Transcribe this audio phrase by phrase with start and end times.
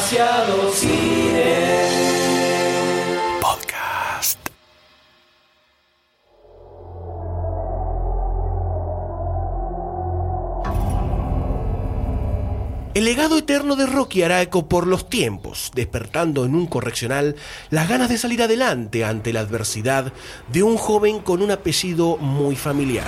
[0.00, 1.54] Demasiado cine.
[3.42, 4.38] Podcast.
[12.94, 17.36] El legado eterno de Rocky hará eco por los tiempos, despertando en un correccional
[17.68, 20.14] las ganas de salir adelante ante la adversidad
[20.48, 23.06] de un joven con un apellido muy familiar.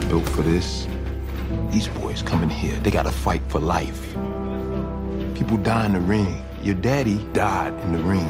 [0.00, 0.86] Not built for this.
[1.70, 4.12] These boys come in here, they gotta fight for life.
[5.34, 6.42] People die in the ring.
[6.62, 8.28] Your daddy died in the ring.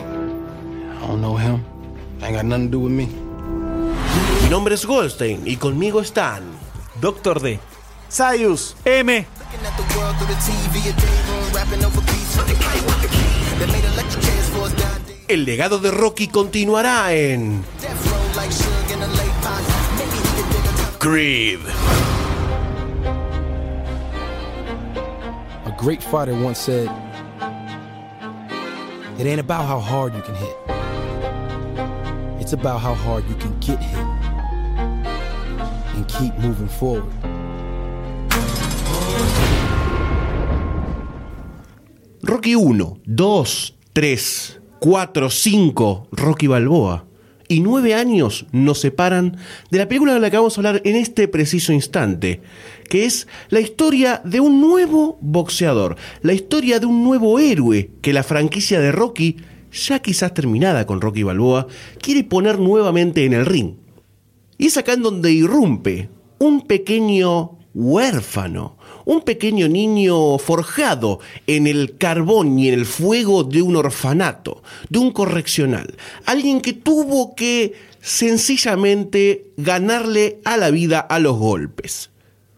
[1.02, 1.64] I don't know him.
[2.22, 3.06] Ain't got nothing to do with me.
[4.42, 6.42] Mi nombre es Goldstein y conmigo están
[7.00, 7.58] Doctor D.
[8.08, 8.76] Sayus.
[8.84, 9.26] M.
[15.28, 17.64] El legado de Rocky continuará en
[20.98, 21.60] Creed.
[25.64, 26.88] A great fighter once said,
[29.18, 30.56] It ain't about how hard you can hit,
[32.40, 34.04] it's about how hard you can get hit
[35.94, 37.12] and keep moving forward.
[42.22, 42.78] Rocky 1,
[43.16, 43.44] 2,
[43.94, 44.16] 3,
[44.82, 47.05] 4, 5, Rocky Balboa.
[47.48, 49.36] Y nueve años nos separan
[49.70, 52.40] de la película de la que vamos a hablar en este preciso instante,
[52.88, 58.12] que es la historia de un nuevo boxeador, la historia de un nuevo héroe que
[58.12, 59.36] la franquicia de Rocky,
[59.72, 61.68] ya quizás terminada con Rocky Balboa,
[62.00, 63.74] quiere poner nuevamente en el ring.
[64.58, 66.08] Y es acá en donde irrumpe
[66.38, 68.75] un pequeño huérfano,
[69.06, 74.98] un pequeño niño forjado en el carbón y en el fuego de un orfanato, de
[74.98, 75.94] un correccional,
[76.26, 82.10] alguien que tuvo que sencillamente ganarle a la vida a los golpes.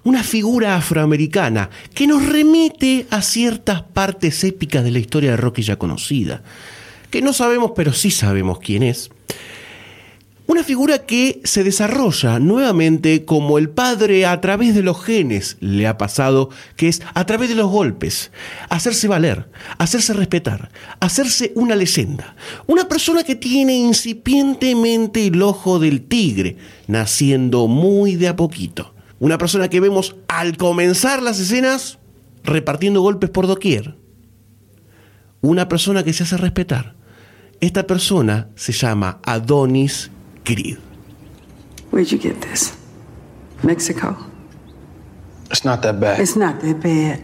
[0.04, 5.62] Una figura afroamericana que nos remite a ciertas partes épicas de la historia de Rocky
[5.62, 6.42] ya conocida,
[7.10, 9.10] que no sabemos pero sí sabemos quién es.
[10.48, 15.86] Una figura que se desarrolla nuevamente como el padre a través de los genes le
[15.86, 18.32] ha pasado, que es a través de los golpes,
[18.70, 20.70] hacerse valer, hacerse respetar,
[21.00, 22.34] hacerse una leyenda.
[22.66, 28.94] Una persona que tiene incipientemente el ojo del tigre, naciendo muy de a poquito.
[29.20, 31.98] Una persona que vemos al comenzar las escenas
[32.42, 33.98] repartiendo golpes por doquier.
[35.42, 36.96] Una persona que se hace respetar.
[37.60, 40.10] Esta persona se llama Adonis
[40.48, 40.78] Creed.
[41.90, 42.74] Where'd you get this?
[43.62, 44.16] Mexico?
[45.50, 46.20] It's not that bad.
[46.20, 47.22] It's not that bad.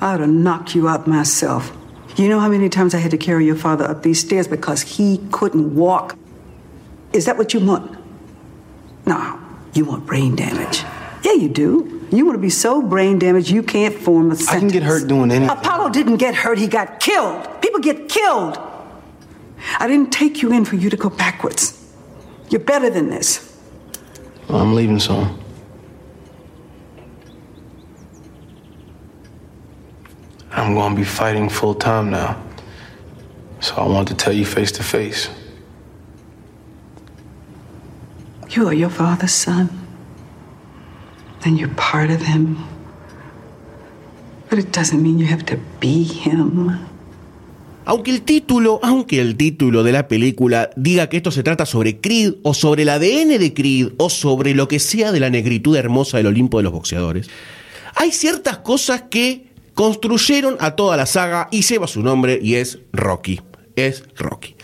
[0.00, 1.72] I ought to knock you out myself.
[2.16, 4.82] You know how many times I had to carry your father up these stairs because
[4.82, 6.16] he couldn't walk?
[7.12, 7.96] Is that what you want?
[9.06, 9.40] No,
[9.74, 10.82] you want brain damage.
[11.22, 12.04] Yeah, you do.
[12.10, 14.56] You want to be so brain damaged you can't form a sentence.
[14.56, 15.56] I can get hurt doing anything.
[15.56, 17.62] Apollo didn't get hurt, he got killed.
[17.62, 18.58] People get killed.
[19.78, 21.74] I didn't take you in for you to go backwards.
[22.50, 23.44] You're better than this.
[24.48, 25.38] Well, I'm leaving soon.
[30.50, 32.42] I'm going to be fighting full time now.
[33.60, 35.28] So I wanted to tell you face to face.
[38.50, 39.86] You are your father's son.
[41.44, 42.64] And you're part of him.
[44.48, 46.87] But it doesn't mean you have to be him.
[47.88, 52.02] Aunque el título, aunque el título de la película diga que esto se trata sobre
[52.02, 55.74] Creed o sobre el ADN de Creed o sobre lo que sea de la negritud
[55.74, 57.30] hermosa del Olimpo de los boxeadores,
[57.94, 62.78] hay ciertas cosas que construyeron a toda la saga y lleva su nombre y es
[62.92, 63.40] Rocky.
[63.74, 64.54] Es Rocky.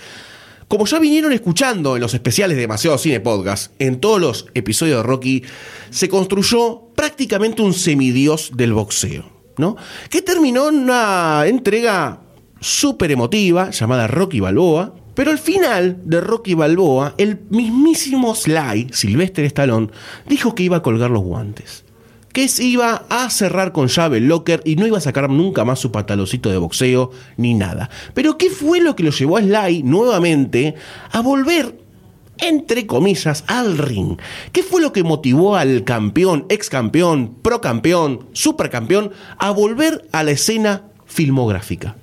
[0.69, 4.99] Como ya vinieron escuchando en los especiales de Demasiado Cine Podcast, en todos los episodios
[4.99, 5.43] de Rocky
[5.89, 9.25] se construyó prácticamente un semidios del boxeo,
[9.57, 9.79] ¿no?
[10.11, 12.21] Que terminó en una entrega
[12.65, 14.95] súper emotiva llamada Rocky Balboa.
[15.15, 19.91] Pero al final de Rocky Balboa, el mismísimo Sly, Sylvester Stallone,
[20.27, 21.85] dijo que iba a colgar los guantes.
[22.33, 25.65] Que se iba a cerrar con llave el locker y no iba a sacar nunca
[25.65, 27.91] más su pantaloncito de boxeo ni nada.
[28.13, 30.75] Pero ¿qué fue lo que lo llevó a Sly nuevamente
[31.13, 31.85] a volver
[32.39, 34.19] entre comillas, al ring.
[34.51, 40.25] ¿Qué fue lo que motivó al campeón, ex campeón, pro campeón, supercampeón a volver a
[40.25, 41.95] la escena filmográfica?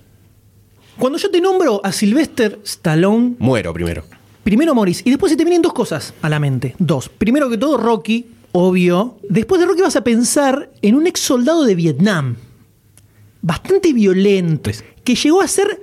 [1.02, 4.04] Cuando yo te nombro a Sylvester Stallone, Muero primero.
[4.44, 6.76] primero morís y después se te vienen dos cosas a la mente.
[6.78, 7.10] Dos.
[7.10, 9.18] Primero que todo, Rocky, obvio.
[9.28, 12.36] Después de Rocky vas a pensar en un ex soldado de Vietnam.
[13.42, 14.70] Bastante violento.
[15.04, 15.82] Que llegó a ser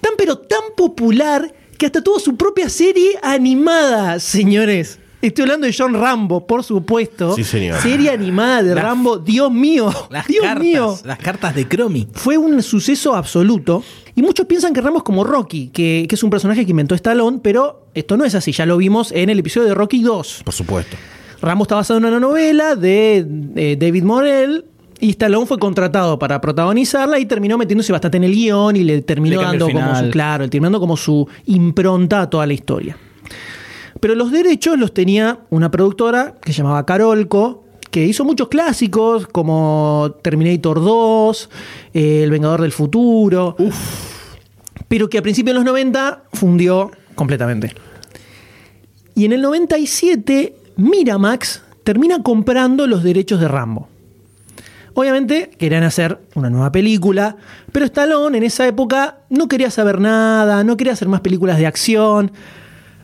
[0.00, 5.00] tan pero tan popular que hasta tuvo su propia serie animada, señores.
[5.22, 7.34] Estoy hablando de John Rambo, por supuesto.
[7.34, 7.78] Sí, señor.
[7.80, 9.92] Serie animada de Las- Rambo, Dios mío.
[10.10, 10.96] Las Dios cartas, mío.
[11.04, 12.08] las cartas de Cromi.
[12.12, 13.82] Fue un suceso absoluto.
[14.14, 16.94] Y muchos piensan que Rambo es como Rocky, que, que es un personaje que inventó
[16.94, 18.52] Stallone, pero esto no es así.
[18.52, 20.42] Ya lo vimos en el episodio de Rocky 2.
[20.44, 20.96] Por supuesto.
[21.42, 23.26] Rambo está basado en una novela de,
[23.56, 24.64] eh, David Morell.
[25.02, 29.00] Y Stallone fue contratado para protagonizarla y terminó metiéndose bastante en el guion y le
[29.00, 32.98] terminó Le dando como su, claro, terminando como su impronta a toda la historia.
[34.00, 39.26] Pero los derechos los tenía una productora que se llamaba Carolco, que hizo muchos clásicos
[39.26, 41.50] como Terminator 2,
[41.92, 43.56] eh, El Vengador del Futuro,
[44.88, 47.74] pero que a principios de los 90 fundió completamente.
[49.14, 53.88] Y en el 97, Miramax termina comprando los derechos de Rambo.
[54.94, 57.36] Obviamente querían hacer una nueva película,
[57.72, 61.66] pero Stallone en esa época no quería saber nada, no quería hacer más películas de
[61.66, 62.32] acción.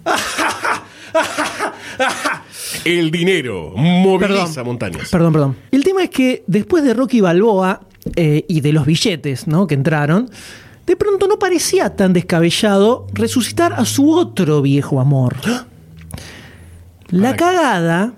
[2.84, 4.66] El dinero moviliza Perdón.
[4.66, 5.08] montañas.
[5.10, 5.56] Perdón, perdón.
[5.70, 7.80] El tema es que después de Rocky Balboa
[8.14, 9.66] eh, y de los billetes ¿no?
[9.66, 10.30] que entraron,
[10.86, 15.36] de pronto no parecía tan descabellado resucitar a su otro viejo amor.
[17.08, 18.14] La cagada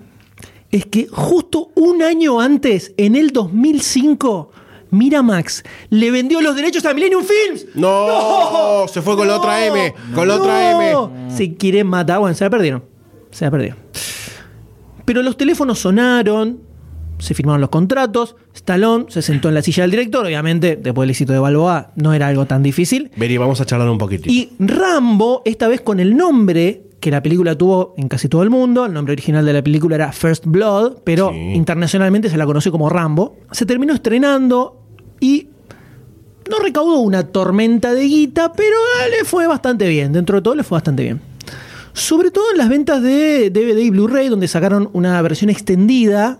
[0.71, 4.51] es que justo un año antes, en el 2005,
[4.91, 7.65] Miramax le vendió los derechos a Millennium Films.
[7.75, 11.29] No, se fue con la otra M, con la otra M.
[11.35, 12.83] Se quieren matar, bueno, se la perdieron.
[13.31, 13.77] Se la perdieron.
[15.05, 16.59] Pero los teléfonos sonaron,
[17.17, 21.11] se firmaron los contratos, Stallone se sentó en la silla del director, obviamente, después del
[21.11, 23.11] éxito de Balboa, no era algo tan difícil.
[23.15, 24.29] Vení, vamos a charlar un poquitito.
[24.31, 28.49] Y Rambo, esta vez con el nombre que la película tuvo en casi todo el
[28.49, 31.53] mundo, el nombre original de la película era First Blood, pero Sí.
[31.53, 34.78] internacionalmente se la conoce como Rambo, se terminó estrenando
[35.19, 35.47] y
[36.49, 38.75] no recaudó una tormenta de guita, pero
[39.05, 41.21] eh, le fue bastante bien, dentro de todo le fue bastante bien.
[41.93, 46.39] Sobre todo en las ventas de DVD y Blu-ray, donde sacaron una versión extendida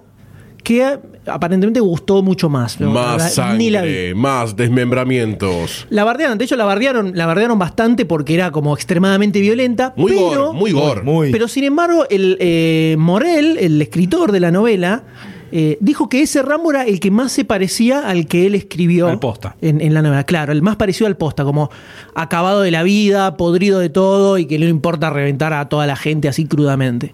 [0.63, 2.79] que eh, aparentemente gustó mucho más.
[2.79, 3.87] más La- ni la vi.
[3.89, 5.85] sangre, más desmembramientos.
[5.89, 9.93] La bardearon, de hecho la bardearon, la bardearon bastante porque era como extremadamente violenta.
[9.95, 11.01] Muy pero, gore, muy gore.
[11.03, 11.31] Muy.
[11.31, 15.03] Pero sin embargo, el eh, Morel, el escritor de la novela,
[15.51, 19.07] eh, dijo que ese Rambo era el que más se parecía al que él escribió
[19.07, 19.55] Al posta.
[19.61, 20.23] En, en la novela.
[20.23, 21.69] Claro, el más parecido al posta, como
[22.15, 25.87] acabado de la vida, podrido de todo y que no le importa reventar a toda
[25.87, 27.11] la gente así crudamente.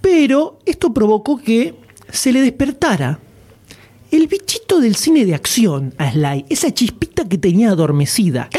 [0.00, 1.74] Pero esto provocó que
[2.10, 3.18] se le despertara
[4.10, 8.50] el bichito del cine de acción a Sly, esa chispita que tenía adormecida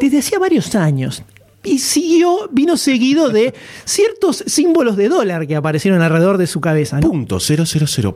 [0.00, 1.24] desde hacía varios años.
[1.64, 3.54] Y siguió, vino seguido de
[3.84, 6.98] ciertos símbolos de dólar que aparecieron alrededor de su cabeza.
[7.00, 7.08] ¿no?
[7.08, 7.64] Punto 000,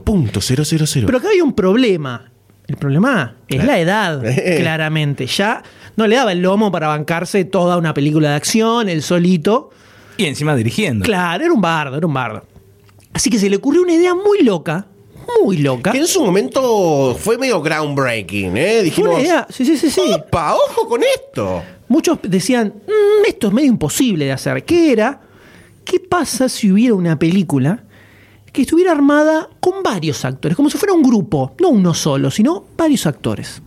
[0.03, 1.05] punto 000.
[1.05, 2.31] Pero acá hay un problema.
[2.67, 4.57] El problema es la edad, Eh.
[4.59, 5.25] claramente.
[5.27, 5.63] Ya
[5.95, 9.69] no le daba el lomo para bancarse toda una película de acción, el solito.
[10.17, 11.05] Y encima dirigiendo.
[11.05, 12.43] Claro, era un bardo, era un bardo.
[13.13, 14.87] Así que se le ocurrió una idea muy loca,
[15.43, 15.91] muy loca.
[15.93, 18.83] Que en su momento fue medio groundbreaking, ¿eh?
[18.83, 20.01] Dijimos, una idea, sí, sí, sí, sí.
[20.13, 21.63] opa, ojo con esto.
[21.89, 24.63] Muchos decían, "Mm, esto es medio imposible de hacer.
[24.65, 25.21] ¿Qué era?
[25.85, 27.83] ¿Qué pasa si hubiera una película
[28.51, 30.55] que estuviera armada con varios actores?
[30.55, 33.61] Como si fuera un grupo, no uno solo, sino varios actores.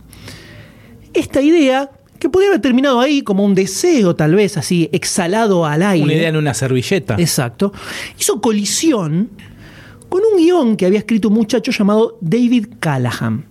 [1.13, 5.81] Esta idea, que podría haber terminado ahí como un deseo tal vez, así exhalado al
[5.81, 6.03] aire.
[6.03, 7.15] Una idea en una servilleta.
[7.17, 7.73] Exacto.
[8.19, 9.29] Hizo colisión
[10.07, 13.45] con un guion que había escrito un muchacho llamado David Callahan.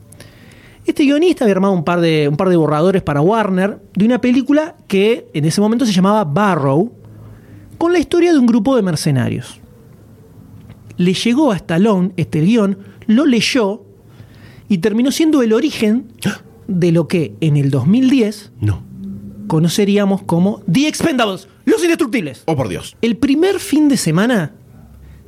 [0.91, 4.21] Este guionista había armado un par, de, un par de borradores para Warner de una
[4.21, 6.91] película que en ese momento se llamaba Barrow,
[7.79, 9.61] con la historia de un grupo de mercenarios.
[10.97, 13.85] Le llegó a Stallone este guion, lo leyó
[14.69, 16.09] y terminó siendo el origen
[16.67, 18.83] de lo que en el 2010 No.
[19.47, 22.43] conoceríamos como The Expendables, los indestructibles.
[22.47, 22.97] Oh, por Dios.
[23.01, 24.55] El primer fin de semana,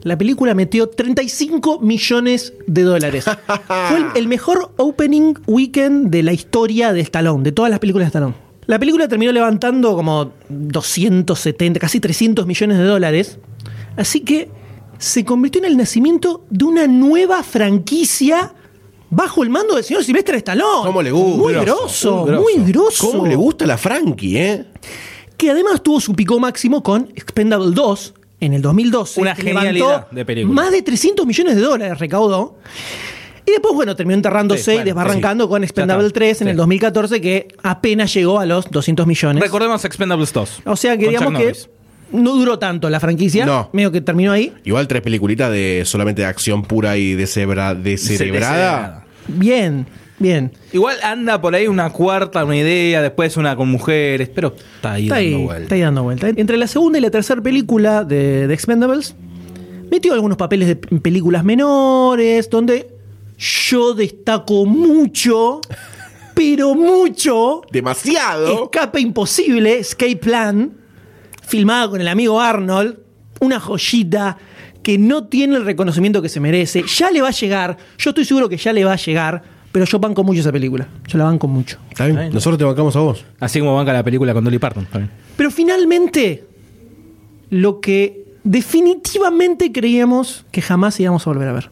[0.02, 3.25] la película metió 35 millones de dólares.
[3.66, 8.06] Fue el, el mejor opening weekend de la historia de Stallone, de todas las películas
[8.06, 8.35] de Stallone.
[8.66, 13.38] La película terminó levantando como 270, casi 300 millones de dólares.
[13.97, 14.49] Así que
[14.99, 18.54] se convirtió en el nacimiento de una nueva franquicia
[19.11, 20.87] bajo el mando del señor Sylvester Stallone.
[20.87, 21.38] ¿Cómo le gusta?
[21.38, 22.62] Muy Grosso, grosso, muy grosso.
[22.62, 24.64] muy grosso ¿Cómo le gusta la Frankie, eh?
[25.37, 29.20] que además tuvo su pico máximo con Expendable 2 en el 2012.
[29.20, 30.54] Una genialidad levantó de película.
[30.62, 32.58] Más de 300 millones de dólares recaudó.
[33.46, 35.50] Y después, bueno, terminó enterrándose Sí, y bueno, desbarrancando sí.
[35.50, 36.14] con Expendable está.
[36.20, 36.50] 3 en Sí.
[36.52, 39.42] el 2014, que apenas llegó a los 200 millones.
[39.42, 40.62] Recordemos Expendables 2.
[40.64, 41.52] o sea que digamos que
[42.12, 43.46] no duró tanto la franquicia.
[43.46, 43.70] No.
[43.72, 44.52] Medio que terminó ahí.
[44.64, 48.52] Igual tres peliculitas de solamente de acción pura y de cebra, descerebrada.
[48.52, 49.06] Descerebrada.
[49.28, 49.87] Bien.
[50.19, 50.52] Bien.
[50.73, 55.04] Igual anda por ahí una cuarta, una idea, después una con mujeres, pero está ahí
[55.04, 55.62] Está dando ahí, vuelta.
[55.62, 56.28] está ahí dando vuelta.
[56.28, 59.16] Entre la segunda y la tercera película de, de Expendables,
[59.90, 62.95] metió algunos papeles de películas menores, donde
[63.38, 65.61] yo destaco mucho,
[66.35, 68.64] pero mucho, Demasiado.
[68.64, 70.73] Escape Imposible, Escape Plan,
[71.42, 72.99] filmada con el amigo Arnold,
[73.40, 74.38] una joyita
[74.85, 76.85] que no tiene el reconocimiento que se merece.
[76.97, 79.42] Ya le va a llegar, yo estoy seguro que ya le va a llegar,
[79.73, 80.87] pero yo banco mucho esa película.
[81.09, 81.79] Yo la banco mucho.
[81.91, 83.25] Está bien, Nosotros te bancamos a vos.
[83.41, 84.85] Así como banca la película con Dolly Parton.
[84.85, 85.11] está bien.
[85.37, 86.45] Pero finalmente,
[87.50, 91.71] lo que definitivamente creíamos que jamás íbamos a volver a ver.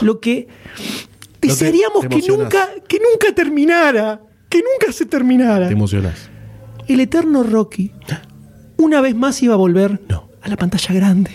[0.00, 0.48] Lo que
[1.42, 4.20] desearíamos que nunca, que nunca terminara.
[4.48, 5.66] Que nunca se terminara.
[5.66, 6.30] Te emocionás.
[6.88, 7.92] El eterno Rocky
[8.78, 10.00] una vez más iba a volver
[10.40, 11.30] a la pantalla grande.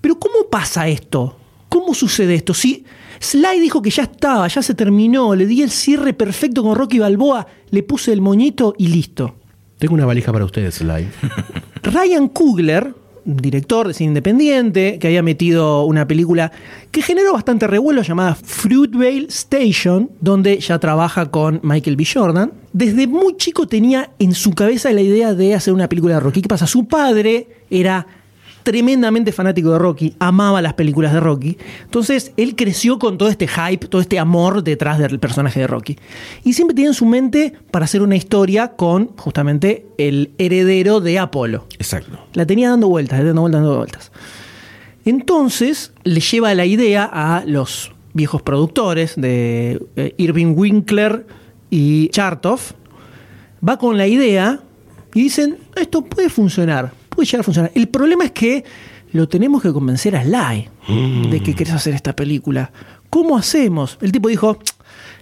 [0.00, 1.38] Pero ¿cómo pasa esto?
[1.68, 2.54] ¿Cómo sucede esto?
[2.54, 2.84] Si
[3.18, 6.98] Sly dijo que ya estaba, ya se terminó, le di el cierre perfecto con Rocky
[6.98, 9.36] Balboa, le puse el moñito y listo.
[9.78, 11.08] Tengo una valija para ustedes, Sly.
[11.82, 12.94] Ryan Coogler,
[13.26, 16.52] director de cine independiente, que había metido una película
[16.90, 22.06] que generó bastante revuelo llamada Fruitvale Station, donde ya trabaja con Michael B.
[22.06, 22.52] Jordan.
[22.72, 26.42] Desde muy chico tenía en su cabeza la idea de hacer una película de Rocky.
[26.42, 26.66] ¿Qué pasa?
[26.66, 28.06] Su padre era
[28.66, 31.56] tremendamente fanático de Rocky, amaba las películas de Rocky.
[31.84, 35.96] Entonces él creció con todo este hype, todo este amor detrás del personaje de Rocky.
[36.42, 41.16] Y siempre tenía en su mente para hacer una historia con justamente el heredero de
[41.20, 41.68] Apolo.
[41.78, 42.18] Exacto.
[42.32, 44.12] La tenía dando vueltas, dando vueltas, dando vueltas.
[45.04, 51.24] Entonces le lleva la idea a los viejos productores de eh, Irving Winkler
[51.70, 52.72] y Chartoff.
[53.66, 54.58] Va con la idea
[55.14, 57.72] y dicen, esto puede funcionar, puede llegar a funcionar.
[57.74, 58.64] El problema es que
[59.12, 60.68] lo tenemos que convencer a Sly
[61.30, 62.70] de que querés hacer esta película.
[63.10, 63.98] ¿Cómo hacemos?
[64.02, 64.58] El tipo dijo,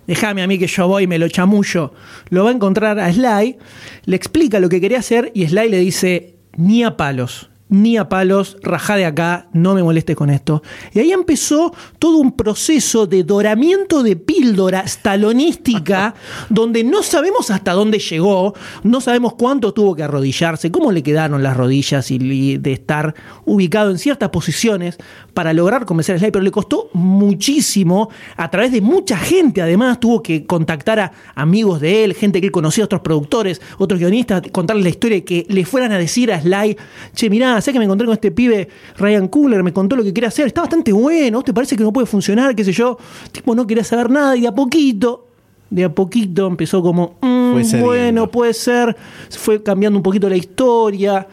[0.07, 1.95] déjame a mí que yo voy y me lo chamullo.
[2.31, 3.57] Lo va a encontrar a Sly,
[4.05, 7.51] le explica lo que quería hacer y Sly le dice, ni a palos.
[7.69, 10.63] Ni a palos, rajá de acá, no me molestes con esto.
[10.93, 16.15] Y ahí empezó todo un proceso de doramiento de píldora stalonística,
[16.51, 21.43] donde no sabemos hasta dónde llegó, no sabemos cuánto tuvo que arrodillarse, cómo le quedaron
[21.43, 24.99] las rodillas y y de estar ubicado en ciertas posiciones
[25.35, 30.01] para lograr convencer a Sly, pero le costó muchísimo, a través de mucha gente además,
[30.01, 34.43] tuvo que contactar a amigos de él, gente que él conocía, otros productores, otros guionistas,
[34.53, 36.77] contarles la historia y que le fueran a decir a Sly,
[37.15, 40.13] che, mirá, sé que me encontré con este pibe Ryan Coogler, me contó lo que
[40.13, 42.97] quiere hacer, está bastante bueno, ¿vos te parece que no puede funcionar, qué sé yo?
[43.33, 45.27] Tipo, no quería saber nada y de a poquito,
[45.69, 47.87] de a poquito empezó como, mm, cediendo.
[47.87, 48.97] bueno, puede ser,
[49.29, 51.27] se fue cambiando un poquito la historia.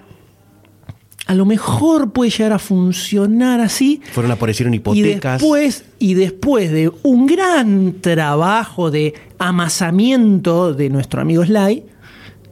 [1.27, 4.01] A lo mejor puede llegar a funcionar así.
[4.11, 5.39] Fueron aparecieron Y hipotecas.
[5.41, 11.83] después, y después de un gran trabajo de amasamiento de nuestro amigo Sly,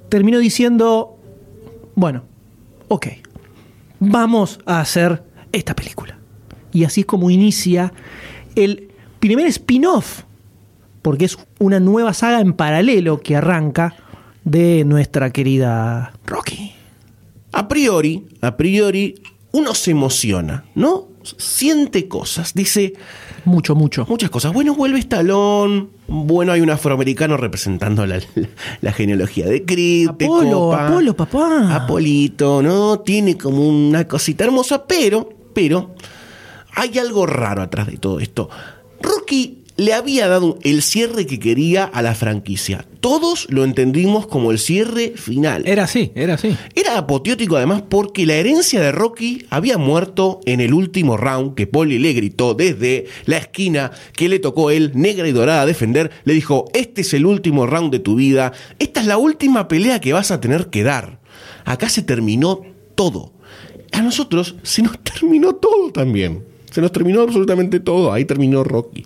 [0.09, 1.17] terminó diciendo,
[1.95, 2.23] bueno,
[2.87, 3.07] ok,
[3.99, 6.17] vamos a hacer esta película.
[6.71, 7.93] Y así es como inicia
[8.55, 10.23] el primer spin-off,
[11.01, 13.95] porque es una nueva saga en paralelo que arranca
[14.43, 16.78] de nuestra querida Rocky.
[17.51, 19.15] A priori, a priori,
[19.51, 21.07] uno se emociona, ¿no?
[21.37, 22.93] Siente cosas, dice
[23.45, 24.05] Mucho, mucho.
[24.07, 24.53] muchas cosas.
[24.53, 25.87] Bueno, vuelve Stallone.
[26.07, 28.19] Bueno, hay un afroamericano representando la,
[28.81, 30.11] la genealogía de Creed.
[30.11, 30.87] de Apolo, Copa.
[30.87, 31.75] Apolo, papá.
[31.75, 32.99] Apolito, ¿no?
[32.99, 35.95] Tiene como una cosita hermosa, pero, pero,
[36.75, 38.49] hay algo raro atrás de todo esto.
[39.01, 42.85] Rocky le había dado el cierre que quería a la franquicia.
[42.99, 45.63] Todos lo entendimos como el cierre final.
[45.65, 46.53] Era así, era así.
[46.75, 51.65] Era apoteótico además porque la herencia de Rocky había muerto en el último round que
[51.65, 56.11] Polly le gritó desde la esquina que le tocó él, negra y dorada, a defender.
[56.25, 60.01] Le dijo, este es el último round de tu vida, esta es la última pelea
[60.01, 61.21] que vas a tener que dar.
[61.63, 62.63] Acá se terminó
[62.95, 63.31] todo.
[63.93, 66.43] A nosotros se nos terminó todo también.
[66.69, 68.11] Se nos terminó absolutamente todo.
[68.11, 69.05] Ahí terminó Rocky.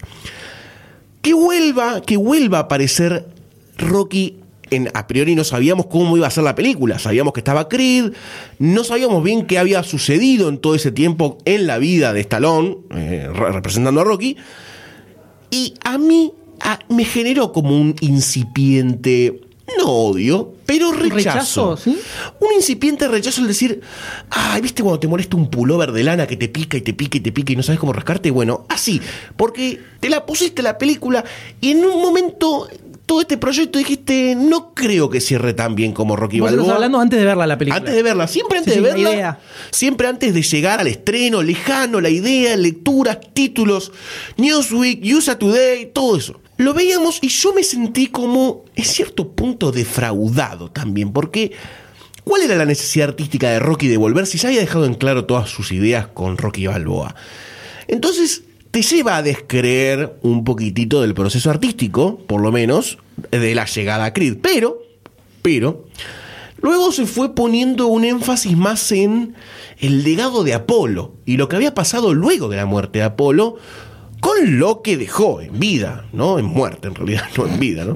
[1.23, 3.25] Que vuelva, que vuelva a aparecer
[3.77, 4.37] Rocky.
[4.71, 6.97] En, a priori no sabíamos cómo iba a ser la película.
[6.99, 8.11] Sabíamos que estaba Creed.
[8.59, 12.77] No sabíamos bien qué había sucedido en todo ese tiempo en la vida de Stallone,
[12.91, 14.35] eh, re- representando a Rocky.
[15.51, 19.41] Y a mí a- me generó como un incipiente,
[19.77, 21.15] no odio, pero rechazo.
[21.15, 21.97] rechazo, ¿sí?
[22.41, 23.81] Un incipiente rechazo al decir,
[24.29, 27.17] ay, ¿viste cuando te molesta un pullover de lana que te pica y te pica
[27.17, 28.29] y te pica y no sabes cómo rascarte?
[28.31, 29.01] Bueno, así,
[29.37, 31.23] porque te la pusiste la película
[31.61, 32.67] y en un momento
[33.05, 36.75] todo este proyecto dijiste, no creo que cierre tan bien como Rocky Vos Balboa.
[36.75, 37.77] hablando antes de verla la película.
[37.79, 39.39] Antes de verla, siempre antes Sí, de sí, verla, idea.
[39.71, 43.91] siempre antes de llegar al estreno, lejano, la idea, lecturas, títulos,
[44.37, 46.39] Newsweek, USA Today, todo eso.
[46.63, 51.51] Lo veíamos y yo me sentí como, en cierto punto, defraudado también, porque
[52.23, 55.25] ¿cuál era la necesidad artística de Rocky de volver si ya había dejado en claro
[55.25, 57.15] todas sus ideas con Rocky Balboa?
[57.89, 62.97] Entonces, te lleva a descreer un poquitito del proceso artístico, por lo menos,
[63.29, 64.37] de la llegada a Creed.
[64.41, 64.81] Pero,
[65.41, 65.85] pero,
[66.61, 69.35] luego se fue poniendo un énfasis más en
[69.79, 73.57] el legado de Apolo y lo que había pasado luego de la muerte de Apolo
[74.23, 77.93] con lo que dejó en vida, no en muerte en realidad, no en vida, ¿no?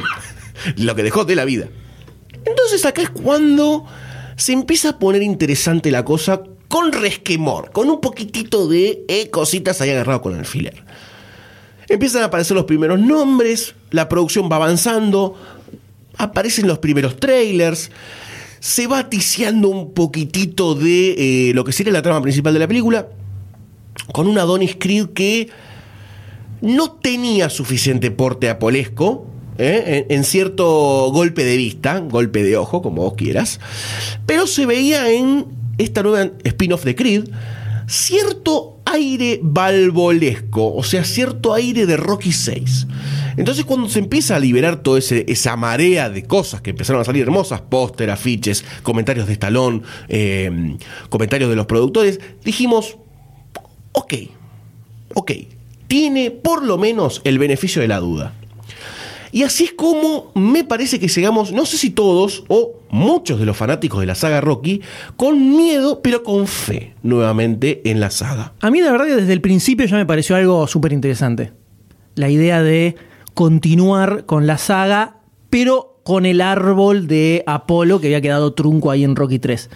[0.75, 1.69] lo que dejó de la vida.
[2.43, 3.85] Entonces acá es cuando
[4.35, 9.79] se empieza a poner interesante la cosa con resquemor, con un poquitito de eh, cositas
[9.79, 10.83] ahí agarrado con alfiler.
[11.87, 15.35] Empiezan a aparecer los primeros nombres, la producción va avanzando,
[16.17, 17.89] aparecen los primeros trailers,
[18.59, 22.67] se va ticiando un poquitito de eh, lo que sería la trama principal de la
[22.67, 23.07] película,
[24.11, 25.49] con un Adonis Creed que
[26.61, 30.05] no tenía suficiente porte apolesco, ¿eh?
[30.09, 33.59] en, cierto golpe de vista, golpe de ojo, como vos quieras,
[34.25, 35.45] pero se veía en
[35.77, 37.29] esta nueva spin-off de Creed
[37.87, 42.87] cierto aire balbolesco, o sea, cierto aire de Rocky 6.
[43.37, 47.23] Entonces cuando se empieza a liberar toda esa marea de cosas que empezaron a salir
[47.23, 50.77] hermosas, póster, afiches, comentarios de Stallone, eh,
[51.09, 52.97] comentarios de los productores, dijimos,
[53.93, 54.13] ok,
[55.13, 55.31] ok,
[55.87, 58.33] tiene por lo menos el beneficio de la duda.
[59.31, 63.45] Y así es como me parece que llegamos, no sé si todos o muchos de
[63.45, 64.81] los fanáticos de la saga Rocky,
[65.15, 68.53] con miedo pero con fe nuevamente en la saga.
[68.61, 71.51] A mí, la verdad, que desde el principio ya me pareció algo súper interesante.
[72.15, 72.95] La idea de
[73.33, 75.17] continuar con la saga,
[75.49, 79.69] pero con el árbol de Apolo que había quedado trunco ahí en Rocky 3.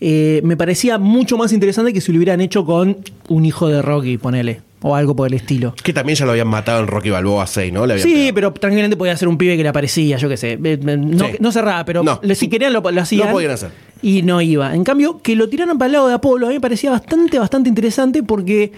[0.00, 2.98] Eh, me parecía mucho más interesante que si lo hubieran hecho con
[3.28, 5.74] un hijo de Rocky, ponele, o algo por el estilo.
[5.82, 7.86] Que también ya lo habían matado en Rocky Balboa 6, ¿no?
[7.86, 8.34] Le Sí, pegado.
[8.34, 10.52] pero tranquilamente podía ser un pibe que le aparecía, yo qué sé.
[10.52, 11.32] Eh, eh, No, Sí.
[11.40, 12.20] no cerraba, pero No.
[12.34, 13.28] si querían lo, lo hacían.
[13.28, 13.70] Lo podían hacer.
[14.02, 14.74] Y no iba.
[14.74, 17.38] En cambio, que lo tiraran para el lado de Apolo a mí me parecía bastante,
[17.38, 18.72] bastante interesante porque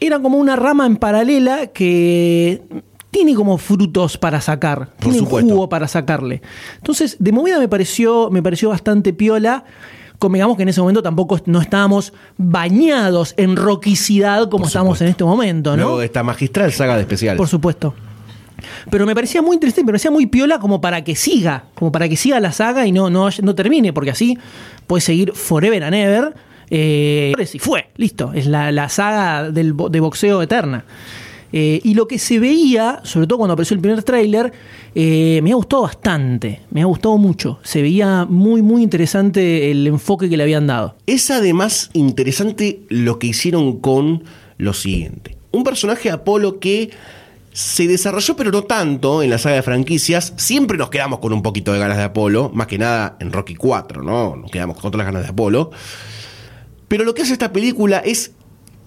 [0.00, 2.60] era como una rama en paralela que
[3.12, 4.88] tiene como frutos para sacar.
[4.96, 5.48] Por tiene supuesto.
[5.54, 6.42] jugo para sacarle.
[6.78, 9.64] Entonces, de movida me pareció, me pareció bastante piola.
[10.18, 15.24] Convengamos que en ese momento tampoco no estábamos bañados en roquicidad como estamos en este
[15.24, 15.82] momento, ¿no?
[15.82, 17.38] Luego de esta magistral saga de especiales.
[17.38, 17.94] Por supuesto.
[18.90, 22.08] Pero me parecía muy interesante, me parecía muy piola como para que siga, como para
[22.08, 24.38] que siga la saga y no, no, no termine, porque así
[24.86, 26.34] puede seguir forever and ever.
[26.70, 30.84] Eh, y fue, listo, es la, la saga del, de boxeo eterna.
[31.58, 34.52] Eh, y lo que se veía, sobre todo cuando apareció el primer tráiler,
[34.94, 37.60] eh, me ha gustado bastante, me ha gustado mucho.
[37.62, 40.96] Se veía muy, muy interesante el enfoque que le habían dado.
[41.06, 44.24] Es además interesante lo que hicieron con
[44.58, 45.38] lo siguiente.
[45.50, 46.90] Un personaje Apolo que
[47.54, 50.34] se desarrolló, pero no tanto en la saga de franquicias.
[50.36, 53.54] Siempre nos quedamos con un poquito de ganas de Apolo, más que nada en Rocky
[53.54, 54.36] 4, ¿no?
[54.36, 55.70] Nos quedamos con todas las ganas de Apolo.
[56.86, 58.32] Pero lo que hace esta película es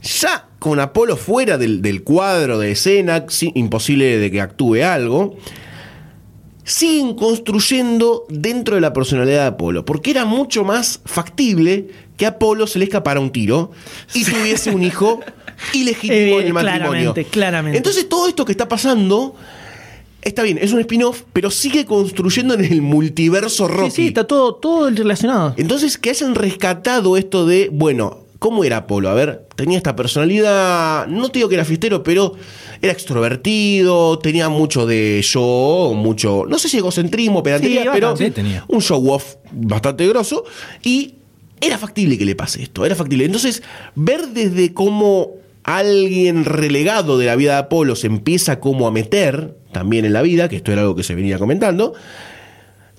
[0.01, 5.35] ya con Apolo fuera del, del cuadro de escena, sí, imposible de que actúe algo,
[6.63, 12.29] siguen construyendo dentro de la personalidad de Apolo, porque era mucho más factible que a
[12.29, 13.71] Apolo se le escapara un tiro
[14.13, 15.19] y tuviese un hijo
[15.73, 16.89] ilegítimo Eh, en el matrimonio.
[17.13, 17.77] claramente, claramente.
[17.77, 19.35] Entonces todo esto que está pasando
[20.21, 23.89] está bien, es un spin-off, pero sigue construyendo en el multiverso Rocky.
[23.89, 25.53] Sí, sí, está todo, todo relacionado.
[25.57, 29.09] Entonces, que hayan rescatado esto de, bueno, ¿cómo era Apolo?
[29.09, 32.33] A ver, tenía esta personalidad, no te digo que era fiestero, pero
[32.81, 38.25] era extrovertido, tenía mucho de yo, mucho, no sé si egocentrismo, pedantería, Sí, pero bastante.
[38.25, 38.65] Sí, tenía.
[38.67, 40.45] un show off bastante grosso
[40.81, 41.15] y
[41.61, 43.25] era factible que le pase esto, era factible.
[43.25, 43.61] Entonces,
[43.95, 49.55] ver desde cómo alguien relegado de la vida de Apolo se empieza como a meter
[49.71, 51.93] también en la vida, que esto era algo que se venía comentando,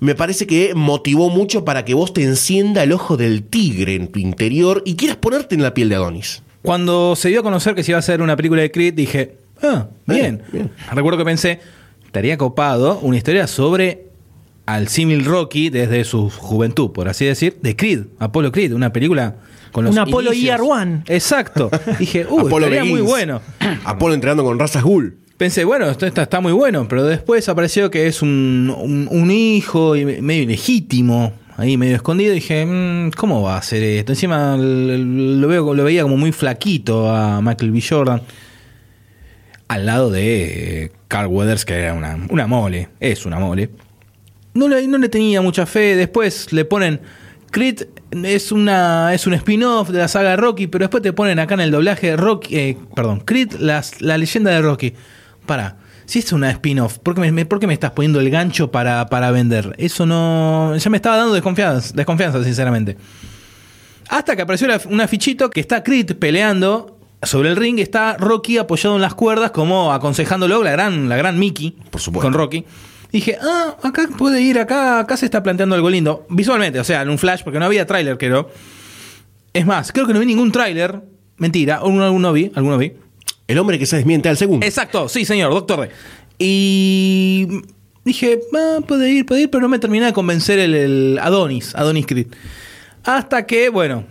[0.01, 4.07] me parece que motivó mucho para que vos te encienda el ojo del tigre en
[4.07, 6.41] tu interior y quieras ponerte en la piel de Adonis.
[6.63, 9.37] Cuando se dio a conocer que se iba a hacer una película de Creed, dije,
[9.61, 10.37] ah, bien.
[10.37, 10.71] Bien, bien.
[10.91, 11.59] Recuerdo que pensé,
[12.03, 14.07] estaría copado una historia sobre
[14.65, 19.35] al símil Rocky desde su juventud, por así decir, de Creed, Apolo Creed, una película
[19.71, 20.33] con los Un.
[20.33, 21.03] Year One.
[21.09, 21.69] Exacto.
[21.99, 23.39] Dije, uh, Apolo estaría muy bueno.
[23.83, 25.20] Apolo entrenando con razas ghoul.
[25.41, 28.71] Pensé, bueno, esto está, está muy bueno, pero después apareció que es un,
[29.09, 32.31] un- hijo medio ilegítimo, ahí medio escondido.
[32.31, 34.11] Dije, mm, ¿cómo va a ser esto?
[34.11, 37.81] Encima lo, veo, lo veía como muy flaquito a Michael B.
[37.81, 38.21] Jordan,
[39.67, 43.71] al lado de eh, Carl Weathers, que era una, una mole, es una mole.
[44.53, 45.95] No le, no le tenía mucha fe.
[45.95, 47.01] Después le ponen.
[47.49, 51.55] Creed es, una, es un spin-off de la saga Rocky, pero después te ponen acá
[51.55, 52.55] en el doblaje Rocky.
[52.57, 54.93] eh, perdón, Creed, las- la leyenda de Rocky.
[55.45, 55.77] Para.
[56.05, 59.05] Si es una spin-off, ¿por qué me, por qué me estás poniendo el gancho para,
[59.07, 59.75] para vender?
[59.77, 60.75] Eso no.
[60.75, 62.97] Ya me estaba dando desconfianza, desconfianza sinceramente.
[64.09, 68.95] Hasta que apareció un afichito que está Creed peleando sobre el ring, está Rocky apoyado
[68.95, 72.25] en las cuerdas, como aconsejándolo, la gran, la gran Mickey, Por supuesto.
[72.27, 72.65] con Rocky.
[73.11, 76.25] Dije, ah, acá puede ir, acá, acá se está planteando algo lindo.
[76.29, 78.49] Visualmente, o sea, en un flash, porque no había tráiler, creo.
[79.53, 81.01] Es más, creo que no vi ningún tráiler.
[81.37, 82.93] Mentira, alguno, alguno vi, alguno vi.
[83.51, 84.65] El hombre que se desmiente al segundo.
[84.65, 85.89] Exacto, sí, señor, doctor D.
[86.39, 87.47] Y
[88.05, 91.75] dije, ah, puede ir, puede ir, pero no me terminé de convencer el, el Adonis,
[91.75, 92.27] Adonis Creed.
[93.03, 94.05] Hasta que, bueno,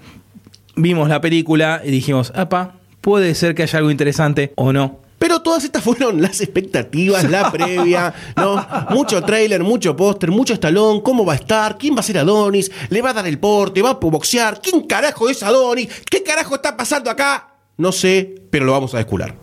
[0.76, 5.00] vimos la película y dijimos, apa, puede ser que haya algo interesante o no.
[5.18, 8.66] Pero todas estas fueron las expectativas, la previa, ¿no?
[8.88, 12.70] Mucho tráiler, mucho póster, mucho estalón, cómo va a estar, quién va a ser Adonis,
[12.88, 16.55] le va a dar el porte, va a boxear, quién carajo es Adonis, qué carajo
[16.55, 17.48] está pasando acá.
[17.81, 19.35] No sé, pero lo vamos a descular.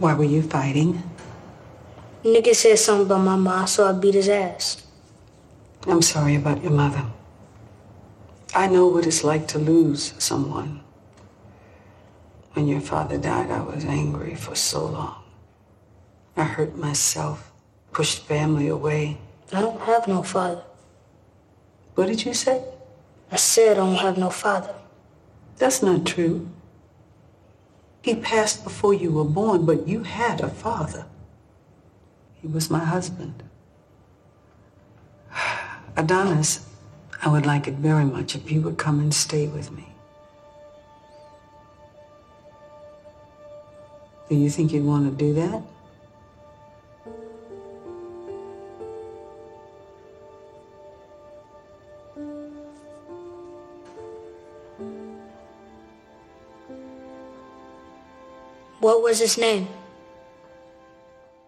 [0.00, 1.00] Why were you fighting?
[2.24, 4.82] Nigga said something about my mom, so I beat his ass.
[5.86, 7.04] I'm sorry about your mother.
[8.52, 10.80] I know what it's like to lose someone.
[12.54, 15.22] When your father died, I was angry for so long.
[16.36, 17.52] I hurt myself,
[17.92, 19.18] pushed family away.
[19.52, 20.64] I don't have no father.
[21.94, 22.60] What did you say?
[23.30, 24.74] I said I don't have no father.
[25.58, 26.48] That's not true.
[28.02, 31.06] He passed before you were born, but you had a father.
[32.40, 33.42] He was my husband.
[35.96, 36.66] Adonis,
[37.20, 39.88] I would like it very much if you would come and stay with me.
[44.28, 45.62] Do you think you'd want to do that?
[58.88, 59.66] What was his name?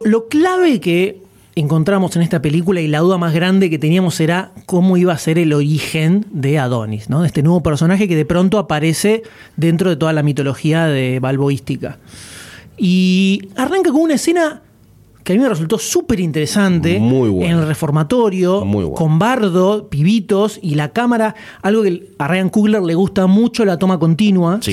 [0.04, 1.22] Lo clave que
[1.54, 5.18] encontramos en esta película y la duda más grande que teníamos era cómo iba a
[5.18, 7.22] ser el origen de Adonis, ¿no?
[7.22, 9.22] De este nuevo personaje que de pronto aparece
[9.56, 11.98] dentro de toda la mitología de balboística.
[12.76, 14.60] Y arranca con una escena
[15.24, 17.52] que a mí me resultó súper interesante Muy buena.
[17.54, 18.96] en el reformatorio, Muy buena.
[18.98, 23.78] con bardo, pibitos y la cámara, algo que a Ryan Coogler le gusta mucho, la
[23.78, 24.58] toma continua.
[24.60, 24.72] Sí.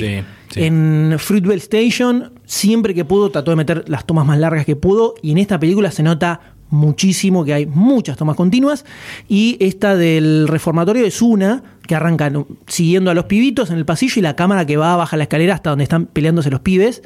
[0.49, 0.63] sí.
[0.63, 5.14] En Fruitvale Station, siempre que pudo, trató de meter las tomas más largas que pudo.
[5.22, 8.86] Y en esta película se nota muchísimo que hay muchas tomas continuas.
[9.28, 12.32] Y esta del reformatorio es una que arranca
[12.66, 15.54] siguiendo a los pibitos en el pasillo y la cámara que va baja la escalera
[15.54, 17.04] hasta donde están peleándose los pibes.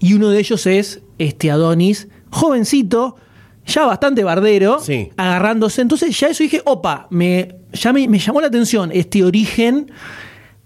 [0.00, 3.16] Y uno de ellos es este Adonis, jovencito,
[3.66, 5.10] ya bastante bardero, Sí.
[5.16, 5.80] agarrándose.
[5.82, 9.92] Entonces ya eso dije, opa, me, ya me, me llamó la atención este origen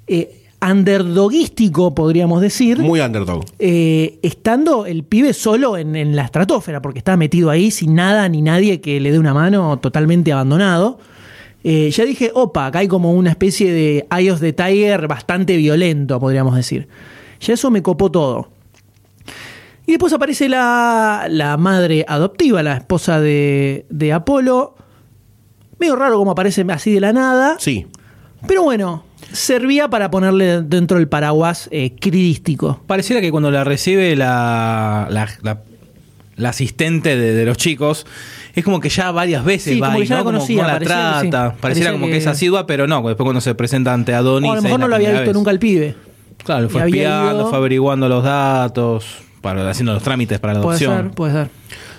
[0.07, 2.79] eh, underdogístico, podríamos decir.
[2.79, 3.44] Muy underdog.
[3.59, 8.29] eh, estando el pibe solo en, en la estratosfera, porque está metido ahí sin nada
[8.29, 10.98] ni nadie que le dé una mano, totalmente abandonado.
[11.64, 15.57] Eh, ya dije, opa, acá hay como una especie de Eye of the Tiger bastante
[15.57, 16.87] violento, podríamos decir.
[17.40, 18.50] Ya eso me copó todo.
[19.85, 24.74] Y después aparece la, la madre adoptiva, la esposa de, de Apolo.
[25.79, 27.57] Medio raro como aparece así de la nada.
[27.59, 27.87] Sí.
[28.46, 29.05] Pero bueno,
[29.37, 32.81] servía para ponerle dentro del paraguas eh, cridístico.
[32.87, 35.61] Pareciera que cuando la recibe la, la, la-
[36.37, 38.05] la asistente de, de los chicos,
[38.55, 40.20] es como que ya varias veces Sí, va como ahí, que ya ¿no?
[40.20, 41.20] la conocía, como la que trata.
[41.22, 41.29] sí.
[41.31, 42.12] Pareciera Parecía como que...
[42.12, 44.51] que- es asidua, pero no, después cuando se presenta ante Adonis.
[44.51, 45.35] O a lo mejor no lo había visto vez.
[45.35, 45.94] nunca el pibe.
[46.44, 49.07] Claro, lo fue Y espiando, ido- fue averiguando los datos,
[49.40, 51.05] para, haciendo los trámites para la Puede adopción.
[51.07, 51.49] ser, puede ser.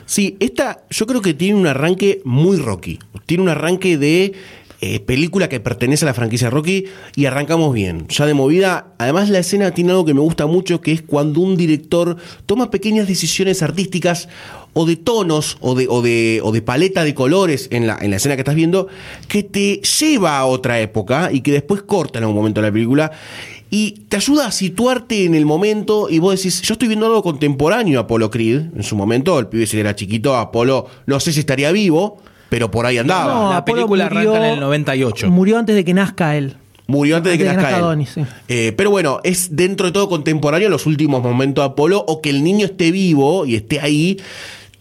[0.06, 3.00] Sí, esta yo creo que tiene un arranque muy Rocky.
[3.26, 4.34] Tiene un arranque de
[4.80, 6.86] eh, película que pertenece a la franquicia Rocky
[7.16, 8.08] y arrancamos bien.
[8.10, 11.42] Ya de movida, además la escena tiene algo que me gusta mucho, que es cuando
[11.42, 14.30] un director toma pequeñas decisiones artísticas
[14.74, 18.12] o de tonos o de, o de, o de paleta de colores en la, en
[18.12, 18.88] la escena que estás viendo,
[19.28, 23.12] que te lleva a otra época y que después corta en algún momento la película.
[23.70, 27.24] Y te ayuda a situarte en el momento y vos decís, yo estoy viendo algo
[27.24, 28.68] contemporáneo a Apolo Creed.
[28.76, 32.70] En su momento, el pibe si era chiquito, Apolo no sé si estaría vivo, pero
[32.72, 33.34] por ahí andaba.
[33.34, 35.30] No, la Apolo película murió- arranca en el 98.
[35.32, 36.56] Murió antes de que nazca él.
[36.88, 37.84] Murió antes de que Antes de que nazca nazca él.
[37.84, 38.22] Adonis, sí.
[38.48, 42.30] Eh, pero bueno, es dentro de todo contemporáneo los últimos momentos de Apolo o que
[42.30, 44.18] el niño esté vivo y esté ahí.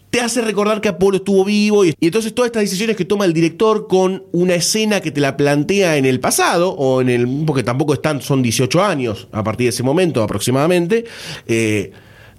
[0.09, 3.25] Te hace recordar que Apolo estuvo vivo y, y entonces todas estas decisiones que toma
[3.25, 7.43] el director con una escena que te la plantea en el pasado o en el
[7.45, 11.03] porque tampoco están son 18 años a partir de ese momento aproximadamente.
[11.45, 11.91] eh,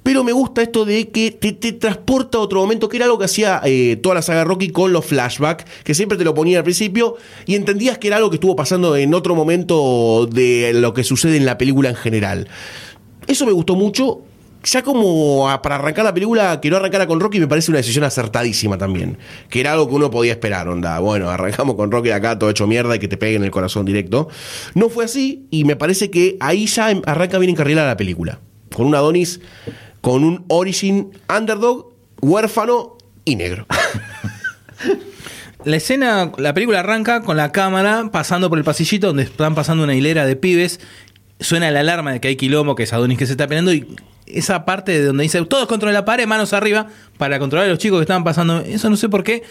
[0.09, 3.19] pero me gusta esto de que te, te transporta a otro momento, que era algo
[3.19, 6.57] que hacía eh, toda la saga Rocky con los flashbacks, que siempre te lo ponía
[6.57, 10.95] al principio y entendías que era algo que estuvo pasando en otro momento de lo
[10.95, 12.49] que sucede en la película en general.
[13.27, 14.23] Eso me gustó mucho.
[14.65, 17.77] Ya como a- para arrancar la película, que no arrancara con Rocky me parece una
[17.77, 19.19] decisión acertadísima también.
[19.51, 20.99] Que era algo que uno podía esperar, onda.
[21.01, 23.85] Bueno, arrancamos con Rocky acá todo hecho mierda y que te pegue en el corazón
[23.85, 24.29] directo.
[24.75, 28.41] No fue así y me parece que ahí ya em- arranca bien encarrilada la película.
[28.75, 29.41] Con un Adonis,
[30.01, 33.67] con un origin underdog, huérfano y negro.
[35.65, 39.85] La escena, la película arranca con la cámara pasando por el pasillito donde están pasando
[39.85, 40.81] una hilera de pibes.
[41.41, 43.87] Suena la alarma de que hay quilombo, que es Adonis que se está peleando y
[44.27, 47.79] esa parte de donde dice todos contra la pared, manos arriba, para controlar a los
[47.79, 48.61] chicos que estaban pasando.
[48.61, 49.43] Eso no sé por qué.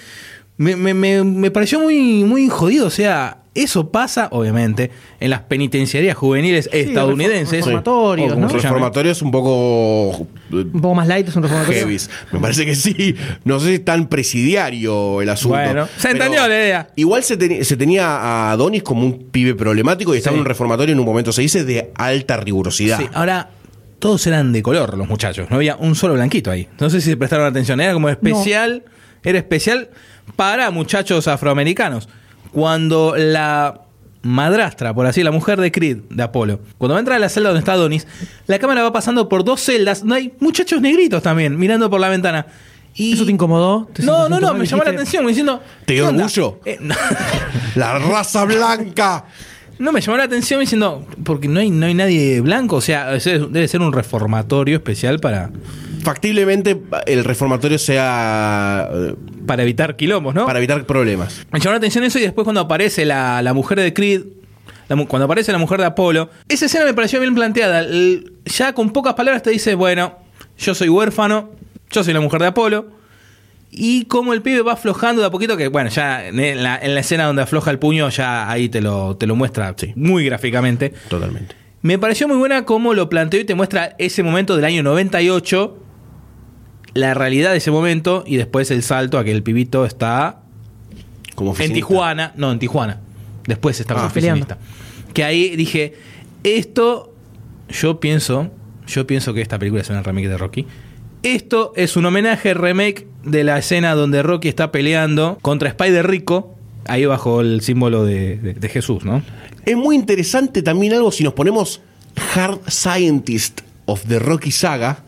[0.58, 2.88] Me, me- me- me pareció muy, muy jodido.
[2.88, 7.60] O sea, eso pasa, obviamente, en las penitenciarías juveniles estadounidenses.
[7.66, 8.50] reformatorios, o como ¿no?
[8.50, 8.64] se llame.
[8.70, 11.80] reformatorio es un poco Un poco más light es un reformatorio.
[11.82, 12.10] heavies.
[12.32, 13.16] Me parece que sí.
[13.44, 15.58] No sé si es tan presidiario el asunto.
[15.58, 16.88] Bueno, se entendió la idea.
[16.96, 20.38] Igual se, se tenía a Adonis como un pibe problemático y estaba Sí.
[20.38, 22.98] en un reformatorio en un momento, se dice, de alta rigurosidad.
[23.00, 23.50] Sí, ahora
[24.00, 26.68] todos eran de color los muchachos, no había un solo blanquito ahí.
[26.80, 28.84] No sé si se prestaron atención, era como especial,
[29.24, 29.90] era especial
[30.36, 32.08] para muchachos afroamericanos.
[32.52, 33.82] Cuando la
[34.22, 37.30] madrastra, por así, la mujer de Creed, de Apolo, cuando va a entrar a la
[37.30, 38.08] celda donde está Adonis,
[38.48, 42.10] la cámara va pasando por dos celdas, donde hay muchachos negritos también, mirando por la
[42.10, 42.48] ventana.
[42.96, 43.14] Y...
[43.14, 43.88] ¿Eso te incomodó?
[43.94, 45.62] ¿Te No, no, no, me llamó la atención, me diciendo...
[45.86, 46.60] ¿Te dio orgullo?
[46.66, 46.96] Eh, no.
[47.76, 49.26] La raza blanca.
[49.80, 53.12] No, me llamó la atención diciendo, porque no hay, no hay nadie blanco, o sea,
[53.12, 55.52] debe ser un reformatorio especial para,
[56.04, 58.90] Factiblemente el reformatorio sea
[59.46, 60.46] para evitar quilombos, ¿no?
[60.46, 61.46] para evitar problemas.
[61.52, 64.22] Me llamó la atención eso y después cuando aparece la, la mujer de Creed,
[64.88, 67.82] la cuando aparece la mujer de Apolo, esa escena me pareció bien planteada.
[67.82, 70.18] El- ya con pocas palabras te dice, bueno,
[70.58, 71.50] yo soy huérfano,
[71.92, 72.97] yo soy la mujer de Apolo.
[73.70, 76.96] Y como el pibe va aflojando de a poquito, que bueno, ya en la, en
[76.96, 80.94] la escena donde afloja el puño, ya ahí te lo, te lo muestra muy gráficamente.
[81.10, 81.56] Totalmente.
[81.82, 85.78] Me pareció muy buena cómo lo planteó y te muestra ese momento del año 98,
[86.94, 90.42] la realidad de ese momento y después el salto a que el pibito está
[91.36, 91.74] Como en.
[91.74, 93.02] Tijuana, no, en Tijuana.
[93.46, 94.58] Después está como Ah, oficinista.
[95.14, 95.96] Que ahí dije,
[96.44, 97.14] esto,
[97.70, 98.50] yo pienso,
[98.88, 100.66] yo pienso que esta película es una remake de Rocky.
[101.24, 106.56] Esto es un homenaje, remake de la escena donde Rocky está peleando contra Spider Rico,
[106.86, 109.24] ahí bajo el símbolo de, Jesús, ¿no?
[109.66, 111.82] Es muy interesante también algo si nos ponemos
[112.36, 115.04] Hard Scientist of the Rocky Saga.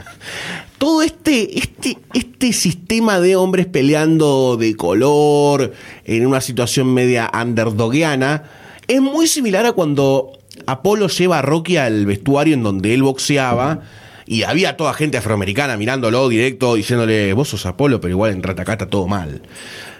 [0.77, 5.73] Todo este, este, este sistema de hombres peleando de color
[6.05, 8.43] en una situación media underdogiana
[8.87, 10.31] es muy similar a cuando
[10.65, 13.81] Apolo lleva a Rocky al vestuario en donde él boxeaba
[14.29, 18.73] y había toda gente afroamericana mirándolo directo diciéndole, vos sos Apolo, pero igual en Ratacá
[18.73, 19.41] está todo mal.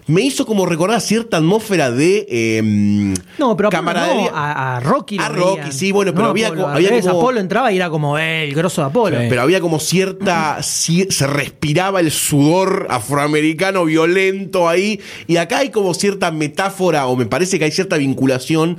[0.05, 2.25] Me hizo como recordar cierta atmósfera de...
[2.57, 4.31] em, No, pero camaradería.
[4.31, 5.17] no, a, a Rocky.
[5.19, 5.71] A Rocky, veían.
[5.71, 7.89] sí, bueno, pero No, había Apolo, co- al había revés, como- Apolo entraba y era
[7.91, 9.19] como eh, el grosso de Apolo.
[9.19, 9.25] Sí.
[9.29, 10.57] Pero había como cierta.
[10.61, 14.99] ci- Se respiraba el sudor afroamericano violento ahí.
[15.27, 18.77] Y acá hay como cierta metáfora, o me parece que hay cierta vinculación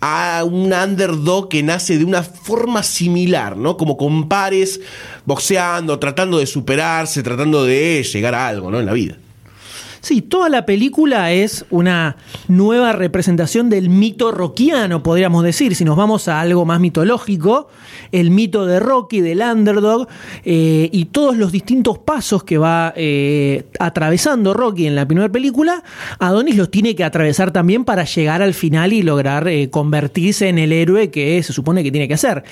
[0.00, 3.76] a un underdog que nace de una forma similar, ¿no?
[3.76, 4.80] Como con pares,
[5.26, 8.80] boxeando, tratando de superarse, tratando de llegar a algo, ¿no?
[8.80, 9.16] En la vida.
[10.00, 12.16] Sí, toda la película es una
[12.48, 15.74] nueva representación del mito rockiano, podríamos decir.
[15.74, 17.68] Si nos vamos a algo más mitológico,
[18.10, 20.08] el mito de Rocky, del underdog,
[20.44, 25.84] eh, y todos los distintos pasos que va eh, atravesando Rocky en la primera película,
[26.18, 30.58] Adonis los tiene que atravesar también para llegar al final y lograr eh, convertirse en
[30.58, 32.42] el héroe que se supone que tiene que ser.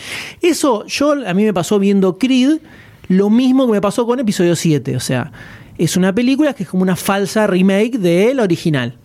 [0.42, 2.58] Eso yo a mí me pasó viendo Creed,
[3.08, 5.32] lo mismo que me pasó con episodio 7, o sea,
[5.78, 8.98] es una película que es como una falsa remake del original.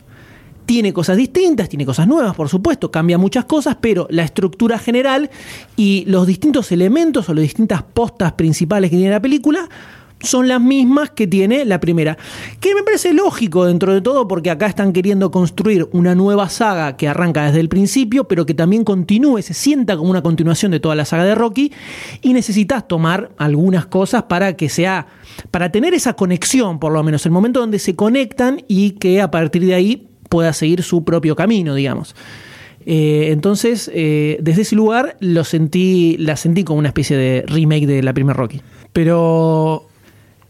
[0.65, 5.29] Tiene cosas distintas, tiene cosas nuevas, por supuesto, cambia muchas cosas, pero la estructura general
[5.75, 9.69] y los distintos elementos o las distintas postas principales que tiene la película
[10.23, 12.17] son las mismas que tiene la primera.
[12.59, 16.97] Que me parece lógico dentro de todo porque acá están queriendo construir una nueva saga
[16.97, 20.79] que arranca desde el principio, pero que también continúe, se sienta como una continuación de
[20.79, 21.71] toda la saga de Rocky
[22.21, 25.07] y necesitas tomar algunas cosas para que sea,
[25.51, 29.29] para tener esa conexión, por lo menos, el momento donde se conectan y que a
[29.29, 32.15] partir de ahí pueda seguir su propio camino, digamos.
[32.85, 37.85] Eh, entonces, eh, desde ese lugar lo sentí, la sentí como una especie de remake
[37.85, 38.61] de la primera Rocky.
[38.91, 39.87] Pero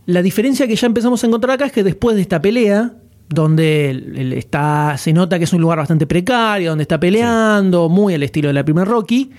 [0.06, 2.94] la diferencia que ya empezamos a encontrar acá es que después de esta pelea,
[3.30, 8.14] donde él- está, se nota que es un lugar bastante precario, donde está peleando, muy
[8.14, 9.32] al estilo de la primera Rocky,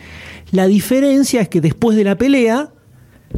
[0.52, 2.70] la diferencia es que después de la pelea,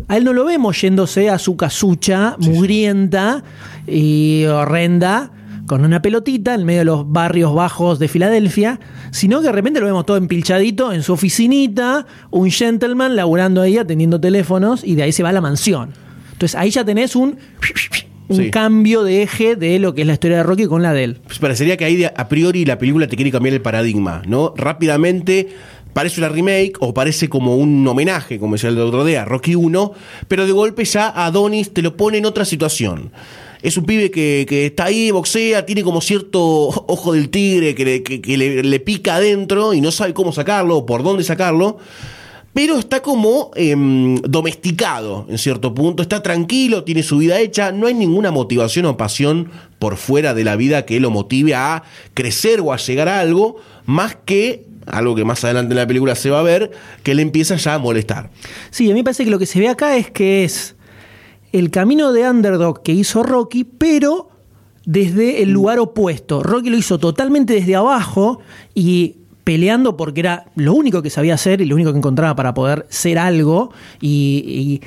[0.08, 3.42] A él no lo vemos yéndose a su casucha mugrienta
[3.86, 5.30] y horrenda
[5.66, 8.78] con una pelotita en medio de los barrios bajos de Filadelfia,
[9.10, 13.78] sino que de repente lo vemos todo empilchadito en su oficinita, un gentleman laburando ahí
[13.78, 15.94] atendiendo teléfonos y de ahí se va a la mansión.
[16.36, 17.38] Entonces ahí ya tenés un,
[18.28, 18.50] un Sí.
[18.50, 21.20] cambio de eje de lo que es la historia de Rocky con la de él.
[21.26, 24.52] Pues parecería que ahí a priori la película te quiere cambiar el paradigma, ¿no?
[24.56, 25.48] Rápidamente
[25.92, 29.54] parece una remake o parece como un homenaje, como decía el otro día, a Rocky
[29.54, 29.92] 1,
[30.28, 33.12] pero de golpe ya Adonis te lo pone en otra situación.
[33.62, 37.84] Es un pibe que, que está ahí, boxea, tiene como cierto ojo del tigre que,
[37.86, 41.24] le, que- que le- le pica adentro y no sabe cómo sacarlo o por dónde
[41.24, 41.78] sacarlo.
[42.56, 47.86] Pero está como em, domesticado en cierto punto, está tranquilo, tiene su vida hecha, no
[47.86, 51.82] hay ninguna motivación o pasión por fuera de la vida que lo motive a
[52.14, 56.14] crecer o a llegar a algo, más que algo que más adelante en la película
[56.14, 56.70] se va a ver,
[57.02, 58.30] que le empieza ya a molestar.
[58.70, 60.76] Sí, a mí me parece que lo que se ve acá es que es
[61.52, 64.30] el camino de underdog que hizo Rocky, pero
[64.86, 66.42] desde el lugar opuesto.
[66.42, 68.40] Rocky lo hizo totalmente desde abajo
[68.74, 69.16] y
[69.46, 72.84] peleando porque era lo único que sabía hacer y lo único que encontraba para poder
[72.88, 73.70] ser algo.
[74.00, 74.80] Y, y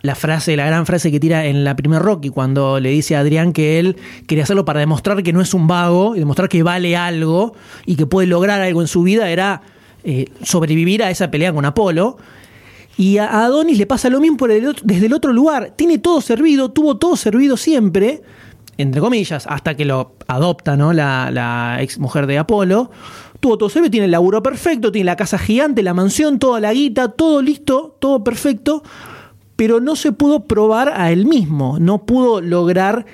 [0.00, 3.20] la frase, la gran frase que tira en la primer Rocky, cuando le dice a
[3.20, 6.62] Adrián que él quería hacerlo para demostrar que no es un vago y demostrar que
[6.62, 9.60] vale algo y que puede lograr algo en su vida, era
[10.02, 12.16] eh, sobrevivir a esa pelea con Apolo.
[12.96, 15.74] Y a Adonis le pasa lo mismo por el desde el otro lugar.
[15.76, 18.22] Tiene todo servido, tuvo todo servido siempre,
[18.78, 20.94] entre comillas, hasta que lo adopta ¿no?
[20.94, 22.90] la, la ex mujer de Apolo.
[23.40, 27.08] Todo servido, tiene el laburo perfecto, tiene la casa gigante, la mansión, toda la guita,
[27.08, 28.82] todo listo, todo perfecto.
[29.56, 33.06] Pero no se pudo probar a él mismo, no pudo lograr.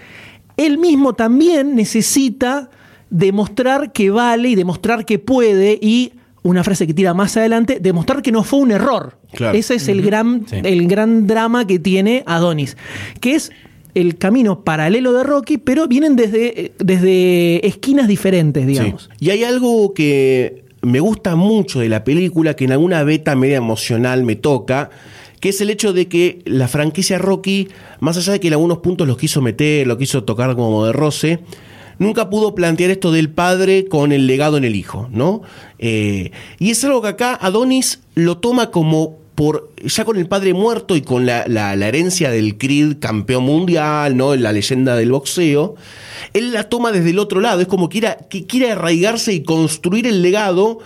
[0.57, 2.71] Él mismo también necesita
[3.11, 6.13] demostrar que vale y demostrar que puede y
[6.43, 9.19] una frase que tira más adelante, demostrar que no fue un error.
[9.33, 9.59] Claro.
[9.59, 10.57] Ese es el gran, Sí.
[10.63, 12.77] el gran drama que tiene Adonis,
[13.21, 13.51] que es
[13.97, 19.09] el camino paralelo de Rocky, pero vienen desde, desde esquinas diferentes, digamos.
[19.11, 19.25] Sí.
[19.25, 23.57] Y hay algo que me gusta mucho de la película, que en alguna beta media
[23.57, 24.91] emocional me toca,
[25.41, 27.69] que es el hecho de que la franquicia Rocky,
[28.01, 30.93] más allá de que en algunos puntos los quiso meter, lo quiso tocar como de
[30.93, 31.39] roce,
[31.99, 35.41] nunca pudo plantear esto del padre con el legado en el hijo, ¿no?
[35.79, 40.53] Eh, y es algo que acá Adonis lo toma como por ya con el padre
[40.55, 44.35] muerto y con la, la- herencia del Creed campeón mundial, ¿no?
[44.35, 45.77] La leyenda del boxeo,
[46.33, 47.61] él la toma desde el otro lado.
[47.61, 50.81] Es como que quiera, que quiere arraigarse y construir el legado.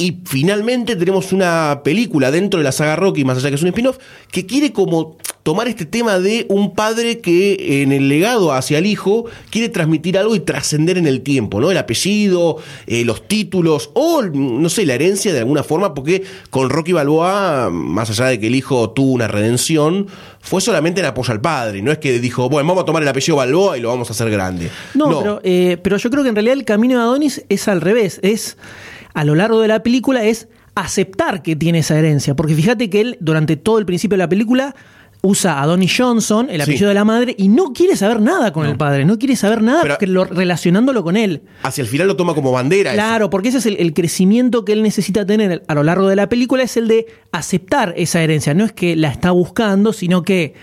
[0.00, 3.68] Y finalmente tenemos una película dentro de la saga Rocky, más allá que es un
[3.68, 3.98] spin-off,
[4.30, 8.86] que quiere como tomar este tema de un padre que en el legado hacia el
[8.86, 11.70] hijo quiere transmitir algo y trascender en el tiempo, ¿no?
[11.70, 16.70] El apellido, eh, los títulos o, no sé, la herencia de alguna forma, porque con
[16.70, 20.06] Rocky Balboa, más allá de que el hijo tuvo una redención,
[20.40, 23.08] fue solamente en apoyo al padre, no es que dijo, bueno, vamos a tomar el
[23.08, 24.70] apellido Balboa y lo vamos a hacer grande.
[24.94, 27.80] No, Pero, eh, pero yo creo que en realidad el camino de Adonis es al
[27.80, 28.20] revés.
[28.22, 28.56] Es,
[29.14, 32.36] a lo largo de la película, es aceptar que tiene esa herencia.
[32.36, 34.74] Porque fíjate que él, durante todo el principio de la película,
[35.20, 36.62] usa a Donnie Johnson, el Sí.
[36.62, 39.04] apellido de la madre, y no quiere saber nada con el padre.
[39.04, 41.42] No quiere saber nada Pero- porque lo- relacionándolo con él.
[41.62, 42.90] Hacia el final lo toma como bandera.
[42.92, 42.96] eso.
[42.96, 46.16] Claro, porque ese es el, el crecimiento que él necesita tener a lo largo de
[46.16, 48.54] la película, es el de aceptar esa herencia.
[48.54, 50.54] No es que la está buscando, sino que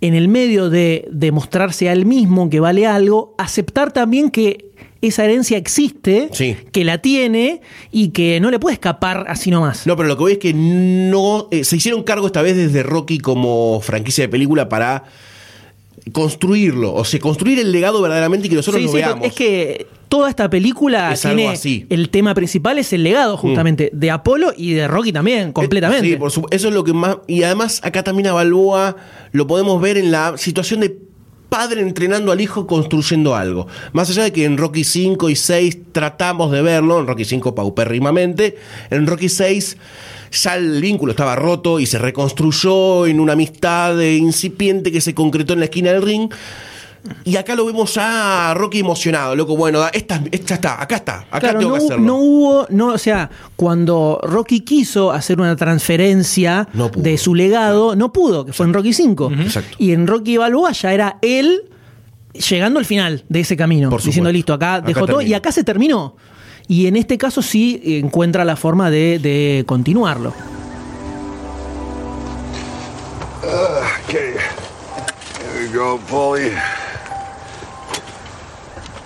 [0.00, 4.71] en el medio de demostrarse a él mismo que vale algo, aceptar también que
[5.02, 6.56] esa herencia existe, Sí.
[6.72, 7.60] que la tiene
[7.90, 9.86] y que no le puede escapar así nomás.
[9.86, 11.48] No, pero lo que voy es que no.
[11.50, 15.04] eh, se hicieron cargo esta vez desde Rocky como franquicia de película para
[16.12, 16.94] construirlo.
[16.94, 19.26] O sea, construir el legado verdaderamente y que nosotros Sí, lo sí, veamos.
[19.26, 21.86] es que toda esta película Es algo tiene así.
[21.90, 26.06] el tema principal es el legado justamente de Apolo y de Rocky también, completamente.
[26.06, 27.18] Eh, Sí, por supu- eso es lo que más.
[27.28, 28.96] Y además, acá también a Balboa
[29.32, 30.96] lo podemos ver en la situación de
[31.52, 33.66] padre entrenando al hijo construyendo algo.
[33.92, 37.54] Más allá de que en Rocky 5 y 6 tratamos de verlo, en Rocky 5
[37.54, 38.56] paupérrimamente,
[38.88, 39.76] en Rocky 6
[40.30, 45.12] ya el vínculo estaba roto y se reconstruyó en una amistad eh, incipiente que se
[45.12, 46.32] concretó en la esquina del ring.
[47.24, 49.56] Y acá lo vemos ya a Rocky emocionado, loco.
[49.56, 52.04] Bueno, esta, esta está, acá está, acá Claro, tengo no, que hacerlo.
[52.04, 57.96] no hubo, no, o sea, cuando Rocky quiso hacer una transferencia No de su legado,
[57.96, 59.32] no pudo, que fue en Rocky 5.
[59.40, 59.76] Exacto.
[59.78, 61.64] Y en Rocky Balboa ya era él
[62.34, 65.50] llegando al final de ese camino, Por diciendo listo, acá Acá dejó todo y acá
[65.52, 66.16] se terminó.
[66.68, 70.32] Y en este caso sí encuentra la forma de, de continuarlo.
[74.04, 74.34] Okay.
[74.34, 76.52] Here we go, Paulie.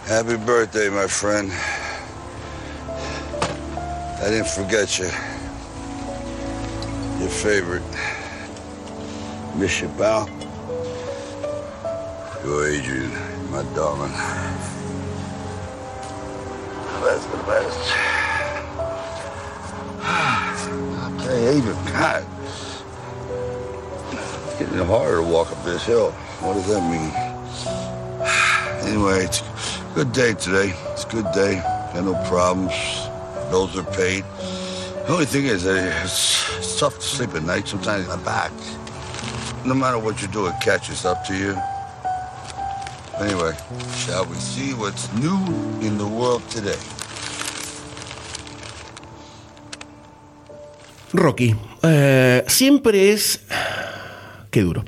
[0.07, 1.50] Happy birthday, my friend.
[4.22, 5.11] I didn't forget you.
[7.18, 7.82] Your favorite.
[9.57, 10.28] Miss you, pal.
[12.44, 13.11] You're Adrian,
[13.50, 14.12] my darling.
[17.02, 17.92] That's the best.
[21.26, 22.24] Okay, Adrian, God.
[24.12, 26.12] It's getting harder to walk up this hill.
[26.42, 27.11] What does that mean?
[28.86, 29.42] Anyway, it's
[29.97, 30.74] good day today.
[30.92, 31.55] It's a good day.
[31.94, 32.74] Got no problems.
[33.51, 34.24] Bills are paid.
[35.07, 37.66] The only thing is it's, it's tough to sleep at night.
[37.66, 38.53] Sometimes my back.
[39.64, 41.57] No matter what you do, it catches up to you.
[43.18, 43.57] Anyway,
[43.97, 45.38] shall we see what's new
[45.80, 46.76] in the world today?
[51.14, 51.57] Rocky.
[51.82, 53.40] eh, siempre es.
[54.51, 54.84] Qué duro.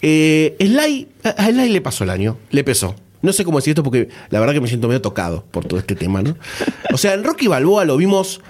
[0.00, 2.94] Eh, Sly, a Sly le pasó el año, le pesó.
[3.22, 5.78] No sé cómo decir esto porque la verdad que me siento medio tocado por todo
[5.78, 6.36] este tema, ¿no?
[6.92, 8.40] O sea, en Rocky Balboa lo vimos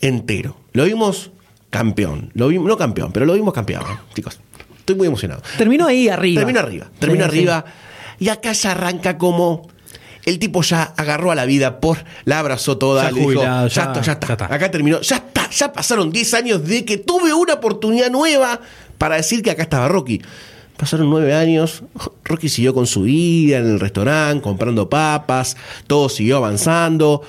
[0.00, 0.56] entero.
[0.72, 1.30] Lo vimos
[1.70, 2.30] campeón.
[2.34, 4.38] Lo vimos, no campeón, pero lo vimos campeón, chicos.
[4.78, 5.42] Estoy muy emocionado.
[5.56, 6.40] Terminó ahí arriba.
[6.40, 7.36] Termina arriba, termina Sí, sí.
[7.38, 7.64] arriba.
[8.18, 9.68] Y acá ya arranca como.
[10.24, 11.98] El tipo ya agarró a la vida por.
[12.24, 13.04] La abrazó toda.
[13.04, 14.26] Ya le dijo, ya- está, ya está.
[14.26, 14.54] ya está.
[14.54, 15.00] Acá terminó.
[15.02, 15.50] Ya está.
[15.50, 18.60] Ya pasaron 10 años de que tuve una oportunidad nueva
[18.96, 20.22] para decir que acá estaba Rocky.
[20.76, 21.82] Pasaron nueve años.
[22.24, 25.56] Rocky siguió con su vida en el restaurante, comprando papas.
[25.86, 27.22] Todo siguió avanzando.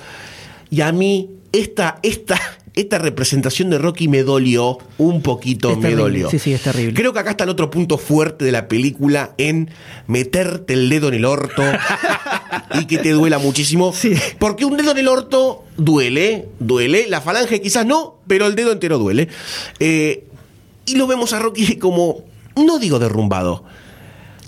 [0.70, 2.40] Y a mí, esta, esta,
[2.74, 5.70] esta representación de Rocky me dolió un poquito.
[5.70, 6.02] Es me terrible.
[6.02, 6.30] dolió.
[6.30, 6.94] Sí, sí, es terrible.
[6.94, 9.70] Creo que acá está el otro punto fuerte de la película en
[10.08, 11.62] meterte el dedo en el orto
[12.80, 13.92] y que te duela muchísimo.
[13.96, 14.14] Sí.
[14.38, 17.06] Porque un dedo en el orto duele, duele.
[17.08, 19.28] La falange quizás no, pero el dedo entero duele.
[19.78, 20.24] Eh,
[20.84, 22.24] y lo vemos a Rocky como,
[22.56, 23.64] no digo derrumbado,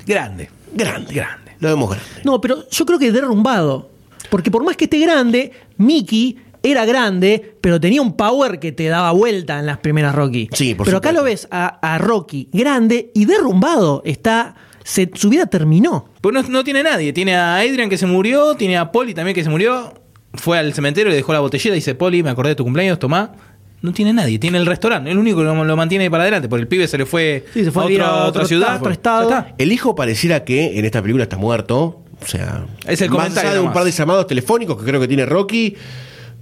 [0.06, 0.48] Grande.
[0.72, 1.52] grande, grande.
[1.60, 2.08] Lo vemos grande.
[2.24, 3.90] No, pero yo creo que derrumbado.
[4.30, 8.86] Porque por más que esté grande, Mickey era grande, pero tenía un power que te
[8.86, 10.48] daba vuelta en las primeras Rocky.
[10.52, 14.02] Sí, por Pero acá lo ves a, a Rocky grande y derrumbado.
[14.04, 14.54] Está.
[14.84, 16.08] se- su vida terminó.
[16.20, 17.12] Pues no, no tiene nadie.
[17.12, 19.94] Tiene a Adrian que se murió, tiene a Polly también que se murió.
[20.34, 22.98] Fue al cementerio, le dejó la botellita y dice, Polly, me acordé de tu cumpleaños,
[22.98, 23.32] tomá.
[23.80, 26.68] No tiene nadie, tiene el restaurante, el único que lo, mantiene para adelante, porque el
[26.68, 28.76] pibe se le fue, Sí, se fue a a otra, a otra otro ciudad.
[28.78, 29.22] otro estado.
[29.28, 29.54] Está.
[29.56, 32.02] El hijo pareciera que en esta película está muerto.
[32.20, 35.00] O sea, Es el más comentario allá de un par de llamados telefónicos que creo
[35.00, 35.76] que tiene Rocky,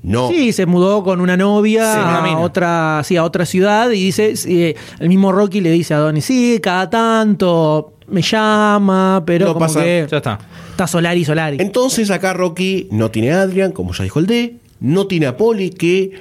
[0.03, 0.29] no.
[0.31, 2.39] Sí, se mudó con una novia Sí, a mina.
[2.39, 5.99] otra, sí, a otra ciudad y dice, sí, eh, el mismo Rocky le dice a
[5.99, 10.39] Donnie, sí, cada tanto me llama, pero No como pasa- que Ya está.
[10.71, 11.57] está Solari, Solari.
[11.61, 15.37] Entonces acá Rocky no tiene a Adrian, como ya dijo el D, no tiene a
[15.37, 16.13] Polly, que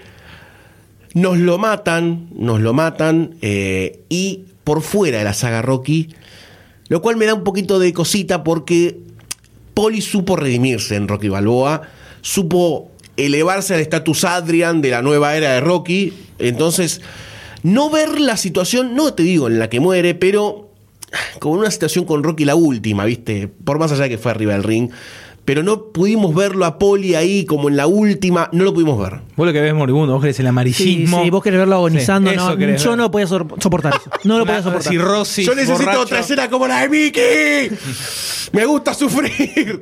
[1.16, 6.09] nos lo matan, nos lo matan, eh, y por fuera de la saga Rocky,
[6.89, 8.99] lo cual me da un poquito de cosita porque
[9.74, 11.84] Polly supo redimirse en Rocky Balboa,
[12.22, 17.01] supo elevarse al estatus Adrian de la nueva era de Rocky, entonces
[17.63, 20.70] no ver la situación, no te digo en la que muere, pero
[21.39, 23.47] como una situación con Rocky la última, ¿viste?
[23.47, 24.89] Por más allá que fue arriba del ring.
[25.45, 29.21] Pero no pudimos verlo a Poli ahí como en la última, no lo pudimos ver.
[29.35, 31.23] Vos lo que ves moribundo, vos querés el amarillismo.
[31.23, 32.97] sí, vos querés verlo agonizando, Sí, no, yo ver.
[32.97, 34.09] no podía soportar eso.
[34.23, 34.91] No lo podía soportar.
[34.91, 36.01] cirrosis, Yo necesito borracho.
[36.01, 37.77] otra escena como la de Mickey.
[38.53, 39.81] Me gusta sufrir.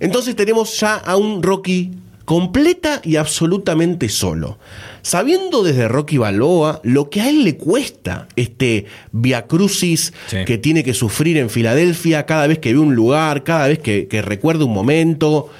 [0.00, 1.90] Entonces tenemos ya a un Rocky
[2.24, 4.58] completa y absolutamente solo.
[5.02, 10.38] Sabiendo desde Rocky Balboa lo que a él le cuesta este via crucis Sí.
[10.46, 14.06] que tiene que sufrir en Filadelfia cada vez que ve un lugar, cada vez que,
[14.08, 15.50] que recuerda un momento,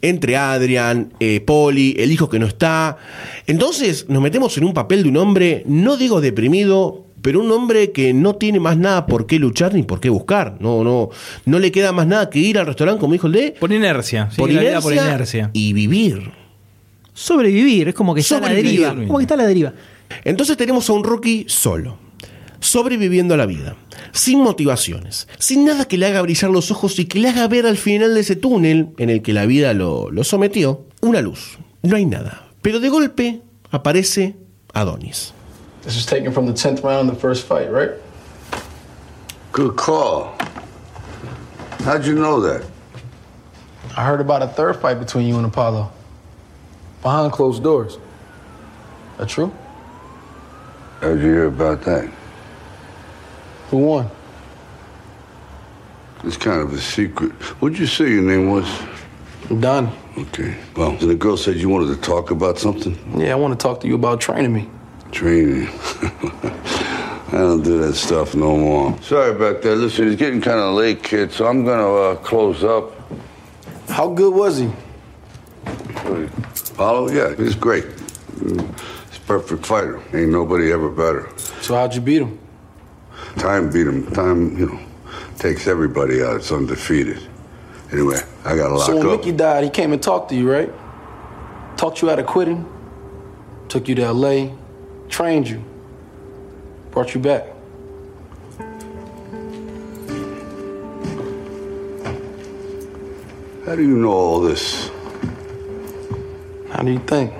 [0.00, 2.98] entre Adrian, eh, Polly, el hijo que no está.
[3.46, 7.92] Entonces nos metemos en un papel de un hombre, no digo deprimido, pero un hombre
[7.92, 10.56] que no tiene más nada por qué luchar ni por qué buscar.
[10.60, 11.10] No, no,
[11.46, 14.28] no le queda más nada que ir al restaurante, como dijo el D, Por inercia.
[14.30, 15.50] Sí, por, inercia por inercia.
[15.52, 16.32] y vivir.
[17.14, 18.90] Sobrevivir, es como que está a la deriva.
[18.94, 19.72] Como que está a la deriva.
[20.24, 21.96] Entonces tenemos a un Rocky solo,
[22.60, 23.76] sobreviviendo a la vida,
[24.12, 27.66] sin motivaciones, sin nada que le haga brillar los ojos y que le haga ver
[27.66, 31.58] al final de ese túnel en el que la vida lo, lo sometió, una luz.
[31.82, 32.50] No hay nada.
[32.62, 34.36] Pero de golpe aparece
[34.72, 35.34] Adonis.
[35.82, 37.90] This was taken from the 10th round of the first fight, right?
[39.50, 40.36] Good call.
[41.80, 42.64] How'd you know that?
[43.96, 45.90] I heard about a third fight between you and Apollo.
[47.02, 47.98] Behind closed doors.
[49.18, 49.52] That true?
[51.00, 52.08] How'd you hear about that?
[53.70, 54.10] Who won?
[56.22, 57.32] It's kind of a secret.
[57.60, 58.66] What'd you say your name was?
[59.58, 59.90] Donnie.
[60.16, 60.56] Okay.
[60.76, 62.96] Well, and the girl said you wanted to talk about something?
[63.18, 64.70] Yeah, I want to talk to you about training me.
[65.12, 65.68] Training.
[67.32, 69.00] I don't do that stuff no more.
[69.02, 69.76] Sorry about that.
[69.76, 72.92] Listen, it's getting kind of late, kid, so I'm gonna uh, close up.
[73.88, 74.70] How good was he?
[76.72, 77.84] Apollo, yeah, he's great.
[78.42, 80.02] He's a perfect fighter.
[80.14, 81.28] Ain't nobody ever better.
[81.60, 82.38] So how'd you beat him?
[83.36, 84.10] Time beat him.
[84.12, 84.80] Time, you know,
[85.38, 86.36] takes everybody out.
[86.36, 87.20] It's undefeated.
[87.92, 89.18] Anyway, I gotta lock So when up.
[89.20, 90.70] Mickey died, he came and talked to you, right?
[91.76, 92.66] Talked you out of quitting,
[93.68, 94.54] took you to LA,
[95.12, 95.62] trained you,
[96.90, 97.44] brought you back.
[103.66, 104.90] How do you know all this?
[106.72, 107.32] How do you think?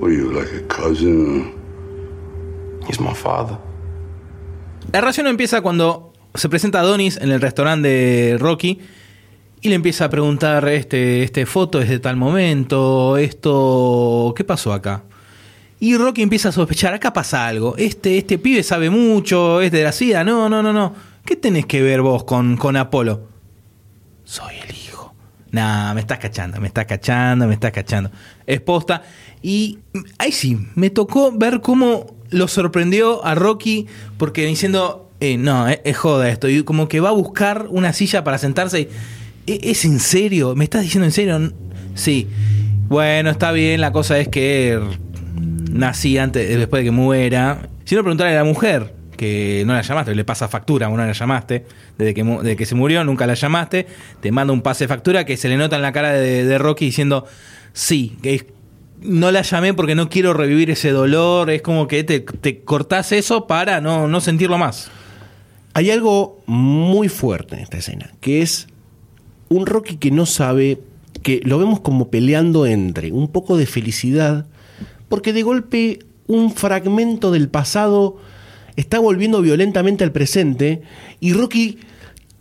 [0.00, 1.52] What are you, like a cousin?
[2.86, 3.58] He's my father.
[4.92, 8.80] La relación empieza cuando se presenta Adonis en el restaurante de Rocky
[9.62, 14.72] y le empieza a preguntar, este, este foto es de tal momento, esto, ¿qué pasó
[14.72, 15.04] acá?
[15.80, 19.82] Y Rocky empieza a sospechar, acá pasa algo, este, este pibe sabe mucho, es de
[19.84, 20.94] la SIDA, no, no, no, no.
[21.24, 23.28] ¿Qué tenés que ver vos con, con Apolo?
[24.24, 25.14] Soy el hijo.
[25.50, 28.10] Nah, me estás cachando, me estás cachando, me estás cachando.
[28.46, 29.02] Es posta.
[29.42, 29.78] Y
[30.18, 33.86] ahí sí, me tocó ver cómo lo sorprendió a Rocky,
[34.18, 36.48] porque diciendo, eh, no, es, es joda esto.
[36.48, 38.80] Y como que va a buscar una silla para sentarse.
[38.80, 38.88] y, "¿E-
[39.46, 40.54] ¿Es en serio?
[40.54, 41.52] ¿Me estás diciendo en serio?
[41.94, 42.28] Sí.
[42.88, 44.78] Bueno, está bien, la cosa es que
[45.70, 47.68] nací antes, después de que muera.
[47.84, 51.12] Si no, preguntarle a la mujer, que no la llamaste, le pasa factura, no la
[51.12, 51.64] llamaste,
[51.98, 53.86] desde que, desde que se murió, nunca la llamaste,
[54.20, 56.86] te manda un pase de factura que se le nota en la cara de, Rocky
[56.86, 57.26] diciendo,
[57.72, 58.46] sí, que
[59.00, 63.10] no la llamé porque no quiero revivir ese dolor, es como que te, te cortás
[63.12, 64.90] eso para no, no sentirlo más.
[65.74, 68.68] Hay algo muy fuerte en esta escena, que es
[69.52, 70.78] un Rocky que no sabe,
[71.22, 74.46] que lo vemos como peleando entre un poco de felicidad,
[75.08, 78.16] porque de golpe un fragmento del pasado
[78.76, 80.82] está volviendo violentamente al presente
[81.20, 81.78] y Rocky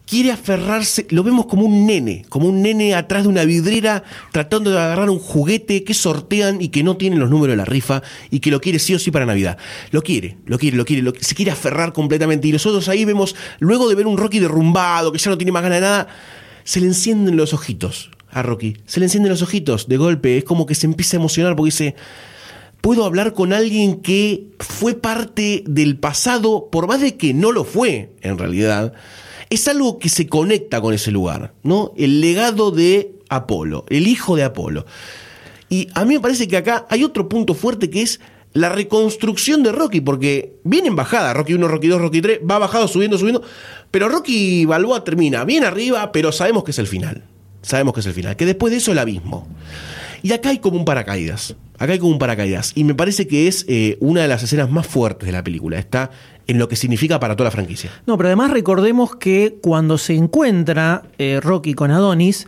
[0.05, 4.03] quiere aferrarse, lo vemos como un nene, como un nene atrás de una vidriera
[4.33, 7.63] tratando de agarrar un juguete que sortean y que no tiene los números de la
[7.65, 9.57] rifa y que lo quiere sí o sí para Navidad.
[9.91, 13.35] Lo quiere, lo quiere, lo quiere, lo- se quiere aferrar completamente y nosotros ahí vemos,
[13.59, 16.07] luego de ver un Rocky derrumbado, que ya no tiene más ganas de nada,
[16.71, 20.45] se le encienden los ojitos a Rocky, se le encienden los ojitos de golpe, es
[20.45, 21.95] como que se empieza a emocionar porque dice,
[22.79, 27.65] puedo hablar con alguien que fue parte del pasado, por más de que no lo
[27.65, 28.93] fue en realidad,
[29.49, 31.91] es algo que se conecta con ese lugar, ¿no?
[31.97, 34.85] El legado de Apolo, el hijo de Apolo.
[35.67, 38.21] Y a mí me parece que acá hay otro punto fuerte que es
[38.53, 42.59] la reconstrucción de Rocky, porque viene en bajada, Rocky 1, Rocky 2, Rocky 3, va
[42.59, 43.41] bajado, subiendo, subiendo,
[43.91, 47.23] pero Rocky Balboa termina bien arriba, pero sabemos que es el final.
[47.61, 49.47] Sabemos que es el final, que después de eso el abismo.
[50.23, 51.55] Y acá hay como un paracaídas.
[51.77, 52.73] Acá hay como un paracaídas.
[52.75, 55.79] Y me parece que es eh, una de las escenas más fuertes de la película.
[55.79, 56.11] Está
[56.47, 57.91] en lo que significa para toda la franquicia.
[58.05, 62.47] No, pero además recordemos que cuando se encuentra eh, Rocky con Adonis,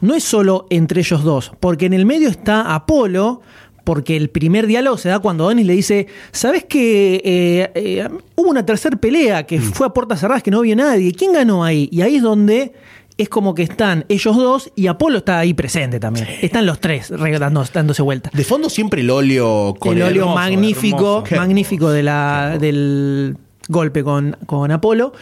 [0.00, 3.40] no es solo entre ellos dos, porque en el medio está Apolo,
[3.88, 8.50] porque el primer diálogo se da cuando Adonis le dice, ¿sabes que eh, eh, hubo
[8.50, 11.10] una tercera pelea que fue a puertas cerradas que no vio nadie?
[11.14, 11.88] ¿Quién ganó ahí?
[11.90, 12.74] Y ahí es donde
[13.16, 16.26] es como que están ellos dos y Apolo está ahí presente también.
[16.42, 18.30] Están los tres re- dando- dándose vuelta.
[18.34, 21.36] De fondo siempre el óleo con el óleo hermoso, magnífico, hermoso.
[21.36, 25.14] magnífico de la, del golpe con, con Apolo.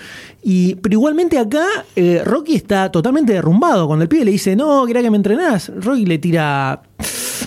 [0.43, 1.65] Y, pero igualmente acá
[1.95, 3.87] eh, Rocky está totalmente derrumbado.
[3.87, 6.83] Cuando el pibe le dice, no, quería que me entrenás, Rocky le tira,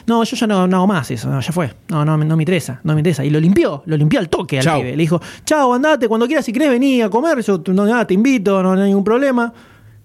[0.08, 2.44] no, yo ya no, no hago más eso, no, ya fue, no, no, no me
[2.44, 3.24] interesa, no me interesa.
[3.26, 4.80] Y lo limpió, lo limpió al toque al Chau.
[4.82, 4.92] pibe.
[4.92, 8.14] Le dijo, chao, andate, cuando quieras, si querés venir a comer, yo no, nada, te
[8.14, 9.54] invito, no, no hay ningún problema.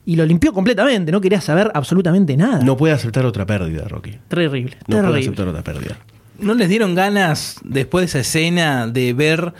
[0.06, 2.62] Y lo limpió completamente, no quería saber absolutamente nada.
[2.62, 4.18] No puede aceptar otra pérdida, Rocky.
[4.28, 5.96] terrible, No puede aceptar otra pérdida.
[6.38, 9.54] ¿No les dieron ganas, después de esa escena, de ver,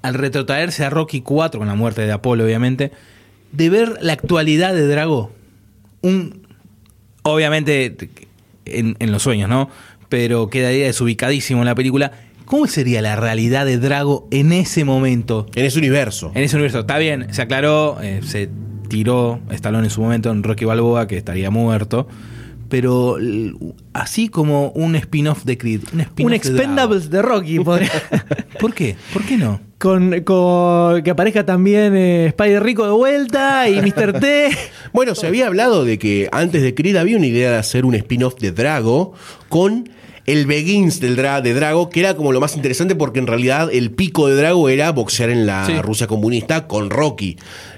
[0.00, 2.92] al retrotraerse a Rocky 4, con la muerte de Apolo, obviamente,
[3.52, 5.32] de ver la actualidad de Drago?
[6.00, 6.46] Un.
[7.22, 7.96] Obviamente,
[8.66, 9.68] en, en los sueños, ¿no?
[10.08, 12.12] Pero quedaría desubicadísimo en la película.
[12.44, 15.46] ¿Cómo sería la realidad de Drago en ese momento?
[15.54, 16.30] En ese universo.
[16.34, 16.80] En ese universo.
[16.80, 18.50] Está bien, se aclaró, eh, se
[18.88, 22.06] tiró Stallone en su momento en Rocky Balboa, que estaría muerto.
[22.68, 23.16] Pero
[23.92, 25.80] así como un spin-off de Creed.
[25.92, 27.90] Un, spin-off Un de Expendables de Rocky, podría.
[28.60, 28.96] ¿Por qué?
[29.12, 29.60] ¿Por qué no?
[29.78, 34.18] con, con- que aparezca también eh, Spider Rico de vuelta y Mr.
[34.18, 34.48] T.
[34.94, 37.94] Bueno, se había hablado de que antes de Creed había una idea de hacer un
[37.94, 39.12] spin-off de Drago
[39.50, 39.90] con
[40.24, 43.68] el Begins del Dra- de Drago, que era como lo más interesante porque en realidad
[43.70, 45.74] el pico de Drago era boxear en la Sí.
[45.82, 47.36] Rusia comunista con Rocky.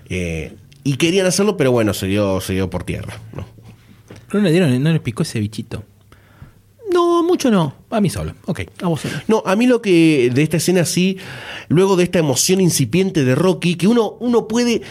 [0.09, 3.19] Eh, y querían hacerlo, pero bueno, se dio, se dio por tierra.
[3.35, 3.45] ¿no?
[4.33, 5.85] No le dieron, no le picó ese bichito.
[6.93, 7.75] No, mucho no.
[7.91, 8.35] A mí solo.
[8.47, 8.61] Ok.
[8.83, 9.15] A vos solo.
[9.29, 11.19] No, a mí lo que de esta escena sí,
[11.69, 14.83] luego de esta emoción incipiente de Rocky, que uno, uno puede.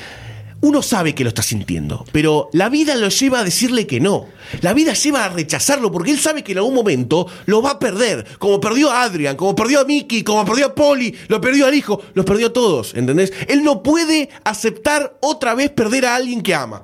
[0.62, 4.28] uno sabe que lo está sintiendo, pero la vida lo lleva a decirle que no.
[4.62, 7.80] La vida lleva a rechazarlo porque él sabe que en algún momento lo va a
[7.80, 8.26] perder.
[8.40, 11.74] Como perdió a Adrian, como perdió a Mickey, como perdió a Polly, lo perdió al
[11.76, 13.32] hijo, los perdió a todos, ¿entendés?
[13.48, 16.84] Él no puede aceptar otra vez perder a alguien que ama.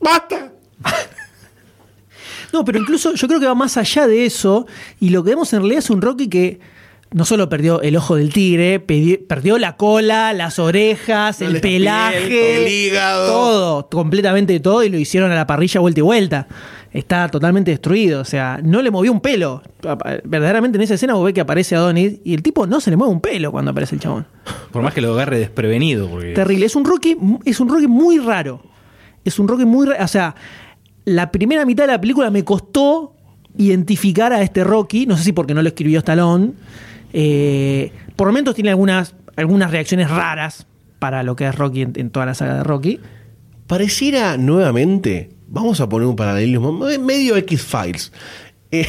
[0.00, 0.51] ¡Basta!
[2.52, 4.66] No, pero incluso yo creo que va más allá de eso.
[5.00, 6.60] Y lo que vemos en realidad es un Rocky que
[7.12, 12.62] no solo perdió el ojo del tigre, perdió la cola, las orejas, el piel, pelaje,
[12.62, 13.26] el hígado.
[13.26, 16.46] todo, completamente todo, y lo hicieron a la parrilla vuelta y vuelta.
[16.92, 19.62] Está totalmente destruido, o sea, no le movió un pelo.
[20.24, 22.96] Verdaderamente en esa escena vos ves que aparece Adonis y el tipo no se le
[22.96, 24.26] mueve un pelo cuando aparece el chabón.
[24.70, 26.08] Por más que lo agarre desprevenido.
[26.08, 26.66] Porque Terrible.
[26.66, 28.62] Es un Rocky, es un Rocky muy raro.
[29.24, 30.04] Es un Rocky muy raro.
[30.04, 30.34] O sea,
[31.04, 33.14] la primera mitad de la película me costó
[33.56, 35.06] identificar a este Rocky.
[35.06, 36.52] No sé si porque no lo escribió Stallone.
[37.12, 40.66] Eh, por momentos tiene algunas, algunas reacciones raras
[40.98, 43.00] para lo que es Rocky en, toda la saga de Rocky.
[43.66, 48.12] Pareciera nuevamente, vamos a poner un paralelismo, me- medio X-Files.
[48.70, 48.86] Eh,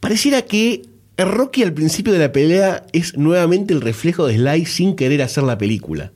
[0.00, 0.82] pareciera que
[1.18, 5.44] Rocky al principio de la pelea es nuevamente el reflejo de Sly sin querer hacer
[5.44, 6.12] la película.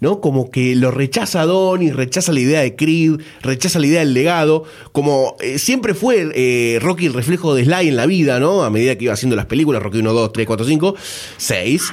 [0.00, 0.20] ¿No?
[0.20, 4.62] Como que lo rechaza Donnie, rechaza la idea de Creed, rechaza la idea del legado,
[4.92, 8.62] como eh, siempre fue eh, Rocky el reflejo de Sly en la vida, ¿no?
[8.62, 10.94] A medida que iba haciendo las películas, Rocky 1, 2, 3, 4, 5,
[11.36, 11.92] 6.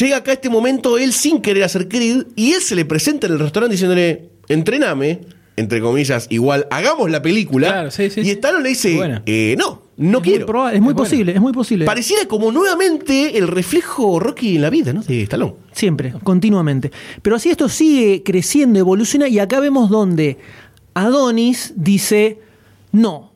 [0.00, 3.34] Llega acá este momento él sin querer hacer Creed y él se le presenta en
[3.34, 5.20] el restaurante diciéndole, entrename,
[5.56, 7.68] entre comillas, igual, hagamos la película.
[7.68, 8.30] Claro, sí, sí, y.
[8.30, 9.22] Stallone le dice, Bueno.
[9.26, 10.40] eh, no, no Es quiero.
[10.40, 11.84] muy, probable- es muy posible, es muy posible.
[11.84, 15.02] Pareciera como nuevamente el reflejo Rocky en la vida, ¿no?
[15.02, 15.54] De Stallone.
[15.72, 16.90] Siempre, continuamente.
[17.22, 20.38] Pero así esto sigue creciendo, evoluciona y acá vemos donde
[20.94, 22.38] Adonis dice,
[22.92, 23.32] no,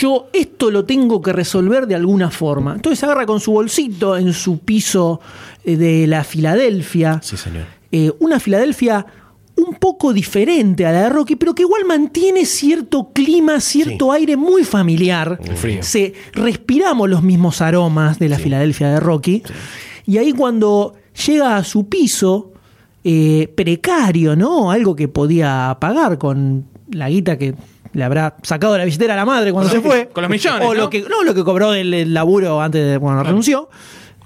[0.00, 2.74] yo esto lo tengo que resolver de alguna forma.
[2.74, 5.20] Entonces agarra con su bolsito en su piso
[5.64, 7.20] eh, de la Filadelfia.
[7.22, 7.64] Sí, señor.
[7.90, 9.06] Eh, una Filadelfia
[9.58, 14.36] un poco diferente a la de Rocky, pero que igual mantiene cierto clima, cierto aire
[14.36, 15.38] muy familiar.
[15.56, 15.82] frío.
[15.82, 19.42] Se, respiramos los mismos aromas de la Filadelfia de Rocky.
[20.06, 20.94] Y ahí cuando
[21.26, 22.52] llega a su piso,
[23.04, 24.70] eh, precario, ¿no?
[24.70, 27.54] Algo que podía pagar con la guita que
[27.92, 30.08] le habrá sacado de la billetera a la madre cuando se fue.
[30.12, 32.98] Con los millones, O lo que, no, lo que cobró del, del laburo antes de
[32.98, 33.68] cuando renunció.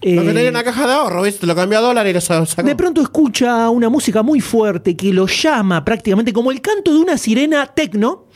[0.05, 1.46] Eh, caja de ahorro, ¿viste?
[1.46, 2.62] Lo cambió a dólar y lo sacó.
[2.62, 6.98] de pronto escucha una música muy fuerte que lo llama prácticamente como el canto de
[6.98, 8.26] una sirena tecno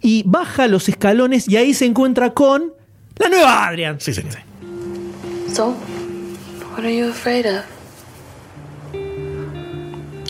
[0.00, 2.72] y baja los escalones y ahí se encuentra con
[3.18, 4.00] la nueva Adrian.
[4.00, 4.34] Sí, señor.
[5.52, 5.74] So,
[6.72, 7.64] what are you afraid of?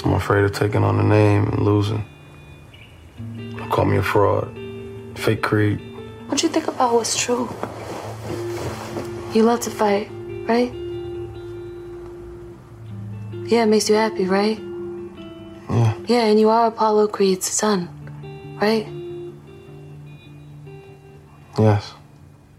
[0.02, 2.04] I'm afraid of taking on the name and losing.
[3.70, 4.48] Call me a fraud.
[5.14, 5.78] Fake Creed.
[6.28, 7.48] What you think about what's true?
[9.34, 10.10] You love to fight,
[10.48, 10.72] right?
[13.46, 14.58] Yeah, it makes you happy, right?
[15.68, 15.94] Yeah.
[16.06, 17.88] Yeah, and you are Apollo Creed's son,
[18.60, 18.86] right?
[21.58, 21.94] Yes.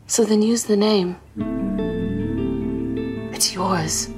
[0.08, 1.16] So then use the name.
[3.34, 4.10] It's yours.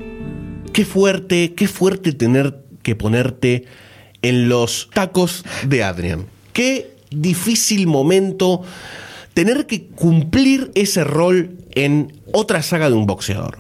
[0.74, 3.66] Qué fuerte, qué fuerte tener que ponerte
[4.24, 6.26] en los tacos de Adrian.
[6.52, 8.64] Qué difícil momento
[9.34, 13.60] tener que cumplir ese rol en otra saga de un boxeador.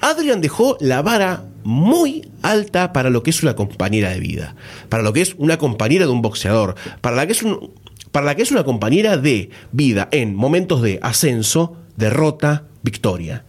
[0.00, 4.54] Adrian dejó la vara muy alta para lo que es una compañera de vida,
[4.88, 8.50] para lo que es una compañera de un boxeador, para la que es que es
[8.50, 13.44] una compañera de vida en momentos de ascenso, derrota, victoria.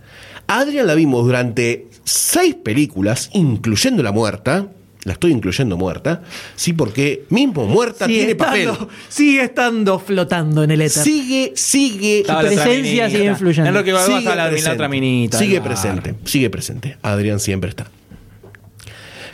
[0.48, 4.68] Adrian la vimos durante seis películas, incluyendo La Muerta.
[5.08, 6.22] La estoy incluyendo muerta,
[6.58, 8.72] sí, porque mismo muerta Sigue tiene papel.
[9.08, 11.02] sigue estando flotando en el éter.
[11.02, 12.24] Sigue, sigue.
[12.28, 13.70] La otra presencia sigue influyendo.
[13.70, 14.76] En lo que va sigue a la, la presente.
[14.76, 15.40] otra minita.
[15.40, 15.66] Sigue claro.
[15.66, 16.98] presente, sigue presente.
[17.02, 17.88] Adrián siempre está.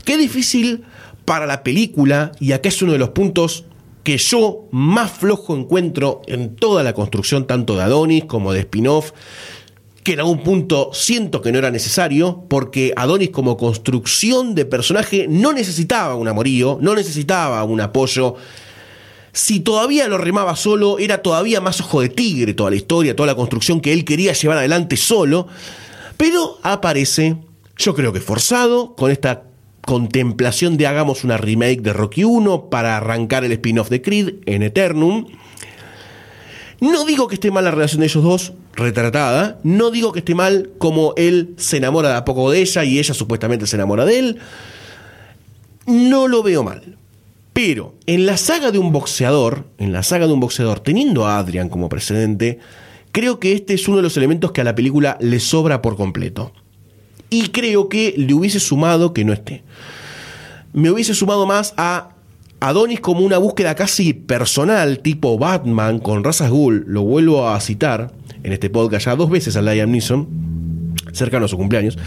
[0.05, 0.83] Qué difícil
[1.25, 3.65] para la película, y acá es uno de los puntos
[4.03, 9.11] que yo más flojo encuentro en toda la construcción, tanto de Adonis como de spin-off,
[10.03, 15.27] que en algún punto siento que no era necesario, porque Adonis como construcción de personaje
[15.29, 18.35] no necesitaba un amorío, no necesitaba un apoyo.
[19.31, 23.27] Si todavía lo remaba solo, era todavía más ojo de tigre toda la historia, toda
[23.27, 25.47] la construcción que él quería llevar adelante solo.
[26.17, 27.37] Pero aparece,
[27.77, 29.43] yo creo que forzado, con esta
[29.85, 34.63] contemplación de hagamos una remake de Rocky 1 para arrancar el spin-off de Creed en
[34.63, 35.27] Eternum.
[36.79, 39.59] No digo que esté mal la relación de ellos dos, retratada.
[39.63, 42.99] No digo que esté mal como él se enamora de a poco de ella y
[42.99, 44.39] ella supuestamente se enamora de él.
[45.85, 46.97] No lo veo mal.
[47.53, 51.37] Pero en la saga de un boxeador, en la saga de un boxeador, teniendo a
[51.37, 52.59] Adrian como precedente,
[53.11, 55.95] creo que este es uno de los elementos que a la película le sobra por
[55.95, 56.51] completo.
[57.29, 59.63] Y creo que le hubiese sumado que no esté.
[60.73, 62.12] me hubiese sumado más a
[62.63, 66.85] Adonis como una búsqueda casi personal, tipo Batman con Razas Ghoul.
[66.87, 71.49] Lo vuelvo a citar en este podcast ya dos veces a Liam Neeson, cercano a
[71.49, 71.97] su cumpleaños.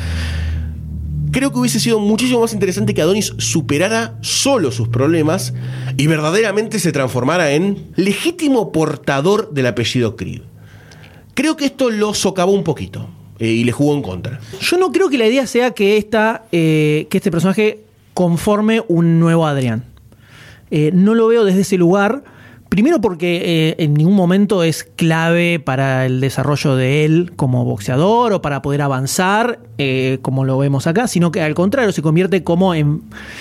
[1.30, 5.52] Creo que hubiese sido muchísimo más interesante que Adonis superara solo sus problemas
[5.98, 10.40] y verdaderamente se transformara en legítimo portador del apellido Creed.
[11.34, 13.06] Creo que esto lo socavó un poquito
[13.38, 14.40] eh, y le jugó en contra.
[14.62, 17.80] Yo no creo que la idea sea que, esta, eh, que este personaje
[18.14, 19.95] conforme un nuevo Adrián.
[20.70, 22.22] Eh, no lo veo desde ese lugar.
[22.76, 28.34] Primero porque eh, en ningún momento es clave para el desarrollo de él como boxeador
[28.34, 32.44] o para poder avanzar, eh, como lo vemos acá, sino que al contrario se convierte
[32.44, 33.00] como en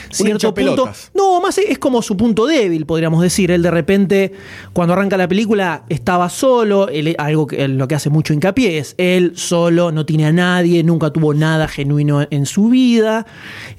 [0.09, 0.85] cierto punto.
[1.13, 3.51] No, más es como su punto débil, podríamos decir.
[3.51, 4.31] Él de repente,
[4.71, 8.95] cuando arranca la película, estaba solo, él- algo que lo que hace mucho hincapié es
[8.97, 13.25] él solo, no tiene a nadie, nunca tuvo nada genuino en su vida.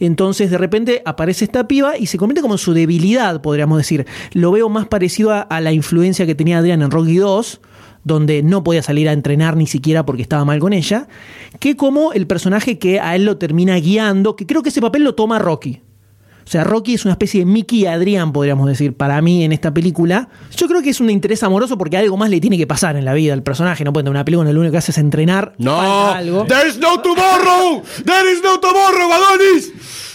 [0.01, 4.05] Entonces, de repente aparece esta piba y se convierte como en su debilidad, podríamos decir.
[4.35, 7.61] Lo veo más parecido a, a la influencia que tenía Adrián en Rocky 2
[8.07, 11.09] donde no podía salir a entrenar ni siquiera porque estaba mal con ella,
[11.59, 15.03] que como el personaje que a él lo termina guiando, que creo que ese papel
[15.03, 15.83] lo toma Rocky.
[16.47, 19.51] O sea, Rocky es una especie de Mickey y Adrián, podríamos decir, para mí en
[19.51, 20.29] esta película.
[20.57, 23.05] Yo creo que es un interés amoroso porque algo más le tiene que pasar en
[23.05, 23.83] la vida al personaje.
[23.83, 25.55] No puede tener una película lo único que hace es entrenar.
[25.59, 26.45] No, algo.
[26.45, 29.73] there is no tomorrow, there is no tomorrow, Adonis.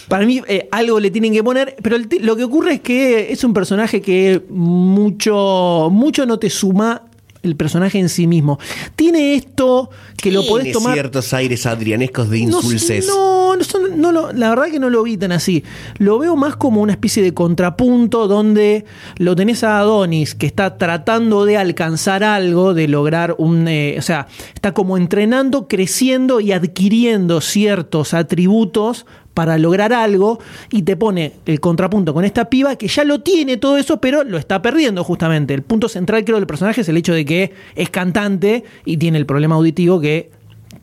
[0.08, 3.30] Para mí eh, algo le tienen que poner, pero el lo que ocurre es que
[3.30, 7.02] es un personaje que mucho, mucho no te suma
[7.42, 8.58] el personaje en sí mismo.
[8.96, 10.94] Tiene esto que lo podés tomar...
[10.94, 13.06] ciertos aires adrianescos de insulces.
[13.06, 13.62] No, no,
[13.96, 15.64] no lo- la verdad que no lo vi tan así.
[15.98, 18.84] Lo veo más como una especie de contrapunto donde
[19.18, 23.66] lo tenés a Adonis que está tratando de alcanzar algo, de lograr un...
[23.68, 30.38] eh, o sea, está como entrenando, creciendo y adquiriendo ciertos atributos para lograr algo
[30.70, 34.24] y te pone el contrapunto con esta piba que ya lo tiene todo eso, pero
[34.24, 35.54] lo está perdiendo justamente.
[35.54, 39.18] El punto central creo del personaje es el hecho de que es cantante y tiene
[39.18, 40.30] el problema auditivo que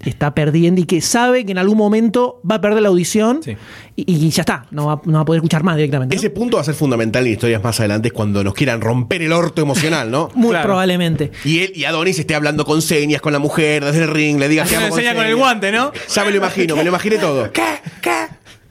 [0.06, 3.42] está perdiendo y que sabe que en algún momento va a perder la audición
[3.96, 6.16] y, y ya está, no va, no va a poder escuchar más directamente.
[6.16, 6.20] ¿no?
[6.20, 9.32] Ese punto va a ser fundamental en historias más adelante cuando nos quieran romper el
[9.34, 10.30] orto emocional, ¿no?
[10.36, 11.32] Muy probablemente.
[11.44, 14.48] Y él y Adonis esté hablando con señas con la mujer desde el ring, le
[14.48, 15.92] diga que señas con el guante, ¿no?
[16.14, 17.52] Ya me lo imagino, me lo imaginé todo.
[17.52, 17.82] ¿Qué?
[18.02, 18.28] ¿Qué?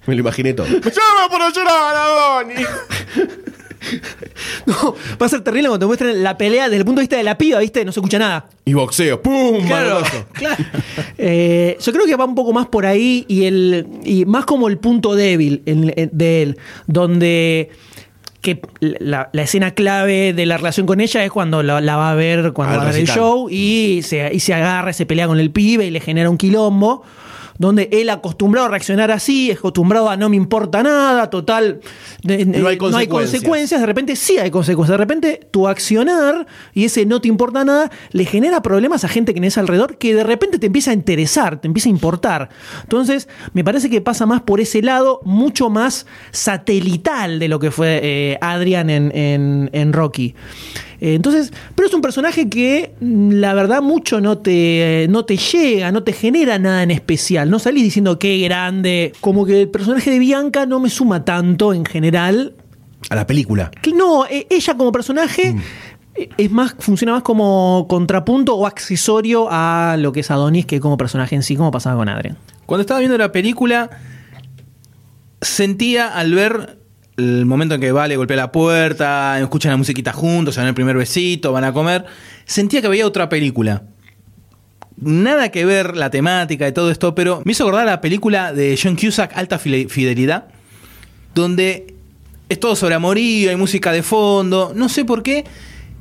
[0.06, 0.66] Me lo imaginé todo.
[0.68, 2.66] ¡Llama por llorar, Adonis!
[4.66, 7.16] No, va a ser terrible cuando te muestren la pelea desde el punto de vista
[7.16, 7.84] de la piba, ¿viste?
[7.84, 8.46] No se escucha nada.
[8.64, 9.58] Y boxeo, ¡pum!
[9.66, 10.02] Claro.
[11.16, 14.68] Eh, yo creo que va un poco más por ahí y, el, y más como
[14.68, 17.70] el punto débil en- en- de él, donde
[18.40, 22.12] que la, la escena clave de la relación con ella es cuando la, la va
[22.12, 25.06] a ver cuando Al va a ver el show y se, y se agarra, se
[25.06, 27.02] pelea con el pibe y le genera un quilombo.
[27.58, 31.80] Donde él acostumbrado a reaccionar así, es acostumbrado a no me importa nada, total,
[32.22, 33.10] de- No hay no hay consecuencias.
[33.10, 37.64] consecuencias, de repente sí hay consecuencias, de repente tu accionar y ese no te importa
[37.64, 40.94] nada le genera problemas a gente que tenés alrededor que de repente te empieza a
[40.94, 42.48] interesar, te empieza a importar.
[42.84, 47.70] Entonces, me parece que pasa más por ese lado, mucho más satelital de lo que
[47.70, 50.34] fue eh, Adrian en, en- en Rocky.
[51.00, 55.36] Eh, Entonces, pero es un personaje que mm, la verdad mucho no te, no te
[55.36, 57.50] llega, no te genera nada en especial.
[57.50, 59.12] No salís diciendo qué grande.
[59.20, 62.54] Como que el personaje de Bianca no me suma tanto en general.
[63.10, 63.70] A la película.
[63.80, 65.54] Que no, e- ella como personaje
[66.16, 70.80] eh, es más, funciona más como contrapunto o accesorio a lo que es Adonis que
[70.80, 72.36] como personaje en sí, como pasaba con Adrian.
[72.66, 73.88] Cuando estaba viendo la película,
[75.40, 76.78] sentía al ver
[77.18, 80.74] el momento en que Vale golpea la puerta, escuchan la musiquita juntos, se dan el
[80.74, 82.04] primer besito, van a comer,
[82.46, 83.82] sentía que veía otra película.
[85.00, 88.78] Nada que ver la temática de todo esto, pero me hizo acordar la película de
[88.80, 90.46] John Cusack, Alta Fide- Fidelidad,
[91.34, 91.94] donde
[92.48, 95.44] es todo sobre amorío, hay música de fondo, no sé por qué.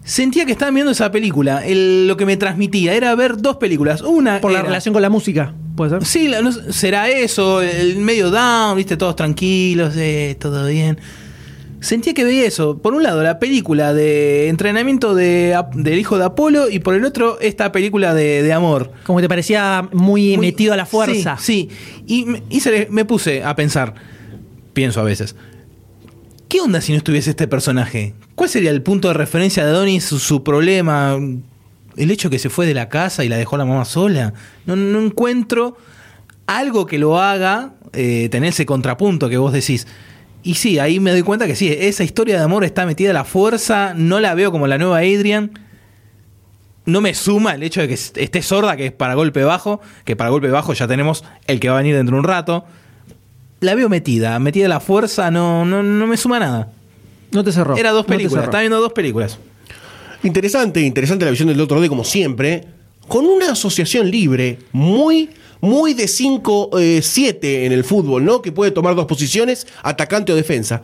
[0.07, 1.65] Sentía que estaban viendo esa película.
[1.65, 4.01] El- lo que me transmitía era ver dos películas.
[4.01, 6.05] Una Por la era- relación con la música, puede ser.
[6.05, 10.97] Sí, la- no sé, será eso, el medio down, viste, todos tranquilos, eh, todo bien.
[11.81, 12.77] Sentía que veía eso.
[12.77, 17.03] Por un lado, la película de entrenamiento de, del hijo de Apolo y por el
[17.03, 18.91] otro, esta película de, de amor.
[19.05, 21.35] Como que te parecía muy, metido a la fuerza.
[21.37, 21.69] Sí,
[22.07, 22.33] sí.
[22.49, 23.93] Y, y se le- me puse a pensar,
[24.73, 25.35] pienso a veces,
[26.47, 28.13] ¿qué onda si no estuviese este personaje?
[28.35, 31.17] ¿Cuál sería el punto de referencia de Adonis, su, problema?
[31.95, 34.33] ¿El hecho que se fue de la casa y la dejó la mamá sola?
[34.65, 35.77] No, no encuentro
[36.45, 39.87] algo que lo haga eh, tener ese contrapunto que vos decís.
[40.43, 43.13] Y sí, ahí me doy cuenta que sí, esa historia de amor está metida a
[43.13, 45.51] la fuerza, no la veo como la nueva Adrian.
[46.85, 50.15] No me suma el hecho de que esté sorda, que es para golpe bajo, que
[50.15, 52.65] para golpe bajo ya tenemos el que va a venir dentro de un rato.
[53.59, 56.71] La veo metida, metida a la fuerza, no, no, no me suma nada.
[57.31, 57.75] No te cerró.
[57.75, 59.37] Era dos No películas, estaba viendo dos películas.
[60.23, 62.65] Interesante, interesante la visión del Doctor D, como siempre,
[63.07, 65.29] con una asociación libre muy,
[65.61, 68.41] muy de 5-7 en el fútbol, ¿no?
[68.41, 70.81] Que puede tomar dos posiciones, atacante o defensa.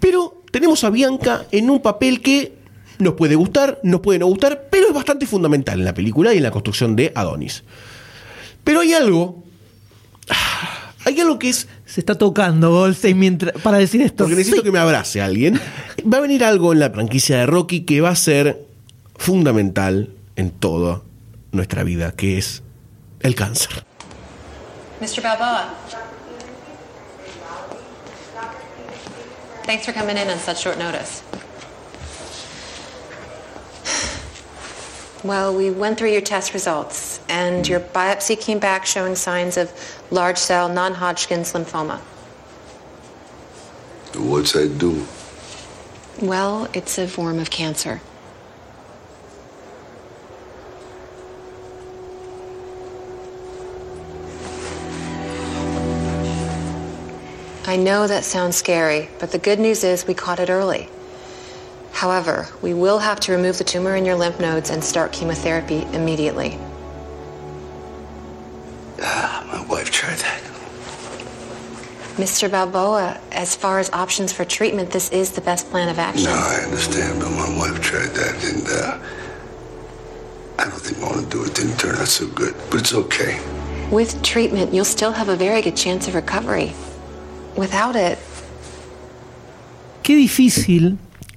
[0.00, 2.52] Pero tenemos a Bianca en un papel que
[2.98, 6.38] nos puede gustar, nos puede no gustar, pero es bastante fundamental en la película y
[6.38, 7.62] en la construcción de Adonis.
[8.64, 9.42] Pero hay algo.
[10.30, 14.24] ah, Hay algo que es Se está tocando Goldstein mientras, para decir esto.
[14.24, 14.64] porque necesito Sí.
[14.64, 15.58] que me abrace alguien.
[16.04, 18.66] Va a venir algo en la franquicia de Rocky que va a ser
[19.14, 21.00] fundamental en toda
[21.52, 22.62] nuestra vida, que es
[23.20, 23.82] el cáncer.
[25.00, 25.22] Mr.
[25.22, 25.72] Balboa.
[29.64, 31.22] Thanks for coming in on such short notice.
[35.24, 39.72] Well, we went through your test results, and your biopsy came back showing signs of
[40.10, 41.98] large cell non Hodgkin's lymphoma.
[44.14, 45.06] What's that do?
[46.20, 48.00] Well, it's a form of cancer.
[57.68, 60.88] I know that sounds scary, but the good news is we caught it early.
[61.92, 65.82] However, we will have to remove the tumor in your lymph nodes and start chemotherapy
[65.92, 66.58] immediately.
[68.98, 70.42] My wife tried that.
[72.16, 72.50] Mr.
[72.50, 76.24] Balboa, as far as options for treatment, this is the best plan of action.
[76.24, 78.98] No, I understand, but my wife tried that, and uh,
[80.58, 81.54] I don't think I want to do it.
[81.54, 83.38] Didn't turn out so good, but it's okay.
[83.90, 86.72] With treatment, you'll still have a very good chance of recovery.
[87.56, 88.18] Without it,
[90.02, 90.96] Qué difícil,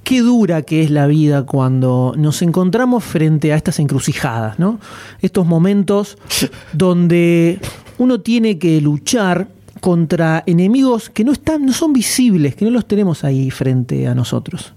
[0.10, 4.80] qué dura que es la vida cuando nos encontramos frente a estas encrucijadas, ¿no?
[5.22, 6.18] Estos momentos
[6.74, 7.60] donde
[8.00, 9.50] uno tiene que luchar
[9.82, 14.16] contra enemigos que no están, no son visibles, que no los tenemos ahí frente a
[14.16, 14.74] nosotros.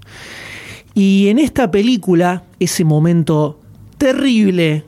[0.93, 3.59] Y en esta película, ese momento
[3.97, 4.85] terrible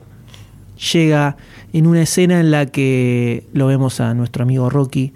[0.93, 1.37] llega
[1.73, 5.11] en una escena en la que lo vemos a nuestro amigo Rocky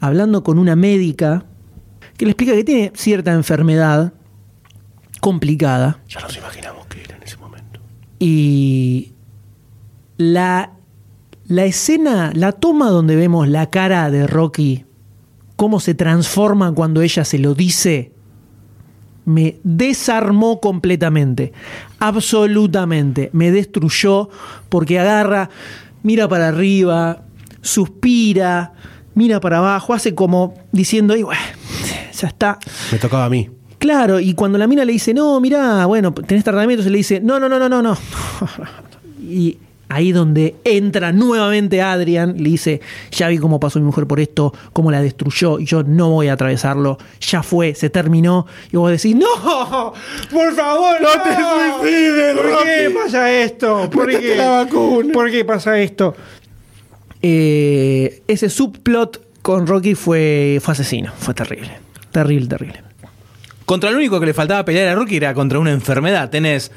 [0.00, 1.44] hablando con una médica
[2.16, 4.14] que le explica que tiene cierta enfermedad
[5.20, 7.80] complicada Ya nos imaginamos que era en ese momento.
[8.18, 9.12] y
[10.16, 10.72] la,
[11.46, 14.84] la escena, la toma donde vemos la cara de Rocky,
[15.56, 18.12] cómo se transforma cuando ella se lo dice,
[19.24, 21.52] me desarmó completamente,
[22.00, 24.28] absolutamente, me destruyó
[24.68, 25.50] porque agarra,
[26.02, 27.22] mira para arriba,
[27.60, 28.72] suspira,
[29.14, 31.40] mira para abajo, hace como diciendo, "Y bueno,
[32.20, 32.58] ya está.
[32.90, 33.48] Me tocaba a mí.
[33.78, 37.20] Claro, y cuando la mina le dice, no, mirá, bueno, tenés tratamiento, se le dice,
[37.20, 37.96] no, no, no, no, no, no.
[39.22, 39.56] y
[39.88, 44.52] ahí donde entra nuevamente Adrian, le dice, ya vi cómo pasó mi mujer por esto,
[44.72, 48.90] cómo la destruyó, y yo no voy a atravesarlo, ya fue, se terminó, y vos
[48.90, 49.92] decís, no,
[50.30, 53.90] por favor, no, te suicides, ¿por qué pasa esto?
[53.90, 54.36] ¿Por qué?
[54.36, 55.12] la vacuna.
[55.12, 56.14] ¿Por qué pasa esto?
[57.22, 61.78] Eh, ese subplot con Rocky fue, fue asesino, fue terrible,
[62.12, 62.87] terrible, terrible.
[63.68, 66.30] Contra el único que le faltaba pelear a Rocky era contra una enfermedad.
[66.30, 66.72] Tenés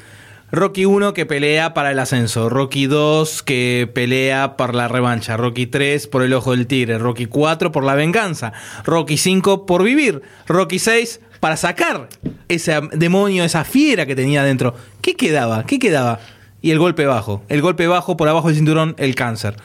[0.50, 5.66] Rocky 1 que pelea para el ascenso, Rocky 2 que pelea por la revancha, Rocky
[5.66, 8.52] 3 por el ojo del tigre, Rocky 4 por la venganza,
[8.84, 12.10] Rocky 5 por vivir, Rocky 6 para sacar
[12.48, 14.74] ese demonio, esa fiera que tenía dentro.
[15.00, 15.64] ¿Qué quedaba?
[15.64, 16.20] ¿Qué quedaba?
[16.60, 19.56] Y el golpe bajo, el golpe bajo por abajo del cinturón, el cáncer.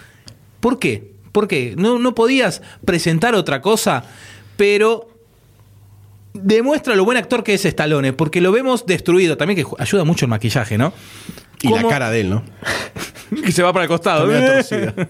[0.61, 1.11] ¿Por qué?
[1.34, 1.75] ¿Por qué?
[1.78, 4.05] No, no podías presentar otra cosa,
[4.55, 5.16] pero
[6.41, 9.38] demuestra lo buen actor que es Stallone, porque lo vemos destruido.
[9.38, 10.93] También que ayuda mucho el maquillaje, ¿no?
[11.61, 12.43] Y la cara de él, ¿no?
[13.45, 14.27] que se va para el costado.
[14.27, 14.93] Torcida.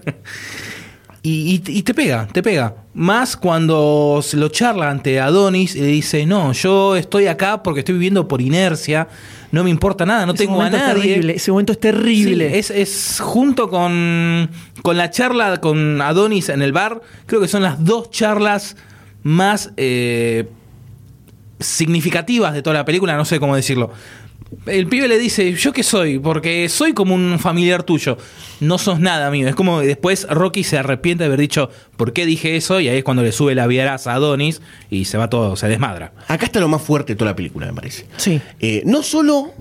[1.23, 2.75] Y, y- y te pega, te pega.
[2.93, 7.79] Más cuando se lo charla ante Adonis y le dice, no, yo estoy acá porque
[7.81, 9.09] estoy viviendo por inercia,
[9.51, 11.01] no me importa nada, no Ese tengo a momento es nadie.
[11.01, 12.49] terrible, ese momento es terrible.
[12.51, 14.49] Sí, es, es junto con,
[14.83, 18.77] con la charla con Adonis en el bar, creo que son las dos charlas
[19.23, 20.47] más eh,
[21.59, 23.91] significativas de toda la película, no sé cómo decirlo.
[24.65, 26.19] El pibe le dice, ¿yo qué soy?
[26.19, 28.17] Porque soy como un familiar tuyo.
[28.61, 29.47] No sos nada mío.
[29.47, 32.79] Es como que después Rocky se arrepiente de haber dicho, ¿por qué dije eso?
[32.79, 35.67] Y ahí es cuando le sube la viaraza a Adonis y se va todo, se
[35.67, 36.13] desmadra.
[36.27, 38.05] Acá está lo más fuerte de toda la película, me parece.
[38.15, 38.39] Sí.
[38.59, 39.51] Eh, no solo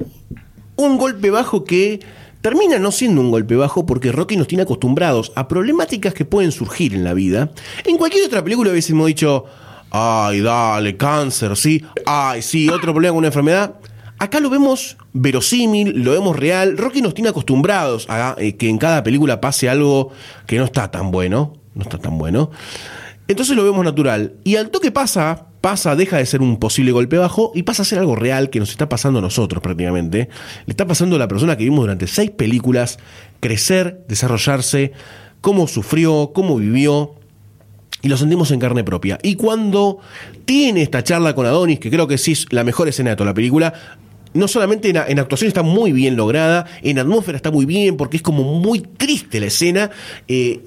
[0.76, 2.00] un golpe bajo que
[2.40, 6.52] termina no siendo un golpe bajo porque Rocky nos tiene acostumbrados a problemáticas que pueden
[6.52, 7.50] surgir en la vida.
[7.84, 9.46] En cualquier otra película hubiésemos dicho,
[9.90, 13.74] ay, dale, cáncer, sí, ay, sí, otro problema con una enfermedad.
[14.18, 16.78] Acá lo vemos verosímil, lo vemos real.
[16.78, 20.10] Rocky nos tiene acostumbrados a eh, que en cada película pase algo
[20.46, 22.50] que no está tan bueno, no está tan bueno.
[23.28, 24.34] Entonces lo vemos natural.
[24.42, 27.84] Y al toque pasa, pasa, deja de ser un posible golpe bajo y pasa a
[27.84, 30.30] ser algo real que nos está pasando a nosotros prácticamente.
[30.64, 32.98] Le está pasando a la persona que vimos durante seis películas
[33.40, 34.92] crecer, desarrollarse,
[35.40, 37.16] cómo sufrió, cómo vivió.
[38.02, 39.18] Y lo sentimos en carne propia.
[39.22, 39.98] Y cuando
[40.44, 43.30] tiene esta charla con Adonis, que creo que sí es la mejor escena de toda
[43.30, 43.72] la película,
[44.34, 48.22] no solamente en, actuación está muy bien lograda, en atmósfera está muy bien, porque es
[48.22, 49.90] como muy triste la escena.
[50.28, 50.62] eh,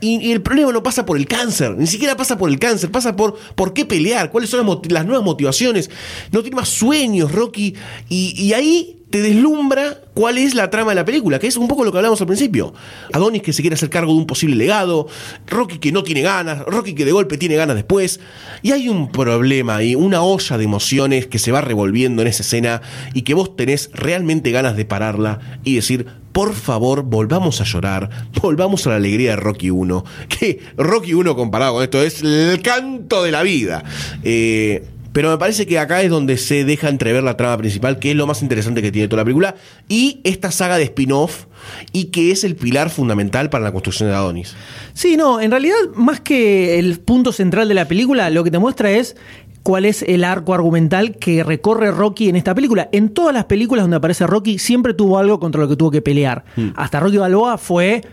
[0.00, 3.16] y, el problema no pasa por el cáncer, ni siquiera pasa por el cáncer, pasa
[3.16, 5.90] por por qué pelear, cuáles son las, nuevas motivaciones.
[6.30, 7.74] No tiene más sueños, Rocky.
[8.08, 11.84] Y ahí te deslumbra cuál es la trama de la película, que es un poco
[11.84, 12.74] lo que hablamos al principio.
[13.12, 15.06] Adonis que se quiere hacer cargo de un posible legado,
[15.46, 18.20] Rocky que no tiene ganas, Rocky que de golpe tiene ganas después.
[18.62, 22.42] Y hay un problema ahí, una olla de emociones que se va revolviendo en esa
[22.42, 22.82] escena
[23.14, 28.10] y que vos tenés realmente ganas de pararla y decir, por favor, volvamos a llorar,
[28.42, 30.04] volvamos a la alegría de Rocky 1.
[30.28, 33.82] Que Rocky 1 comparado con esto es el canto de la vida.
[34.22, 34.84] Eh,
[35.18, 38.16] pero me parece que acá es donde se deja entrever la trama principal, que es
[38.16, 39.56] lo más interesante que tiene toda la película,
[39.88, 41.46] y esta saga de spin-off,
[41.92, 44.54] y que es el pilar fundamental para la construcción de Adonis.
[44.92, 48.60] Sí, no, en realidad, más que el punto central de la película, lo que te
[48.60, 49.16] muestra es
[49.64, 52.88] cuál es el arco argumental que recorre Rocky en esta película.
[52.92, 56.00] En todas las películas donde aparece Rocky, siempre tuvo algo contra lo que tuvo que
[56.00, 56.44] pelear.
[56.76, 58.04] Hasta Rocky Balboa fue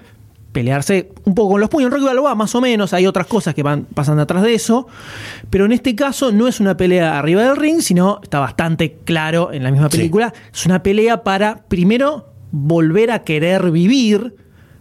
[0.55, 1.87] pelearse un poco con los puños.
[1.87, 4.87] En Rocky Balboa, más o menos, hay otras cosas que van pasando atrás de eso.
[5.49, 9.51] Pero en este caso no es una pelea arriba del ring, sino está bastante claro
[9.51, 10.33] en la misma película.
[10.53, 14.33] Es una pelea para, primero, volver a querer vivir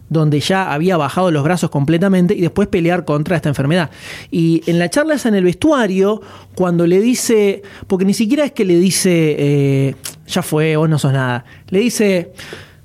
[0.07, 3.89] donde ya había bajado los brazos completamente y después pelear contra esta enfermedad.
[4.31, 6.21] Y en la charla esa en el vestuario,
[6.55, 9.95] cuando le dice, porque ni siquiera es que le dice, eh,
[10.25, 12.31] ya fue, vos no sos nada, le dice,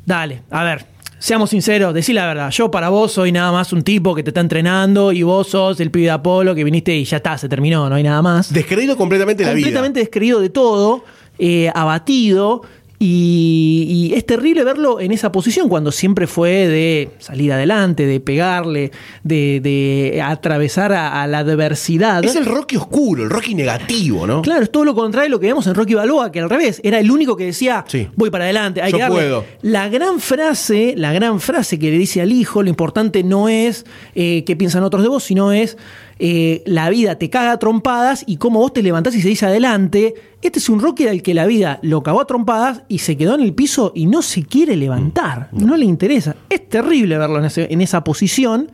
[0.06, 0.86] dale, a ver,
[1.20, 4.30] seamos sinceros, decí la verdad, yo para vos soy nada más un tipo que te
[4.30, 7.48] está entrenando y vos sos el pibe de Apolo que viniste y ya está, se
[7.48, 8.52] terminó, no hay nada más.
[8.52, 9.66] Descreído completamente la vida.
[9.66, 11.04] Completamente descreído de todo,
[11.38, 12.62] eh, abatido.
[13.02, 18.20] Y, y es terrible verlo en esa posición cuando siempre fue de salir adelante, de
[18.20, 18.90] pegarle,
[19.24, 22.22] de, de atravesar a, a la adversidad.
[22.22, 24.42] Es el Rocky oscuro, el Rocky negativo, ¿no?
[24.42, 26.78] Claro, es todo lo contrario de lo que vemos en Rocky Balboa, que al revés,
[26.84, 27.86] era el único que decía,
[28.16, 29.16] voy para adelante, hay Yo que darle".
[29.16, 29.44] puedo.
[29.62, 33.86] La gran frase, la gran frase que le dice al hijo, lo importante no es
[34.14, 35.78] eh, qué piensan otros de vos, sino es
[36.22, 40.14] eh, la vida te caga a trompadas y cómo vos te levantás y seguís adelante.
[40.42, 43.34] Este es un Rocky al que la vida lo cagó a trompadas y se quedó
[43.34, 46.36] en el piso y no se quiere levantar, no le interesa.
[46.50, 48.70] Es terrible verlo en, ese- en esa posición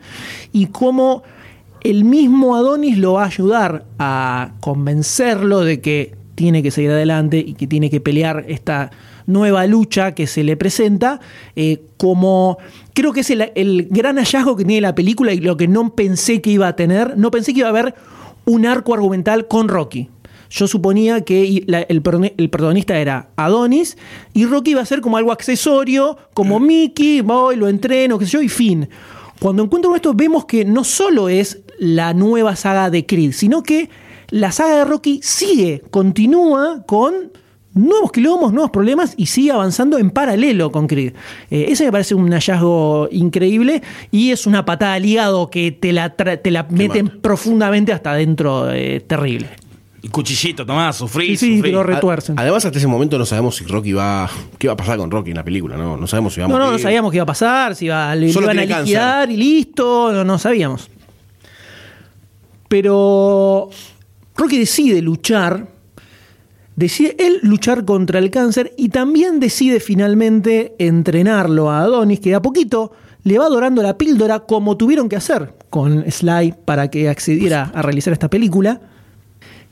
[0.53, 1.23] y cómo
[1.83, 7.39] el mismo Adonis lo va a ayudar a convencerlo de que tiene que seguir adelante
[7.39, 8.91] y que tiene que pelear esta
[9.27, 11.21] nueva lucha que se le presenta,
[11.57, 12.59] eh, como
[12.95, 15.95] creo que es el, el gran hallazgo que tiene la película y lo que no
[15.95, 17.95] pensé que iba a tener, no pensé que iba a haber
[18.45, 20.09] un arco argumental con Rocky.
[20.49, 22.01] Yo suponía que la- el,
[22.37, 23.97] el protagonista era Adonis
[24.33, 28.31] y Rocky iba a ser como algo accesorio, como Mickey, voy, lo entreno, qué sé
[28.33, 28.89] yo, y fin.
[29.41, 33.91] Cuando encuentro esto vemos que no solo es la nueva saga de Creed, sino que
[34.31, 37.33] la saga de Rocky sigue, continúa con
[37.77, 41.13] nuevos quilombos, nuevos problemas y sigue avanzando en paralelo con Creed.
[41.51, 45.93] Eh, ese me parece un hallazgo increíble y es una patada al hígado que te
[45.93, 49.49] la, te la meten profundamente hasta adentro, eh, terrible.
[50.03, 51.71] Y cuchillito, tomá, sufrí, Sí, sí, sufrí.
[51.71, 52.39] te lo retuercen.
[52.39, 54.31] Además, hasta ese momento no sabemos si Rocky va.
[54.57, 55.77] ¿Qué va a pasar con Rocky en la película?
[55.77, 56.83] No, no sabemos si va a No, no, no morir.
[56.83, 58.83] sabíamos qué iba a pasar, si iba, le Solo iban a cáncer.
[58.85, 60.89] liquidar y listo, no, no sabíamos.
[62.69, 63.69] Pero
[64.37, 65.67] Rocky decide luchar,
[66.77, 72.37] decide él luchar contra el cáncer y también decide finalmente entrenarlo a Adonis, que de
[72.37, 72.93] a poquito
[73.25, 77.83] le va dorando la píldora como tuvieron que hacer con Sly para que accediera a
[77.83, 78.81] realizar esta película.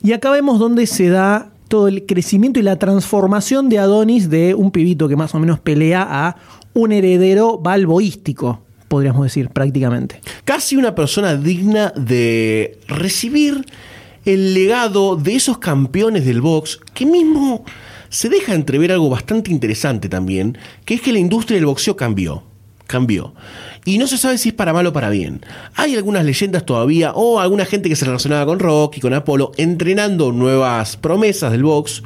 [0.02, 4.54] Y acá vemos donde se da todo el crecimiento y la transformación de Adonis de
[4.54, 6.36] un pibito que más o menos pelea a
[6.74, 10.20] un heredero balboístico, podríamos decir, prácticamente.
[10.44, 13.64] Casi una persona digna de recibir
[14.24, 17.64] el legado de esos campeones del box que mismo
[18.08, 22.44] se deja entrever algo bastante interesante también, que es que la industria del boxeo cambió.
[22.86, 23.34] Cambió.
[23.84, 25.44] Y no se sabe si es para mal o para bien.
[25.74, 30.32] Hay algunas leyendas todavía, o alguna gente que se relacionaba con Rocky, con Apolo, entrenando
[30.32, 32.02] nuevas promesas del box.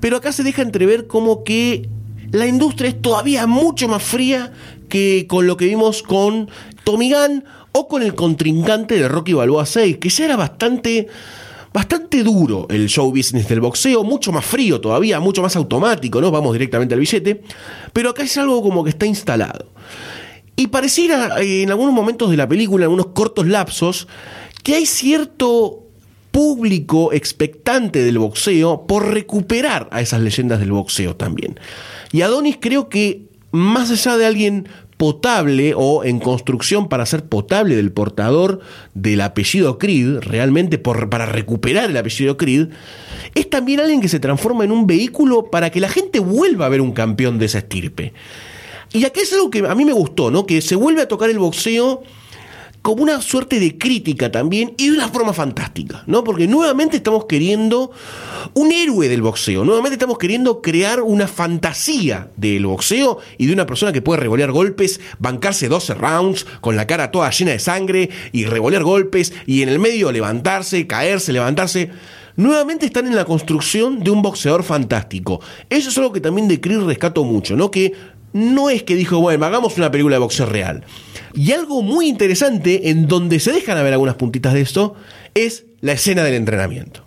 [0.00, 1.88] Pero acá se deja entrever como que
[2.30, 4.52] la industria es todavía mucho más fría
[4.88, 6.48] que con lo que vimos con
[6.84, 7.44] Tommy Gunn
[7.76, 11.08] o con el contrincante de Rocky Balboa 6, que ya era bastante,
[11.74, 16.30] bastante duro el show business del boxeo, mucho más frío todavía, mucho más automático, ¿no?
[16.30, 17.42] Vamos directamente al billete.
[17.92, 19.66] Pero acá es algo como que está instalado.
[20.56, 24.08] Y pareciera eh, en algunos momentos de la película, en algunos cortos lapsos,
[24.62, 25.82] que hay cierto
[26.30, 31.60] público expectante del boxeo por recuperar a esas leyendas del boxeo también.
[32.10, 37.76] Y Adonis creo que más allá de alguien potable o en construcción para ser potable
[37.76, 38.60] del portador
[38.94, 42.68] del apellido Creed, realmente para recuperar el apellido Creed,
[43.34, 46.70] es también alguien que se transforma en un vehículo para que la gente vuelva a
[46.70, 48.12] ver un campeón de esa estirpe.
[48.92, 50.46] Y aquí es algo que a mí me gustó, ¿no?
[50.46, 52.02] Que se vuelve a tocar el boxeo
[52.86, 56.22] como una suerte de crítica también y de una forma fantástica, ¿no?
[56.22, 57.90] Porque nuevamente estamos queriendo
[58.54, 63.66] un héroe del boxeo, nuevamente estamos queriendo crear una fantasía del boxeo y de una
[63.66, 68.08] persona que puede revolear golpes, bancarse 12 rounds con la cara toda llena de sangre
[68.30, 71.90] y revolear golpes y en el medio levantarse, caerse, levantarse.
[72.36, 75.40] Nuevamente están en la construcción de un boxeador fantástico.
[75.70, 77.70] Eso es algo que también de Creed rescato mucho, ¿no?
[77.70, 77.94] Que
[78.36, 80.84] no es que dijo, bueno, hagamos una película de boxeo real.
[81.34, 84.94] Y algo muy interesante, en donde se dejan a ver algunas puntitas de esto,
[85.34, 87.02] es la escena del entrenamiento.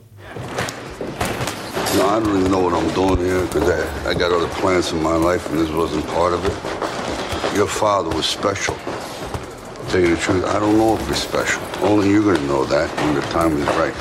[1.97, 4.91] No, I don't even know what I'm doing here because I, I got other plans
[4.91, 7.55] in my life and this wasn't part of it.
[7.55, 8.75] Your father was special.
[8.75, 11.61] To tell you the truth, I don't know if he's special.
[11.81, 13.93] Only you're gonna know that when the time is right.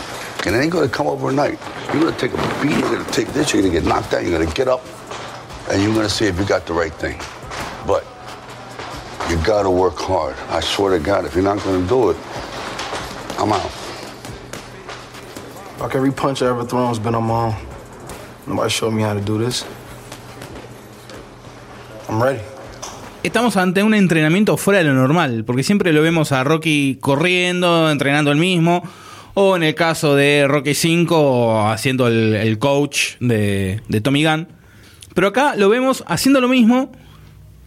[0.47, 1.59] And it ain't gonna come overnight.
[1.93, 4.39] You're gonna take a beat, you're gonna take this, you're gonna get knocked out, you're
[4.39, 4.85] gonna get up,
[5.71, 7.21] and you're gonna see if you got the right thing.
[7.87, 8.05] But
[9.29, 10.35] you gotta work hard.
[10.49, 12.17] I swear to God, if you're not gonna do it,
[13.39, 13.71] I'm out.
[15.81, 17.55] Like every punch I ever thrown has been on my own.
[18.47, 19.65] Nobody showed me how to do this.
[22.09, 22.41] I'm ready.
[23.23, 27.91] Estamos ante un entrenamiento fuera de lo normal, porque siempre lo vemos a Rocky corriendo,
[27.91, 28.83] entrenando el mismo,
[29.35, 34.58] o en el caso de Rocky 5, haciendo el, el coach de, de Tommy Gunn.
[35.15, 36.93] Pero acá lo vemos haciendo lo mismo,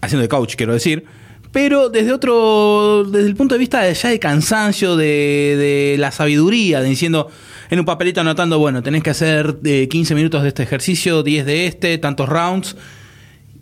[0.01, 1.05] haciendo de coach, quiero decir,
[1.51, 6.79] pero desde otro, desde el punto de vista de ya de cansancio, de, la sabiduría,
[6.81, 7.29] de diciendo
[7.69, 11.45] en un papelito anotando, bueno, tenés que hacer eh, 15 minutos de este ejercicio, 10
[11.45, 12.75] de este, tantos rounds.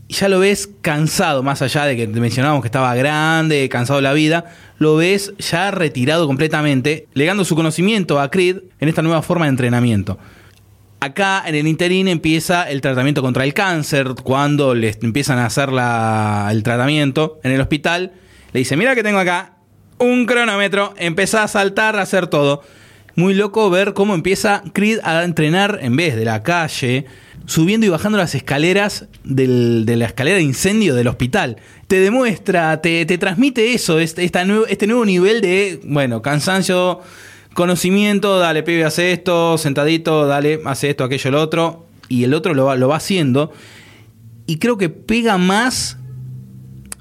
[0.07, 4.13] Ya lo ves cansado, más allá de que mencionábamos que estaba grande, cansado de la
[4.13, 4.45] vida,
[4.79, 9.49] lo ves ya retirado completamente, legando su conocimiento a Creed en esta nueva forma de
[9.49, 10.17] entrenamiento.
[11.01, 14.15] Acá en el interín empieza el tratamiento contra el cáncer.
[14.21, 18.11] Cuando les empiezan a hacer la- el tratamiento en el hospital,
[18.51, 19.53] le dice: Mira que tengo acá
[19.97, 22.63] un cronómetro, empieza a saltar, a hacer todo.
[23.15, 27.05] Muy loco ver cómo empieza Creed a entrenar en vez de la calle,
[27.45, 31.57] subiendo y bajando las escaleras del- de la escalera de incendio del hospital.
[31.87, 37.01] Te demuestra, te, te transmite eso, este, nuevo- este nuevo nivel de, bueno, cansancio,
[37.53, 41.85] conocimiento, dale, pibe, hace esto, sentadito, dale, hace esto, aquello, lo otro.
[42.07, 43.51] Y el otro lo va, lo va haciendo.
[44.47, 45.97] Y creo que pega más,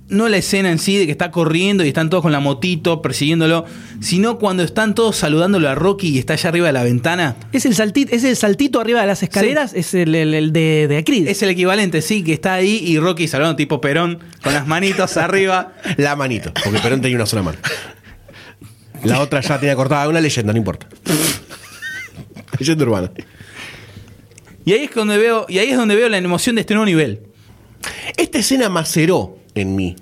[0.08, 3.00] no la escena en sí de que está corriendo y están todos con la motito
[3.00, 3.64] persiguiéndolo,
[4.00, 7.36] sino cuando están todos saludándolo a Rocky y está allá arriba de la ventana.
[7.52, 10.88] Es el saltito, es el saltito arriba de las escaleras, es el, el- el de,
[10.88, 11.26] de Creed.
[11.28, 15.16] Es el equivalente, sí, que está ahí y Rocky saludando tipo Perón con las manitos
[15.16, 15.72] arriba.
[15.96, 17.58] La manito, porque Perón tenía una sola mano.
[19.04, 20.88] La otra ya tenía cortada, una leyenda, no importa.
[22.58, 23.10] leyenda urbana.
[24.64, 26.86] Y ahí es donde veo, y ahí es donde veo la emoción de este nuevo
[26.86, 27.22] nivel.
[28.16, 29.96] Esta escena maceró en mí.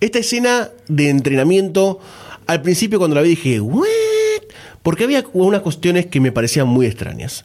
[0.00, 2.00] Esta escena de entrenamiento,
[2.46, 3.86] al principio cuando la vi dije, ¿what?
[4.82, 7.44] Porque había unas cuestiones que me parecían muy extrañas.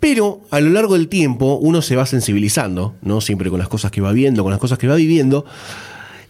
[0.00, 3.20] Pero a lo largo del tiempo uno se va sensibilizando, ¿no?
[3.20, 5.44] Siempre con las cosas que va viendo, con las cosas que va viviendo.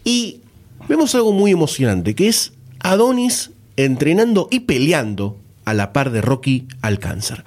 [0.04, 0.40] Y
[0.88, 6.66] vemos algo muy emocionante, que es Adonis entrenando y peleando a la par de Rocky
[6.82, 7.44] al cáncer.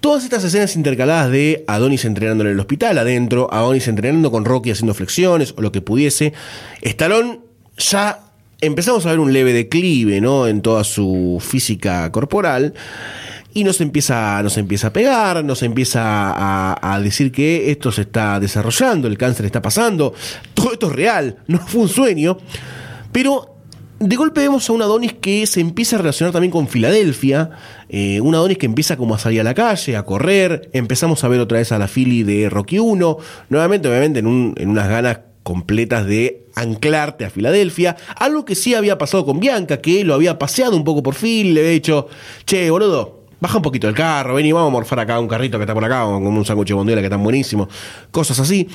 [0.00, 4.70] Todas estas escenas intercaladas de Adonis entrenando en el hospital adentro, Adonis entrenando con Rocky
[4.70, 6.32] haciendo flexiones o lo que pudiese,
[6.82, 7.40] Stallone
[7.78, 8.20] ya
[8.60, 10.48] empezamos a ver un leve declive ¿no?
[10.48, 12.74] en toda su física corporal
[13.54, 18.02] y nos empieza, nos empieza a pegar, nos empieza a, a decir que esto se
[18.02, 20.14] está desarrollando, el cáncer está pasando,
[20.52, 22.38] todo esto es real, no fue un sueño,
[23.12, 23.55] pero
[23.98, 27.50] de golpe vemos a un Adonis que se empieza a relacionar también con Filadelfia,
[27.88, 31.28] eh, un Adonis que empieza como a salir a la calle, a correr, empezamos a
[31.28, 33.16] ver otra vez a la Philly de Rocky 1,
[33.48, 38.74] nuevamente obviamente en, un- en unas ganas completas de anclarte a Filadelfia, algo que sí
[38.74, 42.08] había pasado con Bianca, que lo había paseado un poco por Philly, le había dicho,
[42.44, 45.56] che, boludo, baja un poquito el carro, ven y vamos a morfar acá un carrito
[45.58, 47.68] que está por acá, con un sándwich de bondiola que están buenísimos,
[48.10, 48.68] cosas así.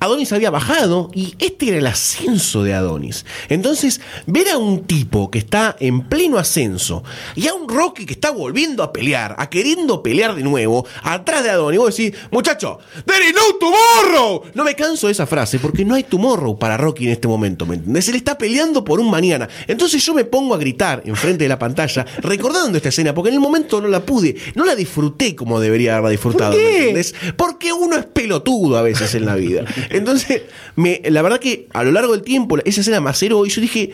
[0.00, 3.26] Adonis había bajado y este era el ascenso de Adonis.
[3.50, 7.04] Entonces, ver a un tipo que está en pleno ascenso
[7.36, 11.44] y a un Rocky que está volviendo a pelear, a queriendo pelear de nuevo, atrás
[11.44, 14.42] de Adonis, vos decís, muchacho, there is no tomorrow.
[14.54, 17.66] No me canso de esa frase porque no hay tomorrow para Rocky en este momento,
[17.66, 18.08] ¿me entendés?
[18.08, 19.50] Él está peleando por un mañana.
[19.66, 23.34] Entonces yo me pongo a gritar enfrente de la pantalla, recordando esta escena, porque en
[23.34, 26.66] el momento no la pude, no la disfruté como debería haberla disfrutado, ¿Por qué?
[26.66, 27.14] ¿me entendés?
[27.36, 29.64] Porque uno es pelotudo a veces en la vida.
[29.90, 30.42] Entonces,
[30.76, 33.90] la verdad que a lo largo del tiempo, esa escena me aceró y yo dije,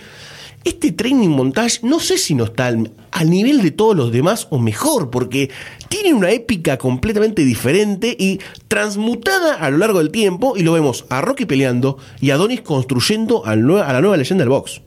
[0.65, 2.91] este training montage no sé si no está al,
[3.31, 5.51] nivel de todos los demás o mejor, porque
[5.89, 11.05] tiene una épica completamente diferente y transmutada a lo largo del tiempo y lo vemos
[11.09, 14.81] a Rocky peleando y a Donis construyendo nue- a la nueva leyenda del box.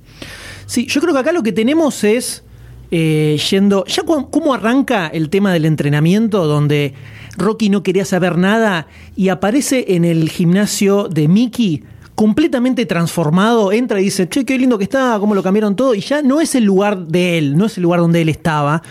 [0.65, 2.43] Sí, yo creo que acá lo que tenemos es
[2.91, 3.85] eh, yendo.
[3.85, 6.93] Ya cómo arranca el tema del entrenamiento, donde
[7.37, 11.83] Rocky no quería saber nada y aparece en el gimnasio de Mickey
[12.19, 16.01] completamente transformado, entra y dice, che, qué lindo que está, cómo lo cambiaron todo, y
[16.01, 18.83] ya no es el lugar de él, no es el lugar donde él estaba,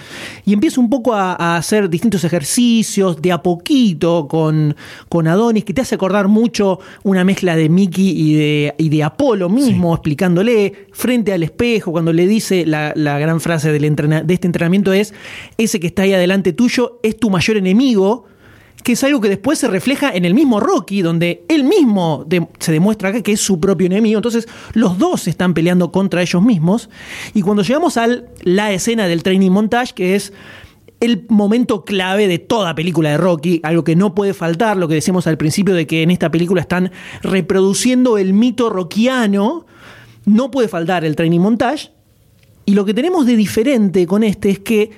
[0.46, 4.74] y empieza un poco a, a hacer distintos ejercicios de a poquito con,
[5.10, 9.02] con Adonis, que te hace acordar mucho una mezcla de Mickey y de, y de
[9.04, 14.32] Apolo mismo, explicándole frente al espejo, cuando le dice la, la gran frase del de
[14.32, 15.12] este entrenamiento es,
[15.58, 18.24] ese que está ahí adelante tuyo es tu mayor enemigo,
[18.82, 22.26] que es algo que después se refleja en el mismo Rocky, donde él mismo
[22.58, 24.18] se demuestra que es su propio enemigo.
[24.18, 26.88] Entonces, los dos están peleando contra ellos mismos.
[27.34, 28.06] Y cuando llegamos a
[28.42, 30.32] la escena del training montage, que es
[31.00, 34.94] el momento clave de toda película de Rocky, algo que no puede faltar, lo que
[34.94, 36.90] decíamos al principio de que en esta película están
[37.22, 39.66] reproduciendo el mito rockiano,
[40.24, 41.90] no puede faltar el training montage.
[42.64, 44.90] Y lo que tenemos de diferente con este es que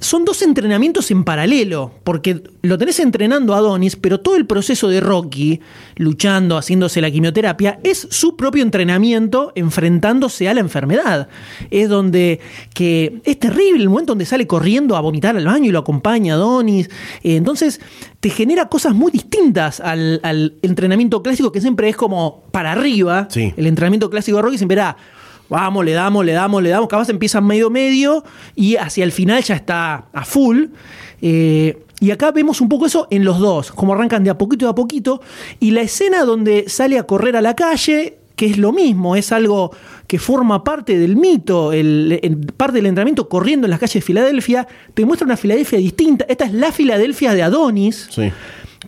[0.00, 4.88] son dos entrenamientos en paralelo, porque lo tenés entrenando a Adonis, pero todo el proceso
[4.88, 5.60] de Rocky,
[5.96, 11.28] luchando, haciéndose la quimioterapia, es su propio entrenamiento enfrentándose a la enfermedad.
[11.70, 12.40] Es donde
[12.74, 16.34] que es terrible el momento donde sale corriendo a vomitar al baño y lo acompaña
[16.34, 16.88] Adonis.
[17.22, 17.80] Eh, entonces
[18.20, 23.28] te genera cosas muy distintas al, al entrenamiento clásico que siempre es como para arriba.
[23.34, 24.96] El entrenamiento clásico de Rocky siempre era
[25.50, 26.88] Vamos, le damos, le damos, le damos.
[26.88, 28.24] Capaz empieza medio medio
[28.54, 30.66] y hacia el final ya está a full.
[31.20, 34.68] Eh, y acá vemos un poco eso en los dos, como arrancan de a poquito
[34.68, 35.20] a poquito.
[35.58, 39.32] Y la escena donde sale a correr a la calle, que es lo mismo, es
[39.32, 39.72] algo
[40.06, 44.66] que forma parte del mito, el, parte del entrenamiento corriendo en las calles de Filadelfia,
[44.94, 46.24] te muestra una Filadelfia distinta.
[46.28, 48.08] Esta es la Filadelfia de Adonis.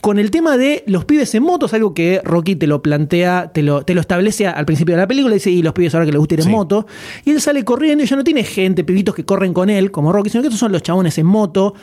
[0.02, 3.62] Con el tema de los pibes en motos, algo que Rocky te lo plantea, te
[3.62, 6.10] lo, te lo establece al principio de la película, dice, y los pibes ahora que
[6.10, 6.88] les gusta ir en moto.
[7.24, 10.12] Y él sale corriendo y ya no tiene gente, pibitos que corren con él, como
[10.12, 11.74] Rocky, sino que estos son los chabones en moto.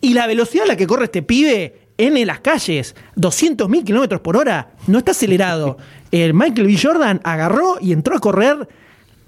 [0.00, 4.20] Y la velocidad a la que corre este pibe en las calles, 200 mil kilómetros
[4.20, 5.76] por hora, no está acelerado.
[6.10, 6.76] El Michael B.
[6.76, 8.66] Jordan agarró y entró a correr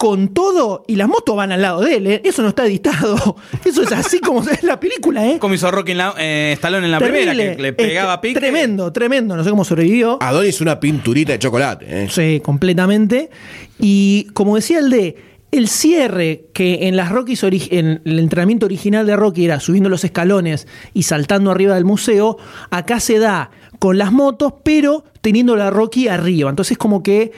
[0.03, 2.07] con todo y las motos van al lado de él.
[2.09, 2.23] ¿eh?
[2.25, 3.37] Eso no está editado.
[3.65, 5.39] Eso es así como es la película, ¿eh?
[5.39, 7.27] Como hizo Rocky en la, eh, Stallone en la Terrible.
[7.29, 8.41] primera, que le pegaba Este, pique.
[8.41, 9.37] Tremendo, tremendo.
[9.37, 10.19] No sé cómo sobrevivió.
[10.21, 11.87] Adonis una pinturita de chocolate.
[11.89, 12.09] ¿eh?
[12.11, 13.31] Sí, completamente.
[13.79, 15.15] Y como decía el de,
[15.53, 20.03] el cierre que en las Rockies en el entrenamiento original de Rocky era subiendo los
[20.03, 22.39] escalones y saltando arriba del museo,
[22.71, 26.51] acá se da con las motos, pero teniendo la Rocky arriba.
[26.51, 27.31] Entonces como que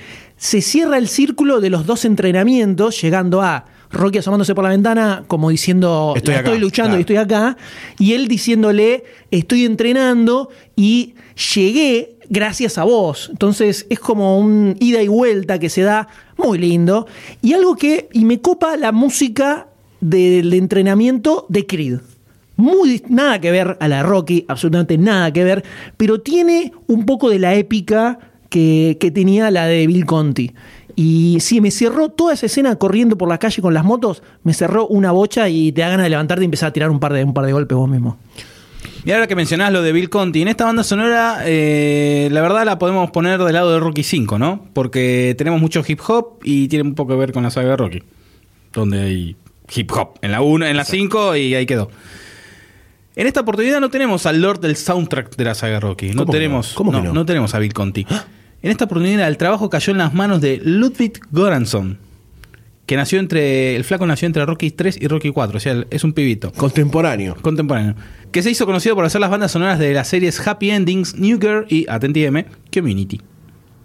[0.45, 5.25] se cierra el círculo de los dos entrenamientos, llegando a Rocky asomándose por la ventana
[5.27, 6.99] como diciendo Estoy "La acá", estoy luchando claro.
[6.99, 7.57] y estoy acá,
[7.99, 11.15] y él diciéndole estoy entrenando y
[11.55, 13.31] llegué gracias a vos.
[13.31, 17.07] Entonces es como un ida y vuelta que se da muy lindo.
[17.41, 19.69] Y algo que, y me copa la música
[20.03, 22.01] del entrenamiento de Creed.
[22.57, 25.65] Muy, nada que ver a la Rocky, absolutamente nada que ver,
[25.97, 28.19] pero tiene un poco de la épica
[28.55, 30.55] que, que tenía la de Bill Conti.
[30.95, 34.55] Y sí, me cerró toda esa escena corriendo por la calle con las motos, me
[34.55, 37.13] cerró una bocha y te da ganas de levantarte y empezar a tirar un par
[37.13, 38.17] de, un par de golpes vos mismo.
[39.05, 42.65] Y ahora que mencionás lo de Bill Conti, en esta banda sonora, eh, la verdad
[42.65, 44.65] la podemos poner del lado de Rocky 5, ¿no?
[44.73, 47.77] Porque tenemos mucho hip hop y tiene un poco que ver con la saga de
[47.77, 48.03] Rocky.
[48.73, 49.37] Donde hay
[49.75, 51.91] hip hop en la 1, en la 5 y ahí quedó.
[53.17, 56.11] En esta oportunidad no tenemos al Lord del soundtrack de la saga Rocky.
[56.11, 56.77] No ¿Cómo que tenemos, no?
[56.77, 57.13] ¿Cómo que no, no?
[57.15, 58.07] no tenemos a Bill Conti.
[58.65, 61.99] En esta oportunidad el trabajo cayó en las manos de Ludwig Göransson,
[62.87, 66.03] que nació entre el flaco nació entre Rocky 3 y Rocky 4, o sea, es
[66.03, 66.51] un pibito.
[66.51, 67.37] Contemporáneo.
[67.43, 67.95] Contemporáneo.
[68.33, 71.39] Que se hizo conocido por hacer las bandas sonoras de las series Happy Endings, New
[71.39, 73.21] Girl y, atentíme, Community.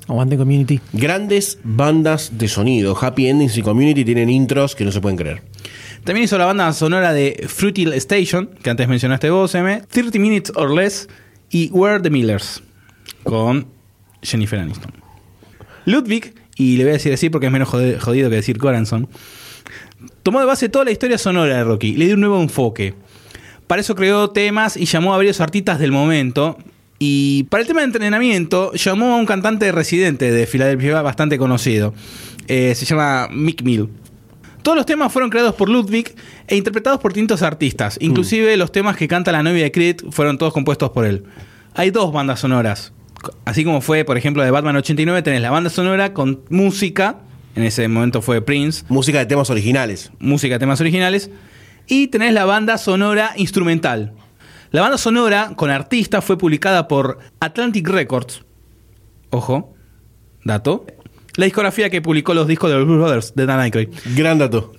[0.07, 0.79] Aguante Community.
[0.93, 2.97] Grandes bandas de sonido.
[2.97, 5.41] Happy Endings y Community tienen intros que no se pueden creer.
[6.05, 10.53] También hizo la banda sonora de Fruitil Station, que antes mencionaste vos, M, 30 Minutes
[10.55, 11.09] or Less
[11.49, 12.63] y Where the Millers,
[13.23, 13.77] con
[14.21, 14.91] Jennifer Aniston.
[15.85, 19.07] Ludwig, y le voy a decir así porque es menos jodido que decir Coranson,
[20.23, 22.95] tomó de base toda la historia sonora de Rocky, le dio un nuevo enfoque.
[23.67, 26.57] Para eso creó temas y llamó a varios artistas del momento.
[26.97, 31.93] Y para el tema de entrenamiento, llamó a un cantante residente de Filadelfia bastante conocido.
[32.47, 33.89] Eh, se llama Mick Mill.
[34.63, 36.13] Todos los temas fueron creados por Ludwig
[36.47, 37.97] e interpretados por distintos artistas.
[38.01, 41.23] Inclusive los temas que canta la novia de Creed fueron todos compuestos por él.
[41.75, 42.91] Hay dos bandas sonoras.
[43.45, 47.17] Así como fue, por ejemplo, de Batman 89, tenés la banda sonora con música.
[47.55, 48.85] En ese momento fue Prince.
[48.89, 50.11] Música de temas originales.
[50.19, 51.29] Música de temas originales.
[51.87, 54.13] Y tenés la banda sonora instrumental.
[54.71, 58.43] La banda sonora con artista fue publicada por Atlantic Records.
[59.31, 59.73] Ojo,
[60.43, 60.85] dato.
[61.35, 63.89] La discografía que publicó los discos de los Blues Brothers de Dan Aykroyd.
[64.15, 64.73] Gran dato.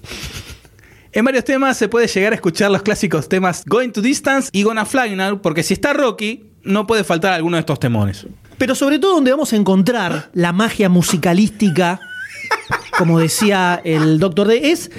[1.12, 4.62] En varios temas se puede llegar a escuchar los clásicos temas Going to Distance y
[4.62, 8.26] Gonna Fly Now, porque si está Rocky, no puede faltar alguno de estos temones.
[8.58, 12.00] Pero sobre todo donde vamos a encontrar la magia musicalística,
[12.98, 14.90] como decía el Doctor D, es,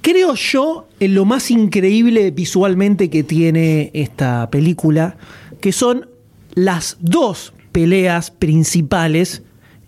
[0.00, 5.16] creo yo, en lo más increíble visualmente que tiene esta película,
[5.60, 6.08] que son
[6.54, 9.42] las dos peleas principales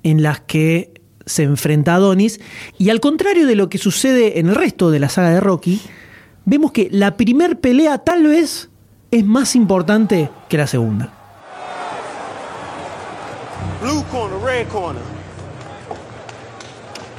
[0.04, 0.92] en las que
[1.26, 2.40] se enfrenta Adonis.
[2.78, 5.80] Y al contrario de lo que sucede en el resto de la saga de Rocky,
[6.44, 8.69] vemos que la primer pelea tal vez
[9.10, 11.08] es más importante que la segunda.
[13.80, 15.02] Blue corner, red corner.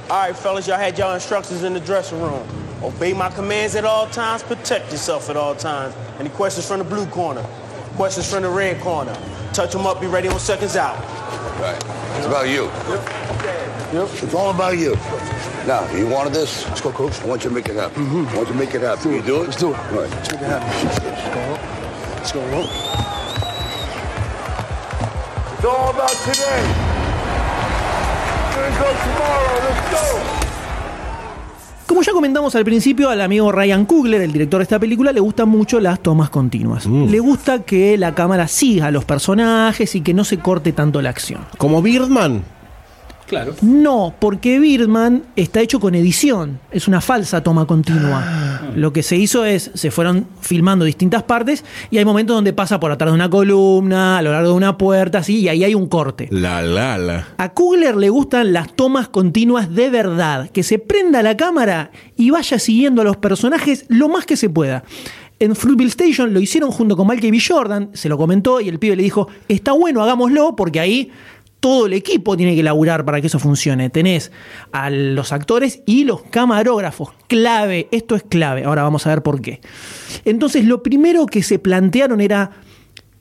[0.09, 2.43] All right, fellas, y'all had y'all instructions in the dressing room.
[2.83, 5.95] Obey my commands at all times, protect yourself at all times.
[6.19, 7.43] Any questions from the blue corner?
[7.95, 9.15] Questions from the red corner?
[9.53, 10.97] Touch them up, be ready on seconds out.
[11.59, 11.81] Right.
[12.17, 12.65] It's about you.
[13.93, 14.09] Yep.
[14.23, 14.95] It's all about you.
[15.67, 16.65] Now, you wanted this?
[16.67, 17.21] Let's go, coach.
[17.21, 18.05] I want you to make it happen.
[18.05, 18.27] Mm-hmm.
[18.29, 19.13] I want you to make it happen.
[19.13, 19.45] You do it?
[19.45, 19.77] Let's do it.
[19.77, 20.09] All right.
[20.09, 20.87] Let's make it happen.
[20.87, 21.80] Let's go.
[22.21, 22.35] It's
[25.65, 26.61] all about today.
[28.53, 29.57] Gonna go tomorrow.
[29.65, 30.19] Let's go.
[31.87, 35.19] Como ya comentamos al principio, al amigo Ryan Coogler, el director de esta película, le
[35.19, 36.85] gustan mucho las tomas continuas.
[36.85, 41.01] Le gusta que la cámara siga a los personajes y que no se corte tanto
[41.01, 41.41] la acción.
[41.57, 42.43] Como Birdman.
[43.31, 43.55] Claro.
[43.61, 46.59] No, porque Birdman está hecho con edición.
[46.69, 48.61] Es una falsa toma continua.
[48.75, 52.77] Lo que se hizo es, se fueron filmando distintas partes y hay momentos donde pasa
[52.81, 55.73] por atrás de una columna, a lo largo de una puerta, así, y ahí hay
[55.73, 56.27] un corte.
[56.29, 57.29] La, la, la.
[57.37, 62.31] A Kugler le gustan las tomas continuas de verdad, que se prenda la cámara y
[62.31, 64.83] vaya siguiendo a los personajes lo más que se pueda.
[65.39, 67.39] En Fruitville Station lo hicieron junto con Michael B.
[67.39, 71.11] Jordan, se lo comentó y el pibe le dijo, está bueno, hagámoslo, porque ahí
[71.61, 73.89] todo el equipo tiene que laburar para que eso funcione.
[73.91, 74.31] Tenés
[74.71, 77.11] a los actores y los camarógrafos.
[77.27, 78.65] Clave, esto es clave.
[78.65, 79.61] Ahora vamos a ver por qué.
[80.25, 82.49] Entonces, lo primero que se plantearon era,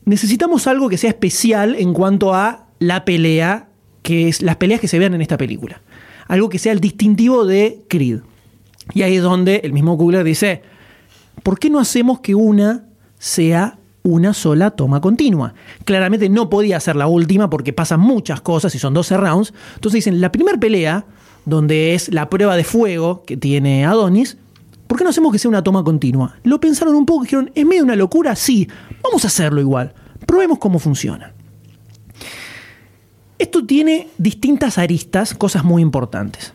[0.05, 3.69] necesitamos algo que sea especial en cuanto a la pelea,
[4.01, 5.83] que es las peleas que se vean en esta película.
[6.27, 8.21] Algo que sea el distintivo de Creed.
[8.95, 10.63] Y ahí es donde el mismo Kugler dice,
[11.43, 12.85] ¿por qué no hacemos que una
[13.19, 15.53] sea una sola toma continua.
[15.85, 19.53] Claramente no podía ser la última porque pasan muchas cosas y son 12 rounds.
[19.75, 21.05] Entonces dicen, la primera pelea,
[21.45, 24.37] donde es la prueba de fuego que tiene Adonis,
[24.87, 26.35] ¿por qué no hacemos que sea una toma continua?
[26.43, 28.35] Lo pensaron un poco dijeron, ¿es medio una locura?
[28.35, 28.67] Sí,
[29.03, 29.93] vamos a hacerlo igual.
[30.25, 31.33] Probemos cómo funciona.
[33.37, 36.53] Esto tiene distintas aristas, cosas muy importantes.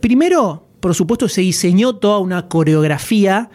[0.00, 3.50] Primero, por supuesto, se diseñó toda una coreografía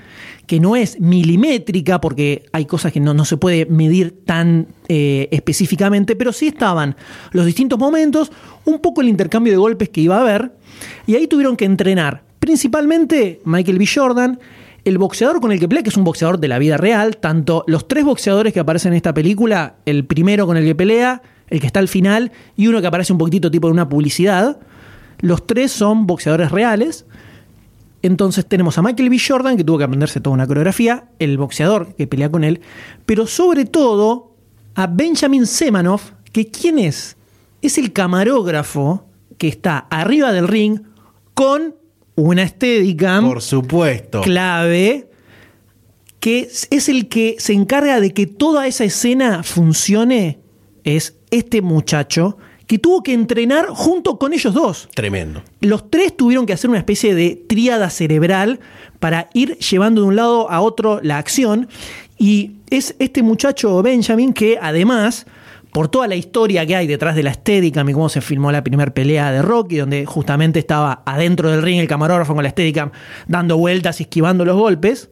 [0.47, 5.27] que no es milimétrica, porque hay cosas que no, no se puede medir tan eh,
[5.31, 6.95] específicamente, pero sí estaban
[7.31, 8.31] los distintos momentos,
[8.65, 10.53] un poco el intercambio de golpes que iba a haber,
[11.05, 13.85] y ahí tuvieron que entrenar principalmente Michael B.
[13.93, 14.39] Jordan,
[14.85, 17.65] el boxeador con el que pelea, que es un boxeador de la vida real, tanto
[17.67, 21.59] los tres boxeadores que aparecen en esta película, el primero con el que pelea, el
[21.59, 24.59] que está al final, y uno que aparece un poquitito tipo en una publicidad,
[25.19, 27.05] los tres son boxeadores reales.
[28.01, 29.17] Entonces tenemos a Michael B.
[29.19, 32.61] Jordan, que tuvo que aprenderse toda una coreografía, el boxeador que pelea con él,
[33.05, 34.35] pero sobre todo
[34.75, 37.17] a Benjamin Semanoff, que ¿quién es?
[37.61, 39.05] Es el camarógrafo
[39.37, 40.81] que está arriba del ring
[41.33, 41.75] con
[42.15, 44.21] una estética Por supuesto.
[44.21, 45.09] clave,
[46.19, 50.39] que es el que se encarga de que toda esa escena funcione,
[50.83, 52.37] es este muchacho
[52.67, 54.89] que tuvo que entrenar junto con ellos dos.
[54.93, 55.41] Tremendo.
[55.61, 58.59] Los tres tuvieron que hacer una especie de tríada cerebral
[58.99, 61.69] para ir llevando de un lado a otro la acción.
[62.17, 65.25] Y es este muchacho Benjamin que además,
[65.71, 68.63] por toda la historia que hay detrás de la estética, y cómo se filmó la
[68.63, 72.91] primera pelea de Rocky, donde justamente estaba adentro del ring el camarógrafo con la estética
[73.27, 75.09] dando vueltas y esquivando los golpes,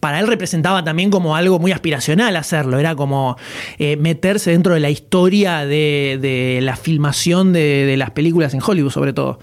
[0.00, 3.36] para él representaba también como algo muy aspiracional hacerlo, era como
[3.78, 8.60] eh, meterse dentro de la historia de, de la filmación de, de las películas en
[8.64, 9.38] Hollywood sobre todo.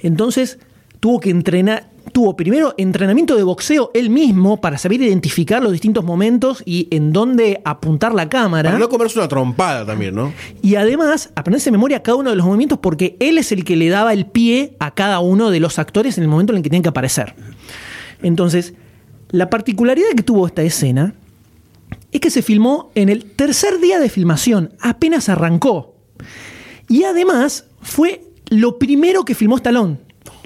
[0.00, 0.58] Entonces
[1.00, 6.04] tuvo que entrenar, tuvo primero entrenamiento de boxeo él mismo para saber identificar los distintos
[6.04, 8.70] momentos y en dónde apuntar la cámara.
[8.70, 10.32] Para no comerse una trompada también, ¿no?
[10.62, 13.76] Y además, aprenderse de memoria cada uno de los movimientos porque él es el que
[13.76, 16.62] le daba el pie a cada uno de los actores en el momento en el
[16.62, 17.34] que tenían que aparecer.
[18.22, 18.74] Entonces,
[19.30, 21.14] la particularidad que tuvo esta escena
[22.12, 25.94] es que se filmó en el tercer día de filmación, apenas arrancó.
[26.88, 29.98] Y además fue lo primero que filmó Stallone.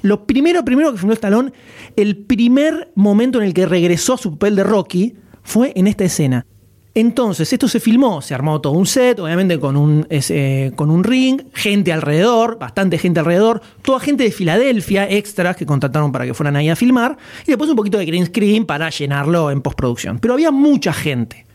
[0.02, 1.52] Lo primero, primero que filmó Stallone,
[1.94, 6.04] el primer momento en el que regresó a su papel de Rocky fue en esta
[6.04, 6.46] escena.
[6.94, 11.05] Entonces, esto se filmó, se armó todo un set, obviamente con un, eh, con un
[11.05, 16.35] ring, gente alrededor, bastante gente alrededor, toda gente de Filadelfia, extras que contrataron para que
[16.35, 20.19] fueran ahí a filmar, y después un poquito de green screen para llenarlo en postproducción.
[20.19, 21.47] Pero había mucha gente.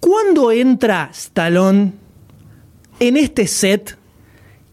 [0.00, 1.92] Cuando entra Stallone
[2.98, 3.96] en este set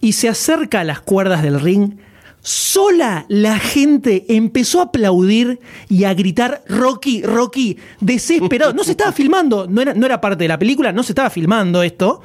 [0.02, 1.98] y se acerca a las cuerdas del ring,
[2.46, 8.74] Sola la gente empezó a aplaudir y a gritar Rocky, Rocky, desesperado.
[8.74, 11.30] No se estaba filmando, no era, no era parte de la película, no se estaba
[11.30, 12.22] filmando esto.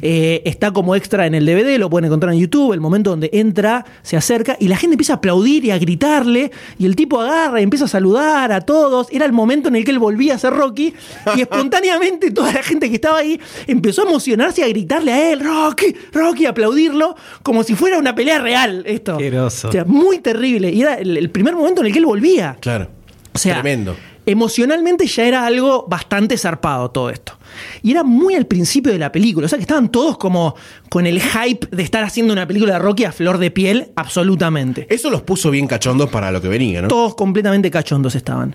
[0.00, 3.28] Eh, está como extra en el DVD, lo pueden encontrar en YouTube, el momento donde
[3.34, 7.20] entra, se acerca y la gente empieza a aplaudir y a gritarle y el tipo
[7.20, 9.08] agarra y empieza a saludar a todos.
[9.10, 10.94] Era el momento en el que él volvía a ser Rocky
[11.36, 15.32] y espontáneamente toda la gente que estaba ahí empezó a emocionarse y a gritarle a
[15.32, 19.18] él, Rocky, Rocky, a aplaudirlo como si fuera una pelea real esto.
[19.64, 20.70] O sea, muy terrible.
[20.70, 22.56] Y era el, el primer momento en el que él volvía.
[22.60, 22.88] Claro.
[23.32, 23.96] O sea, Tremendo.
[24.26, 27.34] emocionalmente ya era algo bastante zarpado todo esto.
[27.82, 29.46] Y era muy al principio de la película.
[29.46, 30.54] O sea que estaban todos como
[30.88, 34.86] con el hype de estar haciendo una película de Rocky a flor de piel, absolutamente.
[34.90, 36.88] Eso los puso bien cachondos para lo que venía, ¿no?
[36.88, 38.54] Todos completamente cachondos estaban.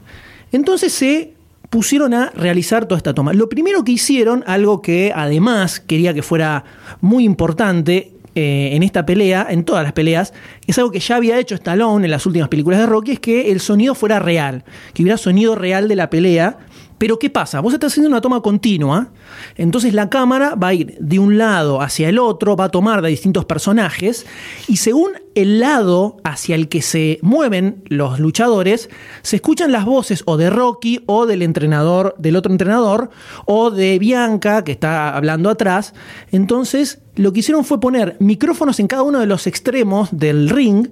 [0.52, 1.34] Entonces se
[1.70, 3.34] pusieron a realizar toda esta toma.
[3.34, 6.64] Lo primero que hicieron, algo que además quería que fuera
[7.02, 10.34] muy importante, eh, en esta pelea, en todas las peleas,
[10.66, 13.52] es algo que ya había hecho Stallone en las últimas películas de Rocky, es que
[13.52, 16.58] el sonido fuera real, que hubiera sonido real de la pelea.
[17.04, 17.60] Pero ¿qué pasa?
[17.60, 19.10] Vos estás haciendo una toma continua,
[19.58, 23.02] entonces la cámara va a ir de un lado hacia el otro, va a tomar
[23.02, 24.26] de distintos personajes,
[24.70, 28.90] y según el lado hacia el que se mueven los luchadores,
[29.22, 33.10] se escuchan las voces o de Rocky o del entrenador, del otro entrenador,
[33.44, 35.94] o de Bianca, que está hablando atrás.
[36.32, 40.88] Entonces, lo que hicieron fue poner micrófonos en cada uno de los extremos del ring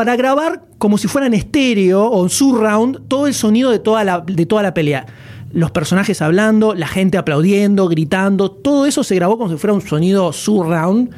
[0.00, 4.02] para grabar como si fuera en estéreo o en surround todo el sonido de toda
[4.02, 5.04] la, de toda la pelea.
[5.52, 9.82] Los personajes hablando, la gente aplaudiendo, gritando, todo eso se grabó como si fuera un
[9.82, 11.10] sonido surround.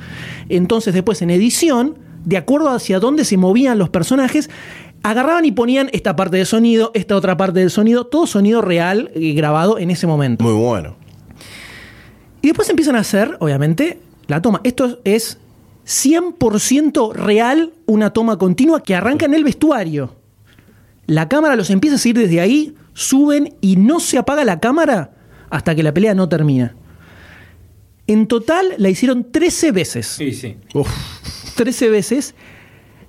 [0.48, 4.50] Entonces después en edición, de acuerdo hacia dónde se movían los personajes,
[5.04, 9.12] agarraban y ponían esta parte del sonido, esta otra parte del sonido, todo sonido real
[9.14, 10.42] eh, grabado en ese momento.
[10.42, 10.96] Muy bueno.
[12.40, 14.60] Y después empiezan a hacer, obviamente, la toma.
[14.64, 15.38] Esto es
[15.86, 20.16] 100% real, una toma continua que arranca en el vestuario.
[21.06, 25.10] La cámara los empieza a seguir desde ahí, suben y no se apaga la cámara
[25.50, 26.74] hasta que la pelea no termina.
[28.06, 30.06] En total la hicieron 13 veces.
[30.06, 30.56] Sí, sí.
[31.56, 32.34] 13 veces.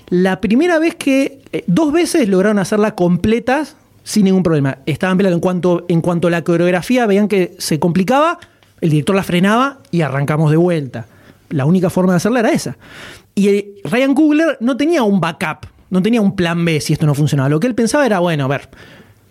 [0.10, 1.42] La primera vez que.
[1.52, 3.66] eh, dos veces lograron hacerla completa
[4.04, 4.80] sin ningún problema.
[4.86, 8.40] Estaban peleando en cuanto, en cuanto a la coreografía, veían que se complicaba,
[8.82, 11.08] el director la frenaba y arrancamos de vuelta.
[11.54, 12.78] La única forma de hacerla era esa.
[13.36, 17.06] Y eh, Ryan Coogler no tenía un backup, no tenía un plan B si esto
[17.06, 17.50] no funcionaba.
[17.50, 18.70] Lo que él pensaba era, bueno, a ver,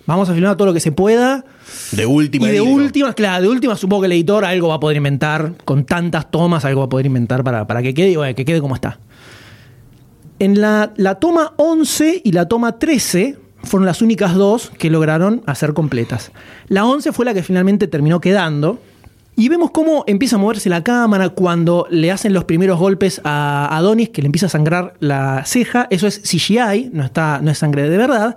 [0.06, 1.44] vamos a filmar todo lo que se pueda.
[1.92, 2.48] De última.
[2.48, 5.52] Y de última, claro, de última supongo que el editor algo va a poder inventar,
[5.64, 8.60] con tantas tomas, algo va a poder inventar para, para que quede, bueno, que quede
[8.60, 8.98] como está.
[10.38, 15.42] En la, la toma 11 y la toma 13 fueron las únicas dos que lograron
[15.46, 16.32] hacer completas.
[16.68, 18.80] La 11 fue la que finalmente terminó quedando.
[19.34, 23.66] Y vemos cómo empieza a moverse la cámara cuando le hacen los primeros golpes a
[23.74, 25.86] Adonis, que le empieza a sangrar la ceja.
[25.88, 28.36] Eso es CGI, no, está, no es sangre de verdad.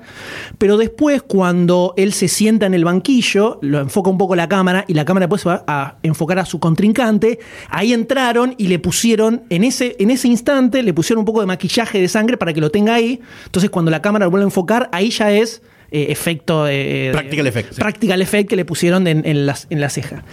[0.57, 4.85] Pero después, cuando él se sienta en el banquillo, lo enfoca un poco la cámara
[4.87, 7.39] y la cámara después va a enfocar a su contrincante.
[7.69, 11.45] Ahí entraron y le pusieron, en ese, en ese instante, le pusieron un poco de
[11.45, 13.19] maquillaje de sangre para que lo tenga ahí.
[13.45, 15.61] Entonces, cuando la cámara lo vuelve a enfocar, ahí ya es
[15.91, 16.67] eh, efecto.
[16.69, 17.81] eh, Practical effect, sí.
[17.81, 20.23] Practical effect que le pusieron en, en las- en la ceja.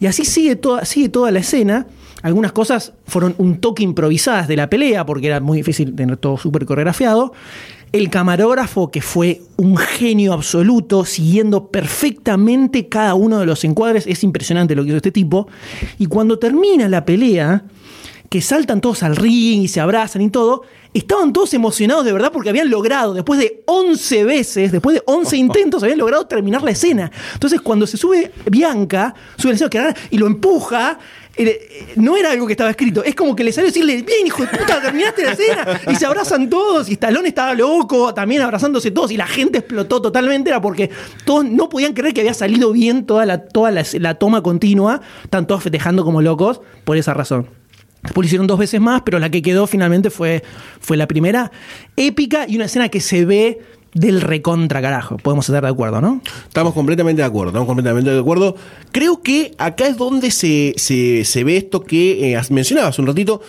[0.00, 1.86] Y así sigue toda, sigue toda la escena.
[2.22, 6.36] Algunas cosas fueron un toque improvisadas de la pelea, porque era muy difícil tener todo
[6.36, 7.32] súper coreografiado.
[7.92, 14.06] El camarógrafo, que fue un genio absoluto, siguiendo perfectamente cada uno de los encuadres.
[14.06, 15.48] Es impresionante lo que hizo este tipo.
[15.98, 17.64] Y cuando termina la pelea,
[18.28, 22.30] que saltan todos al ring y se abrazan y todo, estaban todos emocionados de verdad
[22.32, 26.70] porque habían logrado, después de 11 veces, después de 11 intentos, habían logrado terminar la
[26.70, 27.10] escena.
[27.34, 30.98] Entonces, cuando se sube Bianca, sube el agarra y lo empuja,
[31.36, 34.42] eh, no era algo que estaba escrito, es como que le salió decirle, bien hijo
[34.42, 38.90] de puta, terminaste la escena, y se abrazan todos, y Stallone estaba loco, también abrazándose
[38.90, 40.90] todos, y la gente explotó totalmente, era porque
[41.24, 45.00] todos no podían creer que había salido bien toda la, toda la, la toma continua,
[45.22, 47.57] están todos festejando como locos, por esa razón.
[48.08, 50.42] Después lo hicieron dos veces más, pero la que quedó finalmente fue,
[50.80, 51.52] fue la primera.
[51.94, 53.58] Épica y una escena que se ve
[53.92, 55.18] del recontra carajo.
[55.18, 56.22] Podemos estar de acuerdo, ¿no?
[56.46, 58.56] Estamos completamente de acuerdo, estamos completamente de acuerdo.
[58.92, 63.42] Creo que acá es donde se, se, se ve esto que eh, mencionabas un ratito,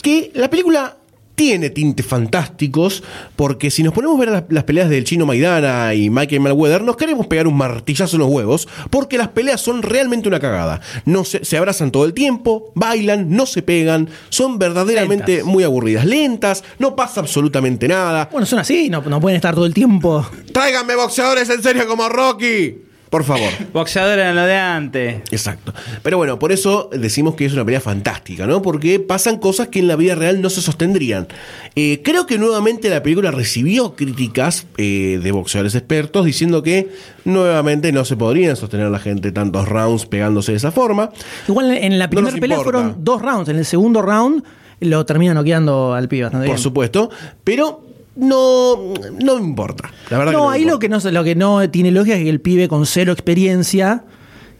[0.00, 0.96] que la película
[1.34, 3.02] tiene tintes fantásticos,
[3.36, 6.82] porque si nos ponemos a ver las, las, peleas del chino Maidana y Michael Malweather,
[6.82, 10.80] nos queremos pegar un martillazo en los huevos, porque las peleas son realmente una cagada.
[11.04, 15.52] No se, se abrazan todo el tiempo, bailan, no se pegan, son verdaderamente Lentas.
[15.52, 18.28] muy aburridas, lentas, no pasa absolutamente nada.
[18.30, 20.26] Bueno, son así, no, no pueden estar todo el tiempo.
[20.52, 22.93] Tráiganme boxeadores en serio como Rocky.
[23.14, 23.48] Por favor.
[23.72, 25.22] Boxeador en lo de antes.
[25.30, 25.72] Exacto.
[26.02, 28.60] Pero bueno, por eso decimos que es una pelea fantástica, ¿no?
[28.60, 31.28] Porque pasan cosas que en la vida real no se sostendrían.
[31.76, 36.88] Eh, creo que nuevamente la película recibió críticas eh, de boxeadores expertos diciendo que
[37.24, 41.10] nuevamente no se podrían sostener a la gente tantos rounds pegándose de esa forma.
[41.46, 42.78] Igual en la No primera pelea importa.
[42.80, 43.48] fueron dos rounds.
[43.48, 44.42] En el segundo round
[44.80, 46.62] lo termina noqueando al pibe bastante Por bien.
[46.62, 47.10] supuesto.
[47.44, 49.90] Pero no, no me importa.
[50.10, 52.40] La verdad No, ahí lo que no, lo que no tiene lógica es que el
[52.40, 54.04] pibe con cero experiencia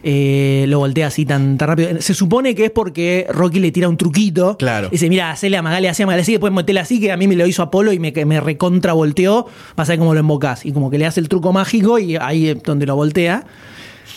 [0.07, 2.01] eh, lo voltea así tan, tan rápido.
[2.01, 4.59] Se supone que es porque Rocky le tira un truquito.
[4.59, 4.89] Claro.
[4.89, 7.17] Y dice, mira, hacele a Magali así, a Magali así, después metele así, que a
[7.17, 9.47] mí me lo hizo Apolo y me, me recontra volteó.
[9.77, 10.67] Vas a ver cómo lo embocás.
[10.67, 13.47] Y como que le hace el truco mágico y ahí es donde lo voltea.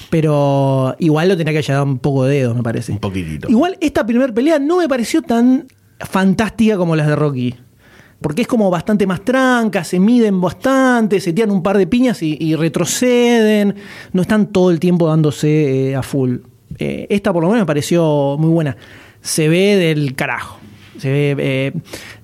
[0.10, 2.92] Pero igual lo tenía que llevar un poco de dedo, me parece.
[2.92, 3.50] Un poquitito.
[3.50, 5.68] Igual esta primera pelea no me pareció tan
[6.00, 7.56] fantástica como las de Rocky.
[8.22, 12.24] Porque es como bastante más tranca, se miden bastante, se tiran un par de piñas
[12.24, 13.76] y, retroceden.
[14.12, 16.38] No están todo el tiempo dándose eh, a full.
[16.80, 18.76] Eh, esta por lo menos me pareció muy buena.
[19.22, 20.58] Se ve del carajo.
[20.98, 21.74] Se ve, eh,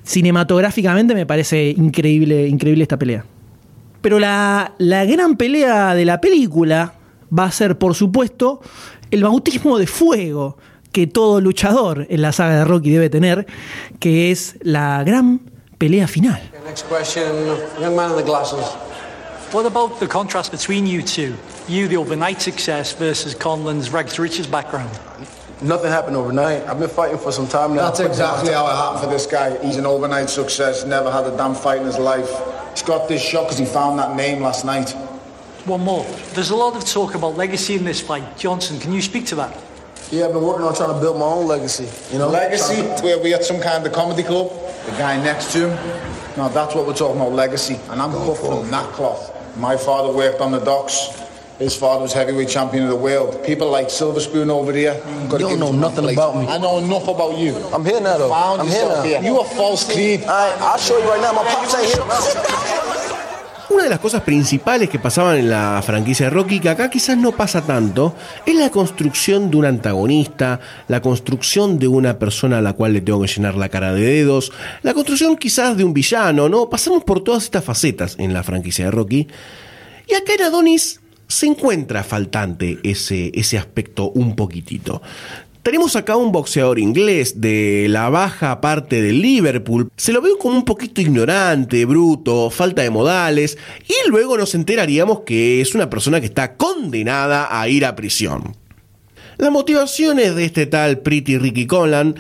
[0.04, 3.24] cinematográficamente me parece increíble, increíble esta pelea.
[4.02, 6.96] Pero la, la gran pelea de la película
[7.38, 8.62] va a ser, por supuesto,
[9.12, 10.58] el bautismo de fuego
[10.92, 13.46] que todo luchador en la saga de Rocky debe tener,
[14.00, 15.53] que es la gran
[15.84, 16.40] pelea final.
[16.64, 17.28] Next question,
[17.80, 18.66] young man in the glasses.
[19.54, 21.36] What about the contrast between you two?
[21.68, 24.90] You, the overnight success, versus Conlon's rags to riches background.
[25.62, 26.64] Nothing happened overnight.
[26.68, 27.90] I've been fighting for some time now.
[27.90, 29.62] That's exactly how it happened for this guy.
[29.64, 32.32] He's an overnight success, never had a damn fight in his life.
[32.72, 34.92] He's got this shot because he found that name last night.
[35.66, 36.06] One more.
[36.34, 38.38] There's a lot of talk about legacy in this fight.
[38.38, 39.58] Johnson, can you speak to that?
[40.14, 41.90] Yeah, I've been working on trying to build my own legacy.
[42.14, 44.52] You know, legacy, to- where we at some kind of comedy club,
[44.86, 46.38] the guy next to him.
[46.38, 47.80] Now that's what we're talking about, legacy.
[47.90, 49.32] And I'm cut from that cloth.
[49.58, 51.20] My father worked on the docks.
[51.58, 53.44] His father was heavyweight champion of the world.
[53.44, 54.94] People like Silver Spoon over here.
[55.30, 56.16] gotta You don't know nothing place.
[56.18, 56.48] about me.
[56.48, 57.56] I know enough about you.
[57.74, 58.30] I'm here now, though.
[58.30, 59.04] Found I'm here now.
[59.04, 60.22] You a false creed.
[60.22, 61.34] Right, I'll show you right now.
[61.34, 63.10] My pops ain't here now.
[63.74, 67.18] Una de las cosas principales que pasaban en la franquicia de Rocky, que acá quizás
[67.18, 72.62] no pasa tanto, es la construcción de un antagonista, la construcción de una persona a
[72.62, 74.52] la cual le tengo que llenar la cara de dedos,
[74.84, 76.70] la construcción quizás de un villano, ¿no?
[76.70, 79.28] Pasamos por todas estas facetas en la franquicia de Rocky.
[80.08, 85.02] Y acá en Adonis se encuentra faltante ese, ese aspecto un poquitito.
[85.64, 89.90] Tenemos acá un boxeador inglés de la baja parte del Liverpool.
[89.96, 93.58] Se lo veo como un poquito ignorante, bruto, falta de modales.
[93.88, 98.58] Y luego nos enteraríamos que es una persona que está condenada a ir a prisión.
[99.38, 102.16] Las motivaciones de este tal Pretty Ricky Conlan,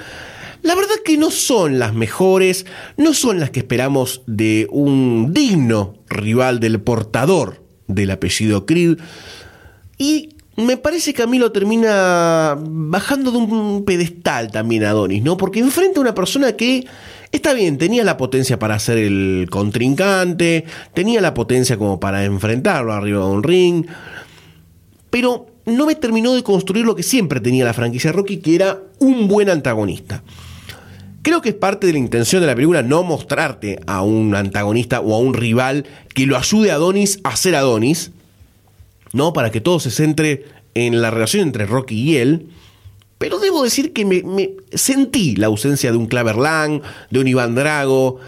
[0.61, 2.65] la verdad que no son las mejores,
[2.95, 8.99] no son las que esperamos de un digno rival del portador del apellido Creed.
[9.97, 15.23] Y me parece que a mí lo termina bajando de un pedestal también a Adonis,
[15.23, 15.35] ¿no?
[15.37, 16.85] Porque enfrenta a una persona que
[17.31, 22.93] está bien, tenía la potencia para ser el contrincante, tenía la potencia como para enfrentarlo
[22.93, 23.85] arriba de un ring,
[25.09, 28.79] pero no me terminó de construir lo que siempre tenía la franquicia Rocky, que era
[28.99, 30.23] un buen antagonista.
[31.23, 34.99] Creo que es parte de la intención de la película no mostrarte a un antagonista
[34.99, 38.11] o a un rival que lo ayude a Adonis a ser Adonis,
[39.13, 39.31] ¿no?
[39.31, 42.47] Para que todo se centre en la relación entre Rocky y él.
[43.17, 47.55] Pero debo decir que me, sentí la ausencia de un Claver Lang, de un Iván
[47.55, 48.19] Drago.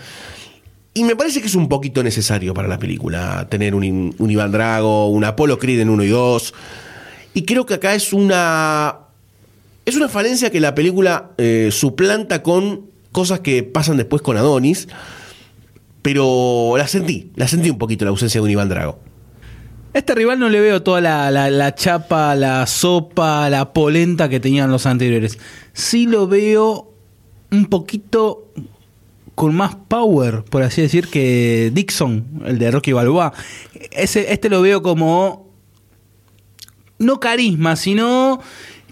[0.93, 4.53] Y me parece que es un poquito necesario para la película tener un, un Iván
[4.53, 6.53] Drago, un Apollo Creed en 1 y 2.
[7.33, 8.99] Y creo que acá es una.
[9.83, 14.87] Es una falencia que la película eh, suplanta con cosas que pasan después con Adonis,
[16.01, 18.99] pero la sentí, la sentí un poquito la ausencia de un Iván Drago.
[19.95, 24.69] Este rival no le veo toda la, la- chapa, la sopa, la polenta que tenían
[24.69, 25.39] los anteriores.
[25.71, 26.91] Sí lo veo
[27.49, 28.51] un poquito
[29.35, 33.31] con más power, por así decir, que Dixon, el de Rocky Balboa.
[33.91, 35.49] Ese, este lo veo como
[36.99, 38.41] no carisma, sino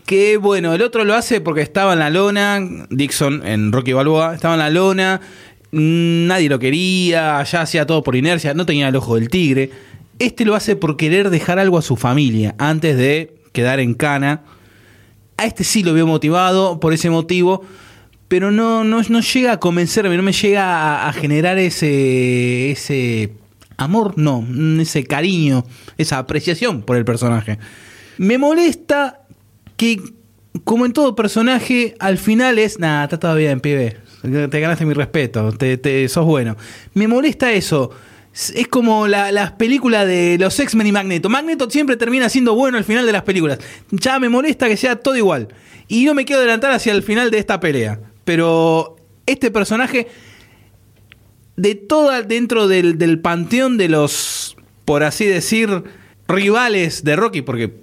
[0.05, 4.35] que bueno, el otro lo hace porque estaba en la lona, Dixon en Rocky Balboa,
[4.35, 5.19] estaba en la lona,
[5.73, 9.69] mm, nadie lo quería, ya hacía todo por inercia, no tenía el ojo del tigre.
[10.19, 14.43] Este lo hace por querer dejar algo a su familia antes de quedar en cana.
[15.37, 17.63] A este sí lo veo motivado por ese motivo,
[18.27, 23.33] pero no, no, no llega a convencerme, no me llega a, generar ese, ese
[23.77, 24.45] amor, no,
[24.79, 25.65] ese cariño,
[25.97, 27.57] esa apreciación por el personaje.
[28.17, 29.21] Me molesta
[29.75, 29.99] que,
[30.63, 34.93] como en todo personaje, al final es, nada, está todo bien, pibe, te ganaste mi
[34.93, 36.55] respeto, te, te- sos bueno.
[36.93, 37.91] Me molesta eso.
[38.33, 41.29] Es como la- las películas de los X-Men y Magneto.
[41.29, 43.59] Magneto siempre termina siendo bueno al final de las películas.
[43.91, 45.49] Ya me molesta que sea todo igual.
[45.87, 47.99] Y no me quiero adelantar hacia el final de esta pelea.
[48.25, 48.95] Pero
[49.27, 50.07] este personaje,
[51.55, 55.83] de toda dentro del, panteón de los, por así decir,
[56.27, 57.73] rivales de Rocky, porque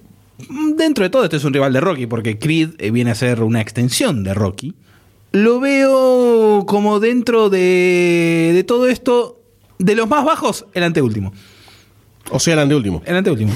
[0.77, 3.43] dentro de todo este es un rival de Rocky, porque Creed eh, viene a ser
[3.43, 4.75] una extensión de Rocky.
[5.33, 9.40] Lo veo como dentro de, de todo esto,
[9.81, 11.32] de los más bajos, el anteúltimo.
[12.31, 13.02] O sea, el anteúltimo.
[13.05, 13.52] El anteúltimo.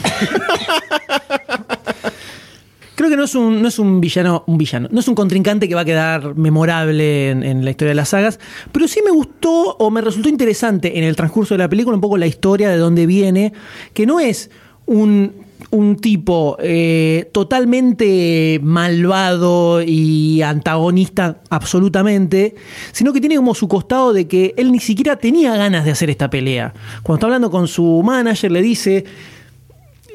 [2.96, 5.68] Creo que no es un, no es un villano, un villano, no es un contrincante
[5.68, 8.38] que va a quedar memorable en, en la historia de las sagas,
[8.70, 12.00] pero sí me gustó o me resultó interesante en el transcurso de la película un
[12.00, 13.52] poco la historia de dónde viene,
[13.92, 14.48] que no es
[14.86, 22.54] un, un tipo eh, totalmente malvado y antagonista absolutamente,
[22.92, 26.10] sino que tiene como su costado de que él ni siquiera tenía ganas de hacer
[26.10, 26.72] esta pelea.
[27.02, 29.04] Cuando está hablando con su manager le dice,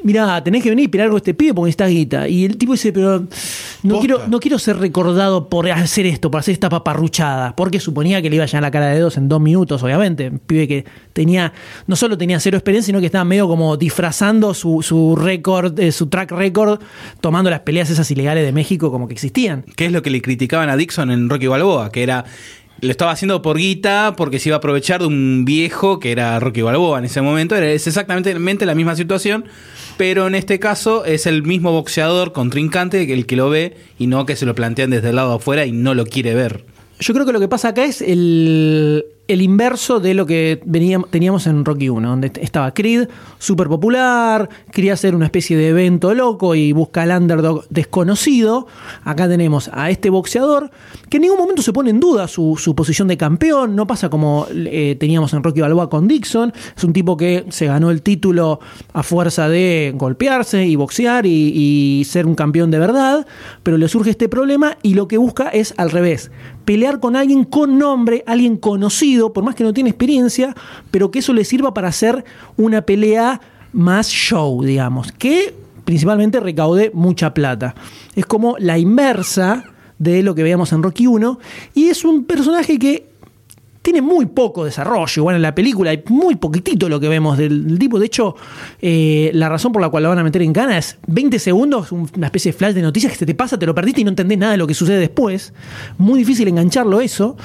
[0.02, 2.28] Mirá, tenés que venir y pelear con este pibe porque necesitas guita.
[2.28, 3.26] Y el tipo dice, pero
[3.82, 7.54] no quiero, no quiero ser recordado por hacer esto, por hacer esta paparruchada.
[7.54, 10.28] Porque suponía que le iba a llenar la cara de dos en dos minutos, obviamente.
[10.30, 11.52] Un pibe que tenía,
[11.86, 15.92] no solo tenía cero experiencia, sino que estaba medio como disfrazando su, su récord, eh,
[15.92, 16.80] su track record,
[17.20, 19.64] tomando las peleas esas ilegales de México como que existían.
[19.76, 21.90] ¿Qué es lo que le criticaban a Dixon en Rocky Balboa?
[21.90, 22.24] Que era.
[22.82, 26.40] Lo estaba haciendo por guita porque se iba a aprovechar de un viejo que era
[26.40, 27.54] Rocky Balboa en ese momento.
[27.54, 29.44] Era, es exactamente la misma situación,
[30.00, 34.24] pero en este caso es el mismo boxeador contrincante el que lo ve y no
[34.24, 36.64] que se lo plantean desde el lado de afuera y no lo quiere ver.
[37.00, 41.08] Yo creo que lo que pasa acá es el, el inverso de lo que veníamos,
[41.08, 43.08] teníamos en Rocky 1, donde estaba Creed,
[43.38, 48.66] súper popular, quería hacer una especie de evento loco y busca al underdog desconocido.
[49.04, 50.72] Acá tenemos a este boxeador
[51.08, 54.08] que en ningún momento se pone en duda su, su posición de campeón, no pasa
[54.10, 58.02] como eh, teníamos en Rocky Balboa con Dixon, es un tipo que se ganó el
[58.02, 58.58] título
[58.92, 61.52] a fuerza de golpearse y boxear y,
[62.00, 63.26] y ser un campeón de verdad,
[63.62, 66.32] pero le surge este problema y lo que busca es al revés,
[66.64, 70.54] pelear con alguien con nombre, alguien conocido, por más que no tiene experiencia,
[70.90, 72.24] pero que eso le sirva para hacer
[72.56, 73.40] una pelea
[73.72, 77.74] más show, digamos, que principalmente recaude mucha plata.
[78.16, 79.64] Es como la inversa
[79.98, 81.38] de lo que veíamos en Rocky 1
[81.74, 83.10] y es un personaje que
[83.82, 85.10] tiene muy poco desarrollo.
[85.16, 87.98] Igual en la película hay muy poquitito lo que vemos del, tipo.
[87.98, 88.36] De hecho,
[88.80, 91.90] eh, la razón por la cual lo van a meter en cana es 20 segundos,
[91.90, 94.04] un- una especie de flash de noticias que se te pasa, te lo perdiste y
[94.04, 95.54] no entendés nada de lo que sucede después.
[95.96, 97.36] Muy difícil engancharlo eso.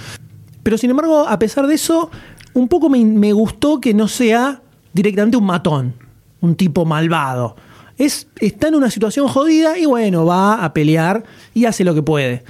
[0.65, 2.09] Pero sin embargo, a pesar de eso,
[2.55, 4.63] un poco me, me gustó que no sea
[4.93, 5.93] directamente un matón,
[6.41, 7.55] un tipo malvado.
[7.99, 11.23] Es, está en una situación jodida y bueno, va a pelear
[11.53, 12.43] y hace lo que puede.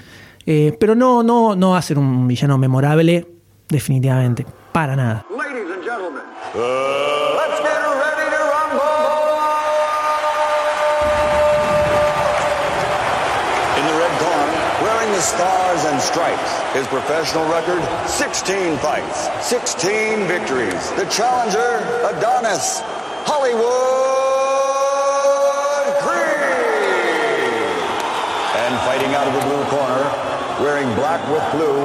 [0.46, 3.28] Eh, pero no, no, no va a ser un villano memorable,
[3.68, 4.46] definitivamente.
[4.72, 5.26] Para nada.
[5.36, 6.24] Ladies and gentlemen,
[6.56, 7.75] uh, let's
[15.26, 20.92] stars and stripes, his professional record 16 fights, 16 victories.
[21.02, 22.86] The challenger, Adonis
[23.26, 23.66] Hollywood
[26.06, 26.46] Creed.
[28.54, 30.06] And fighting out of the blue corner,
[30.62, 31.82] wearing black with blue,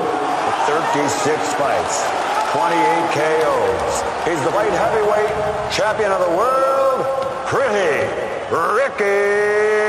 [0.69, 2.05] 36 fights,
[2.53, 2.77] 28
[3.17, 4.05] KOs.
[4.29, 5.33] He's the light heavyweight
[5.73, 7.09] champion of the world,
[7.49, 8.05] Pretty
[8.53, 9.80] Ricky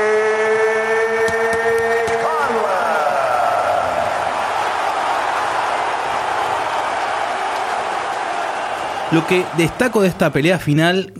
[9.12, 11.12] Lo que destaco de esta pelea final,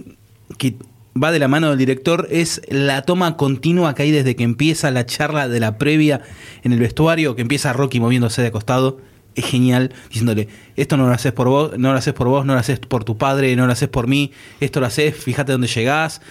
[0.56, 0.76] que
[1.20, 4.90] va de la mano del director es la toma continua que hay desde que empieza
[4.90, 6.22] la charla de la previa
[6.62, 8.98] en el vestuario, que empieza Rocky moviéndose de costado.
[9.34, 12.54] Es genial, diciéndole, esto no lo haces por vos, no lo haces por vos, no
[12.54, 15.68] lo haces por tu padre, no lo haces por mí, esto lo haces, fíjate dónde
[15.68, 16.22] llegás,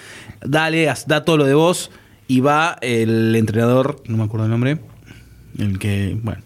[0.43, 1.91] dale, da todo lo de vos.
[2.27, 4.79] Y va el entrenador, no me acuerdo el nombre,
[5.59, 6.41] el que, bueno,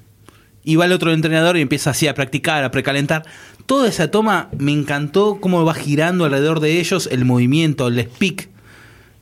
[0.65, 3.23] y va el otro entrenador y empieza así a practicar, a precalentar.
[3.65, 8.49] Toda esa toma me encantó cómo va girando alrededor de ellos el movimiento, el speak,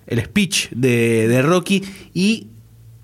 [0.07, 1.83] el speech de, de Rocky
[2.13, 2.47] y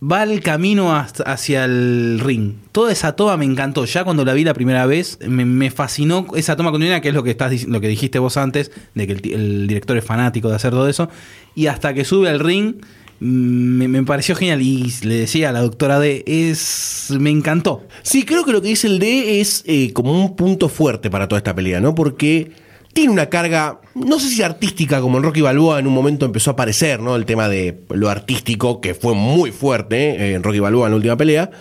[0.01, 2.55] va el camino hacia el ring.
[2.71, 3.85] Toda esa toma me encantó.
[3.85, 7.23] Ya cuando la vi la primera vez, me, fascinó esa toma continua, que es lo
[7.23, 10.71] que, estás, lo que dijiste vos antes, de que el, director es fanático de hacer
[10.71, 11.09] todo eso.
[11.55, 12.75] Y hasta que sube al ring,
[13.19, 14.61] me, me pareció genial.
[14.61, 17.83] Y le decía a la doctora D, es, me encantó.
[18.01, 21.27] Sí, creo que lo que dice el D es eh, como un punto fuerte para
[21.27, 21.95] toda esta pelea, ¿no?
[21.95, 22.51] Porque
[22.93, 26.49] tiene una carga, no sé si artística, como en Rocky Balboa en un momento empezó
[26.51, 27.15] a aparecer, ¿no?
[27.15, 30.95] El tema de lo artístico, que fue muy fuerte eh, en Rocky Balboa en la
[30.97, 31.51] última pelea.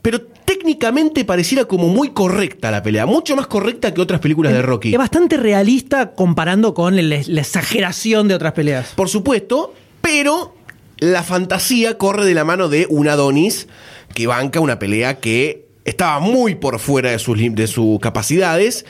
[0.00, 4.60] Pero técnicamente pareciera como muy correcta la pelea, mucho más correcta que otras películas de
[4.62, 4.92] Rocky.
[4.92, 8.92] Es bastante realista comparando con el- la exageración de otras peleas.
[8.94, 10.54] Por supuesto, pero
[11.12, 13.68] la fantasía corre de la mano de un Adonis
[14.14, 18.86] que banca una pelea que estaba muy por fuera de sus, de sus capacidades,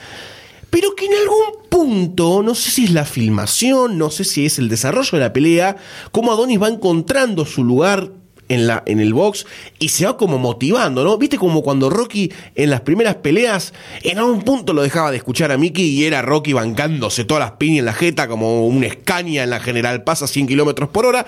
[0.71, 4.59] pero que en algún punto, no sé si es la filmación, no sé si es
[4.59, 5.77] el desarrollo de la pelea,
[6.13, 8.11] cómo Adonis va encontrando su lugar
[8.49, 9.47] en, la, en el box
[9.79, 11.17] y se va como motivando, ¿no?
[11.19, 13.73] Viste como cuando Rocky en las primeras peleas
[14.03, 17.53] en algún punto lo dejaba de escuchar a Mickey y era Rocky bancándose todas las
[17.53, 21.07] piñas en la jeta como un Escaña en la General Paz a 100 kilómetros por
[21.07, 21.27] hora.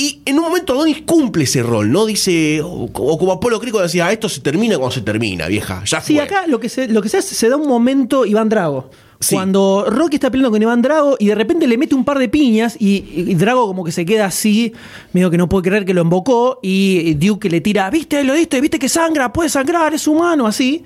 [0.00, 2.06] Y en un momento Adonis cumple ese rol, ¿no?
[2.06, 5.82] Dice, o, o como Apolo Crico decía, "Ah, esto se termina cuando se termina, vieja,
[5.84, 6.14] ya fue.
[6.14, 8.88] Sí, acá lo que se, lo que se hace, se da un momento Iván Drago.
[9.30, 12.30] Cuando Rocky está peleando con Iván Drago y de repente le mete un par de
[12.30, 14.72] piñas y, y Drago como que se queda así,
[15.12, 18.58] medio que no puede creer que lo embocó y Duke le tira, viste, lo diste,
[18.62, 20.82] viste que sangra, puede sangrar, es humano, así.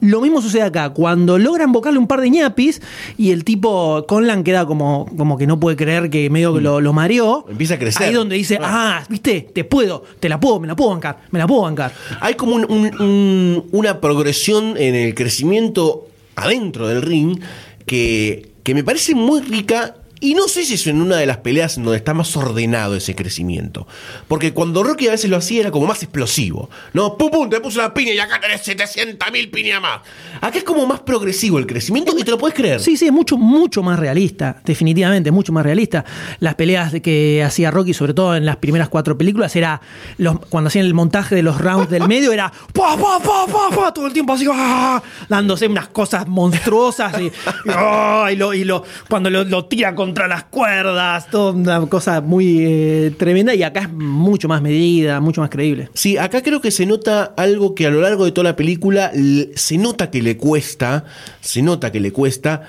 [0.00, 2.80] Lo mismo sucede acá, cuando logra embocarle un par de ñapis
[3.18, 6.80] y el tipo Conlan queda como, como que no puede creer que medio que lo,
[6.80, 7.44] lo mareó.
[7.50, 8.06] Empieza a crecer.
[8.08, 11.38] Ahí donde dice, ah, viste, te puedo, te la puedo, me la puedo bancar, me
[11.38, 11.92] la puedo bancar.
[12.20, 16.06] Hay como un- un- un- una progresión en el crecimiento
[16.36, 17.38] adentro del ring
[17.86, 19.96] que, que me parece muy rica.
[20.20, 22.94] Y no sé si es en una de las peleas en donde está más ordenado
[22.94, 23.86] ese crecimiento.
[24.28, 26.68] Porque cuando Rocky a veces lo hacía era como más explosivo.
[26.92, 30.00] No, pum, pum, te puse una piña y acá tenés 700 mil piñas más.
[30.42, 32.80] Acá es como más progresivo el crecimiento y te lo puedes creer.
[32.80, 36.04] Sí, sí, es mucho, mucho más realista, definitivamente, mucho más realista.
[36.40, 39.80] Las peleas que hacía Rocky, sobre todo en las primeras cuatro películas, era
[40.18, 43.74] los, cuando hacían el montaje de los rounds del medio, era pa, pa, pa, pa,
[43.74, 47.32] pa, todo el tiempo así, ah, dándose unas cosas monstruosas y,
[48.32, 52.64] y lo, y lo- cuando lo, lo tira contra las cuerdas, toda una cosa muy
[52.66, 53.54] eh, tremenda.
[53.54, 55.88] Y acá es mucho más medida, mucho más creíble.
[55.94, 59.12] Sí, acá creo que se nota algo que a lo largo de toda la película
[59.54, 61.04] se nota que le cuesta,
[61.40, 62.62] se nota que le cuesta,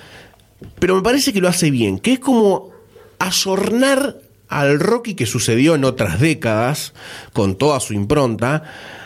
[0.77, 2.69] pero me parece que lo hace bien, que es como
[3.17, 6.93] ayornar al Rocky que sucedió en otras décadas,
[7.33, 8.63] con toda su impronta,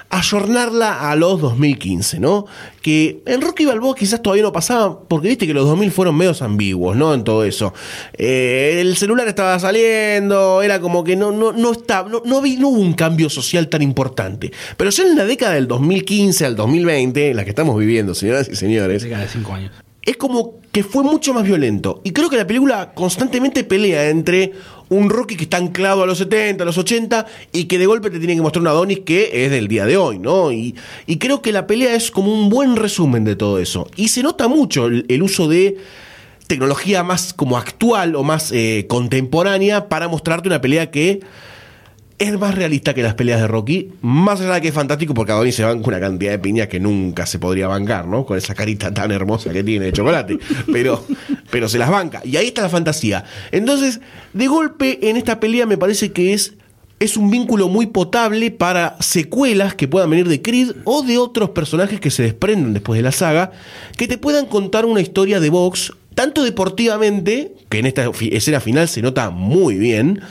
[0.09, 2.45] ayornarla a los 2015, ¿no?
[2.81, 6.41] Que en Rocky Balboa quizás todavía no pasaba, porque viste que los 2000 fueron medios
[6.41, 7.13] ambiguos, ¿no?
[7.13, 7.73] En todo eso.
[8.13, 12.57] Eh, el celular estaba saliendo, era como que no, no, no, estaba, no, no, vi-
[12.57, 14.51] no hubo un cambio social tan importante.
[14.77, 18.55] Pero ya en la década del 2015 al 2020, la que estamos viviendo, señoras y
[18.55, 19.71] señores, Década de cinco años.
[20.01, 22.01] es como que fue mucho más violento.
[22.03, 24.51] Y creo que la película constantemente pelea entre
[24.89, 28.09] un Rocky que está anclado a los 70, a los 80, y que de golpe
[28.09, 30.51] te tiene que mostrar un Adonis que es del día de hoy, ¿no?
[30.51, 30.75] Y,
[31.07, 33.87] y creo que la pelea es como un buen resumen de todo eso.
[33.95, 35.77] Y se nota mucho el, uso de
[36.47, 41.21] tecnología más como actual o más eh, contemporánea para mostrarte una pelea que
[42.17, 45.33] es más realista que las peleas de Rocky, más allá de que es fantástico porque
[45.33, 48.25] Adonis se banca una cantidad de piñas que nunca se podría bancar, ¿no?
[48.25, 50.39] Con esa carita tan hermosa que tiene de chocolate,
[50.71, 51.05] pero,
[51.51, 52.21] pero se las banca.
[52.23, 53.25] Y ahí está la fantasía.
[53.51, 53.99] Entonces,
[54.33, 56.53] de golpe, en esta pelea me parece que es,
[57.01, 61.49] es un vínculo muy potable para secuelas que puedan venir de Creed o de otros
[61.49, 63.51] personajes que se desprenden después de la saga,
[63.97, 68.87] que te puedan contar una historia de box, tanto deportivamente, que en esta escena final
[68.87, 70.21] se nota muy bien,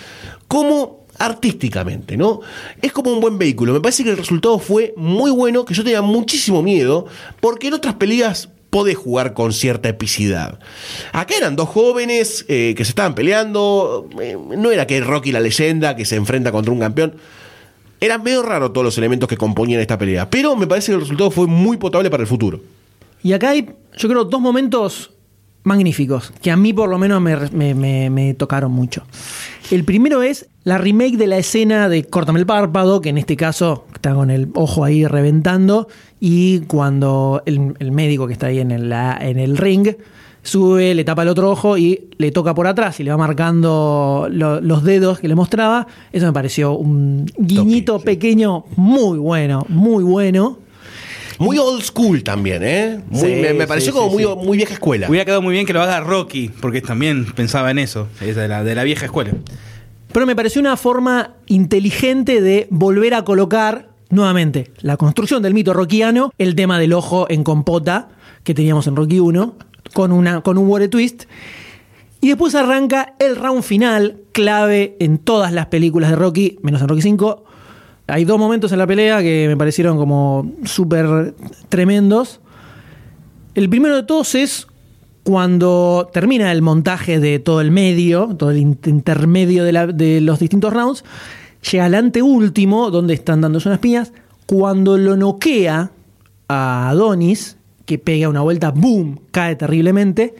[0.48, 2.40] como artísticamente, ¿no?
[2.82, 3.72] Es como un buen vehículo.
[3.72, 7.06] Me parece que el resultado fue muy bueno, que yo tenía muchísimo miedo,
[7.40, 10.58] porque en otras peleas podés jugar con cierta epicidad.
[11.12, 15.40] Acá eran dos jóvenes eh, que se estaban peleando, eh, no era que Rocky la
[15.40, 17.14] leyenda que se enfrenta contra un campeón.
[18.00, 21.00] Era medio raro todos los elementos que componían esta pelea, pero me parece que el
[21.02, 22.60] resultado fue muy potable para el futuro.
[23.22, 25.12] Y acá hay, yo creo, dos momentos
[25.62, 29.04] magníficos, que a mí por lo menos me, me- me- me tocaron mucho.
[29.74, 33.36] El primero es la remake de la escena de Córtame el párpado, que en este
[33.36, 35.88] caso está con el ojo ahí reventando,
[36.20, 39.88] y cuando el, el médico que está ahí en el, la- en el ring
[40.44, 44.28] sube, le tapa el otro ojo y le toca por atrás y le va marcando
[44.30, 50.04] lo- los dedos que le mostraba, eso me pareció un guiñito pequeño muy bueno, muy
[50.04, 50.58] bueno.
[51.44, 53.00] Muy old school también, ¿eh?
[53.08, 54.24] Muy- Sí, me, pareció sí, como sí.
[54.26, 55.08] muy, muy vieja escuela.
[55.08, 58.48] Hubiera quedado muy bien que lo haga Rocky, porque también pensaba en eso, es de
[58.48, 59.32] la, de la vieja escuela.
[60.12, 65.72] Pero me pareció una forma inteligente de volver a colocar nuevamente la construcción del mito
[65.72, 68.10] rockiano, el tema del ojo en compota
[68.44, 69.56] que teníamos en Rocky 1,
[69.92, 71.24] con, una, con un War Twist.
[72.20, 76.88] Y después arranca el round final, clave en todas las películas de Rocky, menos en
[76.88, 77.44] Rocky 5.
[78.06, 81.34] Hay dos momentos en la pelea que me parecieron como súper
[81.68, 82.40] tremendos.
[83.54, 84.66] El primero de todos es
[85.22, 90.72] cuando termina el montaje de todo el medio, todo el in- intermedio de los distintos
[90.72, 91.02] rounds,
[91.70, 94.12] llega al anteúltimo, donde están dándose unas piñas,
[94.44, 95.90] cuando lo noquea
[96.48, 97.56] a Adonis,
[97.86, 100.34] que pega una vuelta, ¡boom!, cae terriblemente.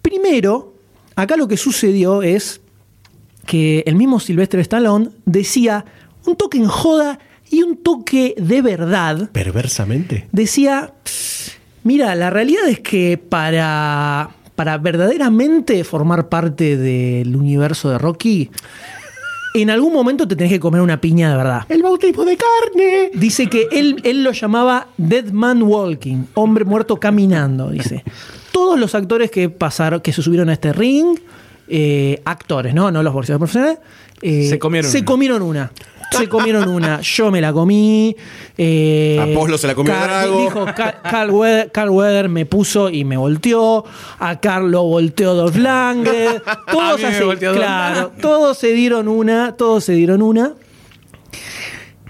[0.00, 0.72] Primero,
[1.14, 2.62] acá lo que sucedió es
[3.44, 5.84] que el mismo Sylvester Stallone decía
[6.26, 7.18] un toque en joda
[7.50, 10.28] y un toque de verdad Perversamente.
[10.32, 10.92] decía,
[11.84, 18.50] mira, la realidad es que para, para verdaderamente formar parte del universo de Rocky,
[19.54, 21.62] en algún momento te tenés que comer una piña de verdad.
[21.68, 23.10] El bautismo de carne.
[23.14, 28.04] Dice que él, él lo llamaba Dead Man Walking, hombre muerto caminando, dice.
[28.52, 31.18] Todos los actores que pasaron, que se subieron a este ring,
[31.68, 32.90] eh, actores, ¿no?
[32.90, 33.78] No los boxeadores profesionales,
[34.22, 35.04] eh, Se comieron se una.
[35.06, 35.72] comieron una.
[36.10, 37.00] Se comieron una.
[37.00, 38.16] Yo me la comí.
[38.56, 40.40] eh, Apolo se la comió Car- Drago.
[40.40, 43.84] Dijo Ca- Carl Weather, Carl Weather me puso y me volteó.
[44.18, 46.42] A Carlo volteó Dolph Lundgren.
[46.70, 47.22] Todos así.
[47.38, 49.56] Claro, se dieron una.
[49.56, 50.54] Todos se dieron una.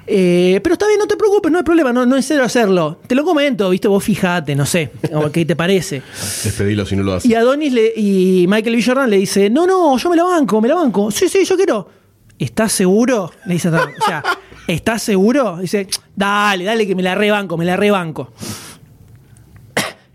[0.08, 3.00] Eh, pero está bien, no te preocupes, no hay problema, no, no es cero hacerlo.
[3.08, 6.00] Te lo comento, viste, vos fijate, no sé, o qué te parece.
[6.44, 7.28] Despedilo si no lo haces.
[7.28, 8.82] Y Adonis le, y Michael B.
[8.84, 11.10] Jordan le dice, no, no, yo me la banco, me la banco.
[11.10, 11.88] Sí, sí, yo quiero.
[12.38, 13.32] ¿Estás seguro?
[13.46, 13.96] Le dice Adonis.
[14.00, 14.22] O sea,
[14.66, 15.58] ¿estás seguro?
[15.58, 18.32] Dice, dale, dale, que me la rebanco, me la rebanco.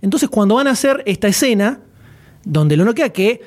[0.02, 1.80] Entonces, cuando van a hacer esta escena,
[2.43, 3.41] donde lo noquea que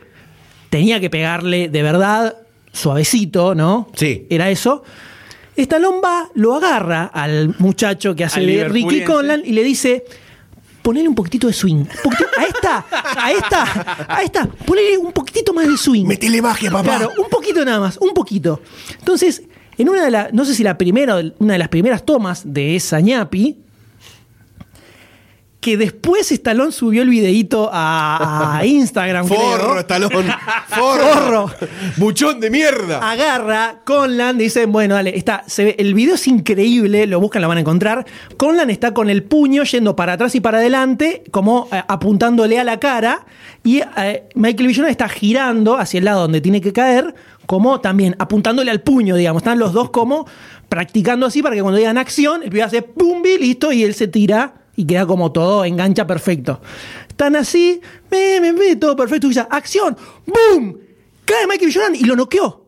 [0.71, 2.37] tenía que pegarle de verdad,
[2.73, 3.89] suavecito, ¿no?
[3.95, 4.27] Sí.
[4.31, 4.83] Era eso.
[5.57, 9.05] Stallone va, lo agarra al muchacho que hace Ricky.
[9.05, 10.05] Conlan y le dice,
[10.85, 11.87] ponele un poquitito de swing.
[12.03, 12.85] Poquitito- a esta,
[13.17, 16.05] a esta, a esta, ponele un poquitito más de swing.
[16.07, 16.83] Metele magia, papá.
[16.85, 18.61] Claro, un poquito nada más, un poquito.
[18.99, 19.43] Entonces,
[19.79, 22.77] en una de las, no sé si la primera, una de las primeras tomas de
[22.77, 23.64] esa ñapi,
[25.65, 29.27] que después Stallone subió el videíto a, a Instagram.
[29.27, 29.79] Forro, creo.
[29.79, 30.11] Estalón.
[30.69, 31.05] Forro.
[31.07, 31.51] Forro.
[31.97, 32.99] Buchón de mierda.
[33.11, 37.49] Agarra Conlan, dicen, bueno, dale, está, se ve, el video es increíble, lo buscan, lo
[37.49, 38.05] van a encontrar.
[38.37, 42.65] Conlan está con el puño yendo para atrás y para adelante, como eh, apuntándole a
[42.65, 43.25] la cara,
[43.63, 47.15] y eh, Michael Villona está girando hacia el lado donde tiene que caer,
[47.47, 49.41] como también apuntándole al puño, digamos.
[49.41, 50.27] Están los dos como
[50.69, 53.95] practicando así para que cuando digan acción, el pibe hace pum, bi, listo, y él
[53.95, 56.61] se tira y queda como todo, engancha perfecto.
[57.09, 57.81] Están así,
[58.11, 59.97] me, me, me, todo perfecto, y dice, acción,
[60.27, 60.79] ¡boom!
[61.25, 61.73] Cae Michael.
[61.73, 62.65] Jordan y lo noqueó.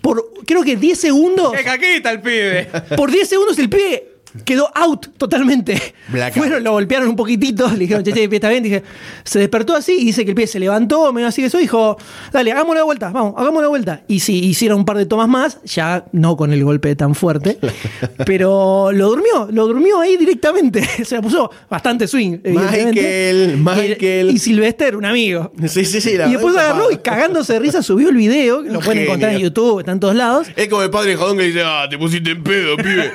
[0.00, 1.52] Por creo que 10 segundos.
[1.52, 2.68] ¡Qué caquita el pibe!
[2.96, 5.80] Por 10 segundos el pibe quedó out totalmente.
[6.08, 6.44] Blackout.
[6.44, 8.62] Fueron, lo golpearon un poquito, le dijeron, che, che, el pie está bien.
[8.62, 8.82] Dije,
[9.24, 11.96] se despertó así y dice que el pie se levantó, medio así que eso, dijo,
[12.32, 14.02] dale, hagamos una vuelta, vamos, hagamos una vuelta.
[14.08, 17.58] Y sí, hicieron un par de tomas más, ya no con el golpe tan fuerte,
[18.26, 20.82] pero lo durmió, lo durmió ahí directamente.
[21.04, 22.38] Se la puso bastante swing.
[22.42, 23.56] evidentemente.
[23.56, 24.30] Michael, Michael.
[24.30, 25.52] Y, y Sylvester, un amigo.
[25.66, 26.16] Sí, sí, sí.
[26.16, 29.32] la Y después agarró y cagándose de risa subió el video, que lo pueden encontrar
[29.32, 29.36] en.
[29.36, 30.48] YouTube, está en todos lados.
[30.56, 33.12] Es como el padre de Jadón que dice, ah, te pusiste en pedo, pibe.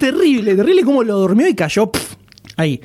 [0.00, 1.90] es terrible, terrible cómo lo durmió y cayó
[2.56, 2.80] ahí.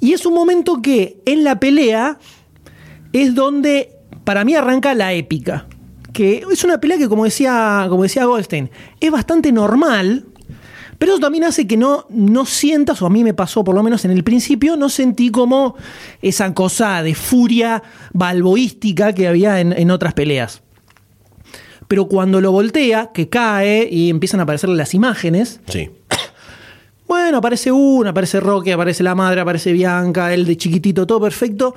[0.00, 2.18] Y es un momento que en la pelea
[3.12, 3.90] es donde
[4.24, 5.66] para mí arranca la épica.
[6.12, 8.70] Que es una pelea que, como decía, como decía Goldstein,
[9.00, 10.26] es bastante normal.
[10.98, 13.82] Pero eso también hace que no, no sientas, o a mí me pasó por lo
[13.82, 15.74] menos en el principio, no sentí como
[16.20, 17.82] esa cosa de furia
[18.12, 20.62] balboística que había en, en otras peleas.
[21.88, 25.90] Pero cuando lo voltea, que cae y empiezan a aparecer las imágenes, Sí.
[27.12, 31.74] Bueno, aparece uno, aparece Rocky, aparece la madre, aparece Bianca, él de chiquitito, todo perfecto.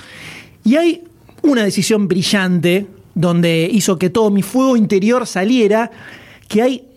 [0.63, 1.03] Y hay
[1.41, 5.91] una decisión brillante donde hizo que todo mi fuego interior saliera,
[6.47, 6.87] que hay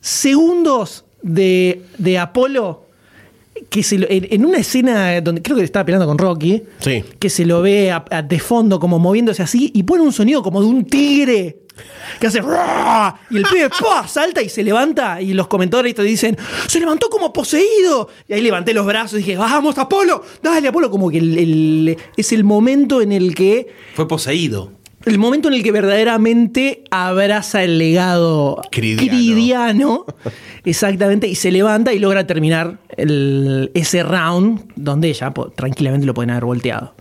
[0.00, 2.86] segundos de, de Apolo
[3.70, 7.04] que se lo- en, en una escena donde creo que estaba peleando con Rocky, Sí.
[7.18, 10.42] que se lo ve a- a- de fondo como moviéndose así y pone un sonido
[10.42, 11.60] como de un tigre
[12.20, 12.40] que hace
[13.30, 14.06] y el pibe ¡pua!
[14.06, 16.36] salta y se levanta y los comentaristas dicen
[16.66, 20.90] se levantó como poseído y ahí levanté los brazos y dije vamos Apolo dale Apolo
[20.90, 24.72] como que el- el- es el momento en el que Fue poseído.
[25.06, 29.08] El momento en el que verdaderamente abraza el legado Cridiano.
[29.10, 30.04] cridiano,
[30.64, 36.30] exactamente, y se levanta y logra terminar el- ese round donde ya tranquilamente lo pueden
[36.30, 36.94] haber volteado.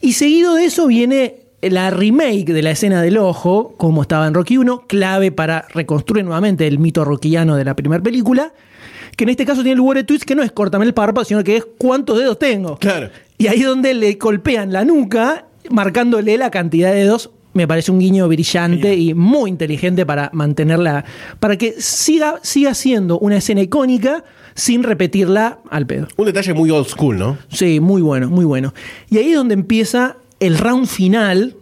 [0.00, 4.34] Y seguido de eso viene la remake de la escena del ojo, como estaba en
[4.34, 8.52] Rocky 1, clave para reconstruir nuevamente el mito rockiano de la primera película,
[9.16, 11.44] que en este caso tiene el Warrior Twist que no es córtame el párpado, sino
[11.44, 12.78] que es cuántos dedos tengo.
[12.78, 13.10] Claro.
[13.38, 17.30] Y ahí es donde le golpean la nuca, marcándole la cantidad de dedos.
[17.54, 21.04] Me parece un guiño brillante y muy inteligente para mantenerla,
[21.38, 24.24] para que siga, siga siendo una escena icónica
[24.54, 26.08] sin repetirla al pedo.
[26.16, 27.38] Un detalle muy old school, ¿no?
[27.48, 28.72] Sí, muy bueno, muy bueno.
[29.10, 31.54] Y ahí es donde empieza el round final,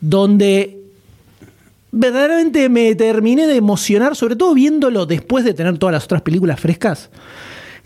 [0.00, 0.80] donde
[1.92, 6.60] verdaderamente me terminé de emocionar, sobre todo viéndolo después de tener todas las otras películas
[6.60, 7.10] frescas,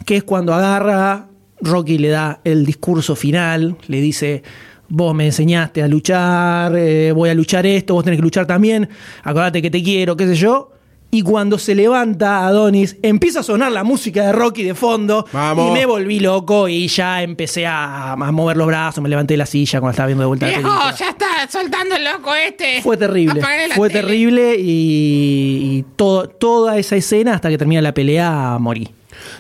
[0.05, 1.29] que es cuando agarra,
[1.61, 4.43] Rocky le da el discurso final, le dice,
[4.89, 8.89] vos me enseñaste a luchar, eh, voy a luchar esto, vos tenés que luchar también,
[9.23, 10.71] acordate que te quiero, qué sé yo.
[11.11, 15.25] Y cuando se levanta Adonis, empieza a sonar la música de Rocky de fondo.
[15.33, 15.69] Vamos.
[15.69, 19.39] Y me volví loco y ya empecé a, a mover los brazos, me levanté de
[19.39, 20.95] la silla cuando estaba viendo de vuelta la Viejo, película.
[20.97, 22.83] ya está soltando el loco este.
[22.83, 23.41] Fue terrible.
[23.41, 24.01] La Fue tele.
[24.01, 28.89] terrible y, y todo, toda esa escena hasta que termina la pelea morí.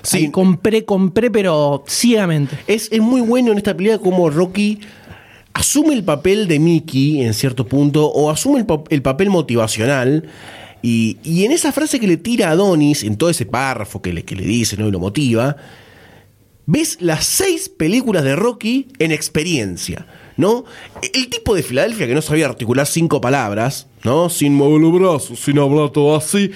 [0.02, 0.18] Sí.
[0.18, 2.56] Ahí compré, compré, pero ciegamente.
[2.68, 4.78] Es, es muy bueno en esta pelea como Rocky
[5.54, 10.28] asume el papel de Mickey en cierto punto o asume el, el papel motivacional
[10.82, 14.12] y, y en esa frase que le tira a Adonis, en todo ese párrafo que
[14.12, 14.86] le, que le dice ¿no?
[14.86, 15.56] y lo motiva,
[16.66, 20.06] ves las seis películas de Rocky en experiencia,
[20.36, 20.64] ¿no?
[21.00, 24.28] El tipo de Filadelfia que no sabía articular cinco palabras, ¿no?
[24.28, 26.50] Sin mover los brazos, sin hablar todo así,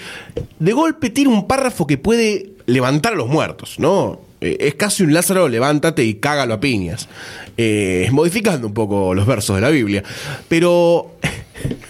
[0.58, 4.27] de golpe tira un párrafo que puede levantar a los muertos, ¿no?
[4.40, 7.08] Eh, es casi un Lázaro, levántate y cágalo a piñas.
[7.56, 10.02] Eh, modificando un poco los versos de la Biblia.
[10.48, 11.16] Pero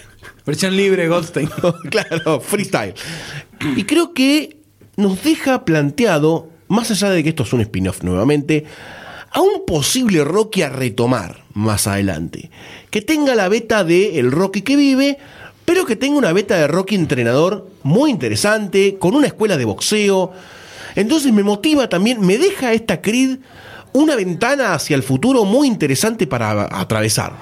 [0.48, 1.50] Versión libre, Goldstein.
[1.90, 2.94] claro, freestyle.
[3.76, 4.56] Y creo que
[4.96, 8.64] nos deja planteado, más allá de que esto es un spin-off nuevamente,
[9.30, 12.50] a un posible Rocky a retomar más adelante.
[12.88, 15.18] Que tenga la beta de el Rocky que vive,
[15.66, 20.32] pero que tenga una beta de Rocky entrenador muy interesante, con una escuela de boxeo.
[20.94, 23.38] Entonces me motiva también, me deja esta Creed
[23.92, 27.32] una ventana hacia el futuro muy interesante para atravesar.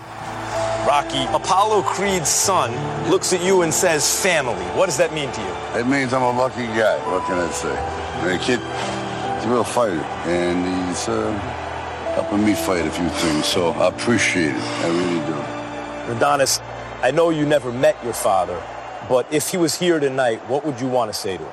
[0.87, 2.71] Rocky, Apollo Creed's son
[3.11, 4.65] looks at you and says family.
[4.77, 5.81] What does that mean to you?
[5.81, 6.97] It means I'm a lucky guy.
[7.11, 7.75] What can I say?
[8.23, 11.33] The kid, he's a real fighter, and he's uh,
[12.15, 13.47] helping me fight a few things.
[13.47, 14.63] So I appreciate it.
[14.85, 16.17] I really do.
[16.17, 16.61] Adonis,
[17.03, 18.63] I know you never met your father,
[19.09, 21.53] but if he was here tonight, what would you want to say to him?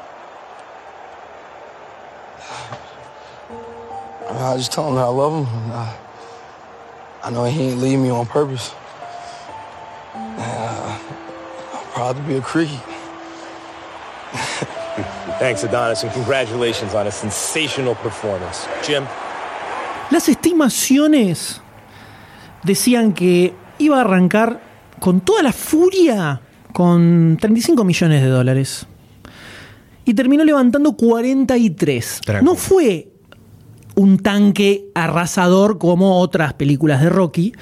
[4.35, 5.71] I just tell him that I love him.
[5.71, 5.95] I,
[7.23, 8.73] I know he ain't leave me on purpose.
[10.15, 10.99] And, uh,
[11.73, 12.69] I'm proud to be a Creed.
[15.39, 18.67] Thanks, Adonis, and congratulations on a sensational performance.
[18.85, 19.05] Jim?
[20.11, 21.61] Las estimaciones
[22.63, 24.61] decían que iba a arrancar
[24.99, 26.41] con toda la furia
[26.73, 28.85] con 35 millones de dólares.
[30.05, 32.21] Y terminó levantando 43.
[32.41, 33.12] No fue
[33.95, 37.53] un tanque arrasador como otras películas de Rocky,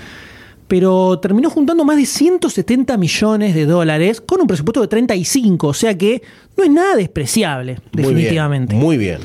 [0.67, 5.73] pero terminó juntando más de 170 millones de dólares con un presupuesto de 35, o
[5.73, 6.21] sea que
[6.55, 8.75] no es nada despreciable, Muy bien, definitivamente.
[8.75, 9.19] Muy bien.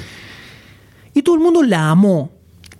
[1.14, 2.30] Y todo el mundo la amó.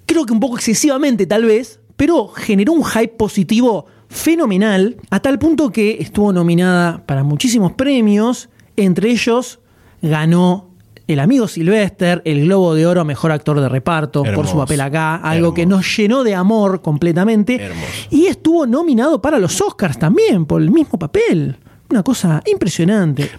[0.05, 5.39] Creo que un poco excesivamente, tal vez, pero generó un hype positivo fenomenal, a tal
[5.39, 8.49] punto que estuvo nominada para muchísimos premios.
[8.77, 9.61] Entre ellos,
[10.03, 10.71] ganó
[11.09, 14.59] el amigo Sylvester el Globo de Oro a Mejor Actor de Reparto por su Hermoso,
[14.59, 17.71] papel acá, algo que nos llenó de amor completamente.
[18.11, 21.57] Y estuvo nominado para los Oscars también por el mismo papel.
[21.89, 23.31] Una cosa impresionante.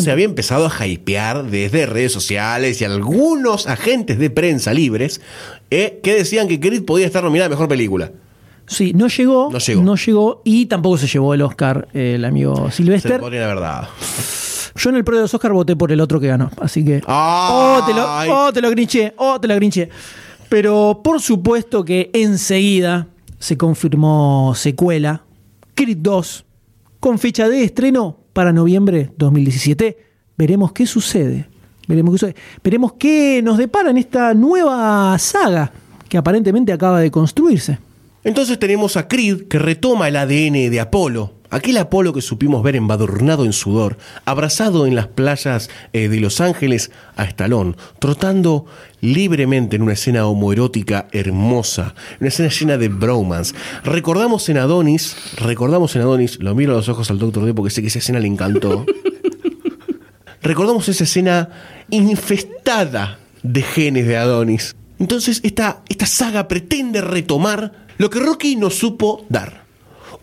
[0.00, 5.20] Se había empezado a hypear desde redes sociales y algunos agentes de prensa libres
[5.70, 8.10] eh, que decían que Creed podía estar nominada a mejor película.
[8.66, 9.82] Sí, no llegó, No llegó.
[9.82, 13.20] no llegó y tampoco se llevó el Oscar eh, el amigo Sylvester.
[14.76, 17.02] Yo en el pro de los Oscar voté por el otro que ganó, así que.
[17.06, 17.48] Ay.
[17.50, 19.88] Oh, te lo, oh, te lo grinché, oh, te lo grinché.
[20.48, 25.22] Pero por supuesto que enseguida se confirmó secuela,
[25.74, 26.44] Creed 2,
[27.00, 29.98] con fecha de estreno para noviembre 2017.
[30.36, 31.48] Veremos qué sucede
[31.86, 32.36] Veremos qué, sucede.
[32.62, 35.72] veremos qué nos depara en esta nueva saga
[36.08, 37.78] que aparentemente acaba de construirse.
[38.22, 42.74] Entonces tenemos a Creed que retoma el ADN de Apolo, aquel Apolo que supimos ver
[42.74, 48.66] embadurnado en sudor, abrazado en las playas eh, de Los Ángeles a Estalón, trotando
[49.00, 53.54] libremente en una escena homoerótica hermosa, una escena llena de bromance.
[53.84, 57.70] Recordamos en Adonis, recordamos en Adonis, lo miro a los ojos al Doctor D porque
[57.70, 58.84] sé que esa escena le encantó.
[60.42, 61.50] recordamos esa escena
[61.90, 64.74] infestada de genes de Adonis.
[64.98, 69.63] Entonces esta, esta saga pretende retomar lo que Rocky nos supo dar.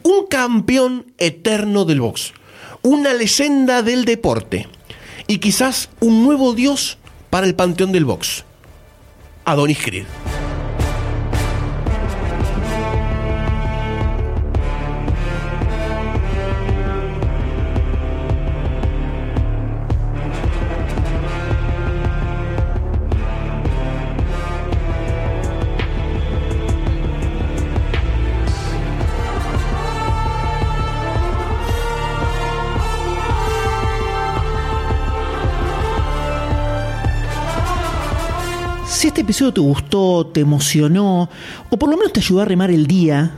[0.04, 2.34] Un campeón eterno del box,
[2.82, 4.68] una leyenda del deporte
[5.28, 6.98] y quizás un nuevo dios
[7.30, 8.44] para el panteón del box.
[9.46, 10.06] Adonis Creed.
[39.32, 41.30] Episodio te gustó, te emocionó,
[41.70, 43.32] o por lo menos te ayudó a remar el día,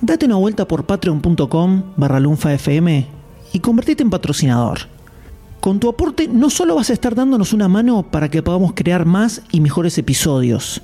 [0.00, 3.06] date una vuelta por patreon.com barra lunfafm
[3.52, 4.80] y convertite en patrocinador.
[5.60, 9.06] Con tu aporte no solo vas a estar dándonos una mano para que podamos crear
[9.06, 10.82] más y mejores episodios,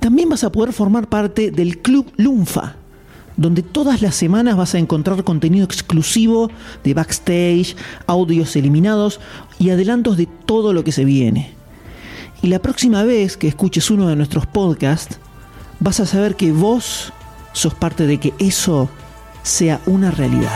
[0.00, 2.76] también vas a poder formar parte del Club Lunfa,
[3.36, 6.48] donde todas las semanas vas a encontrar contenido exclusivo
[6.84, 7.74] de backstage,
[8.06, 9.18] audios eliminados
[9.58, 11.57] y adelantos de todo lo que se viene.
[12.42, 15.18] Y la próxima vez que escuches uno de nuestros podcasts,
[15.80, 17.12] vas a saber que vos
[17.52, 18.88] sos parte de que eso
[19.42, 20.52] sea una realidad.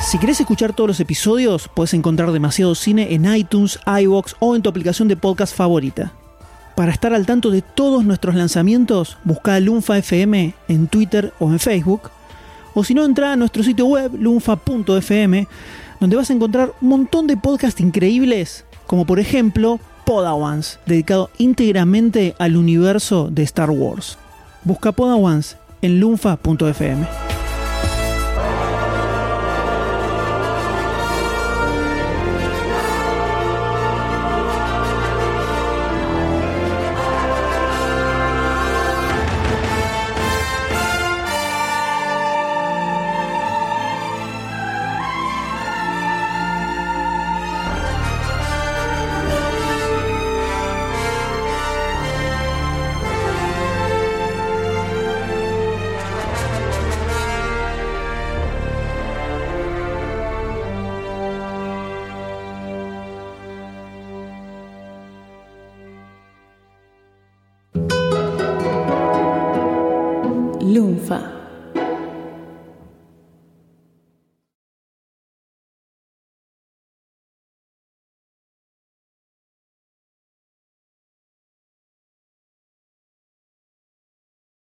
[0.00, 4.62] Si querés escuchar todos los episodios, puedes encontrar demasiado cine en iTunes, iBox o en
[4.62, 6.12] tu aplicación de podcast favorita.
[6.76, 11.58] Para estar al tanto de todos nuestros lanzamientos, busca Lunfa FM en Twitter o en
[11.58, 12.10] Facebook.
[12.74, 15.48] O si no, entra a nuestro sitio web, lunfa.fm,
[15.98, 22.34] donde vas a encontrar un montón de podcasts increíbles, como por ejemplo Podawans, dedicado íntegramente
[22.38, 24.18] al universo de Star Wars.
[24.62, 27.06] Busca Podawans en lunfa.fm.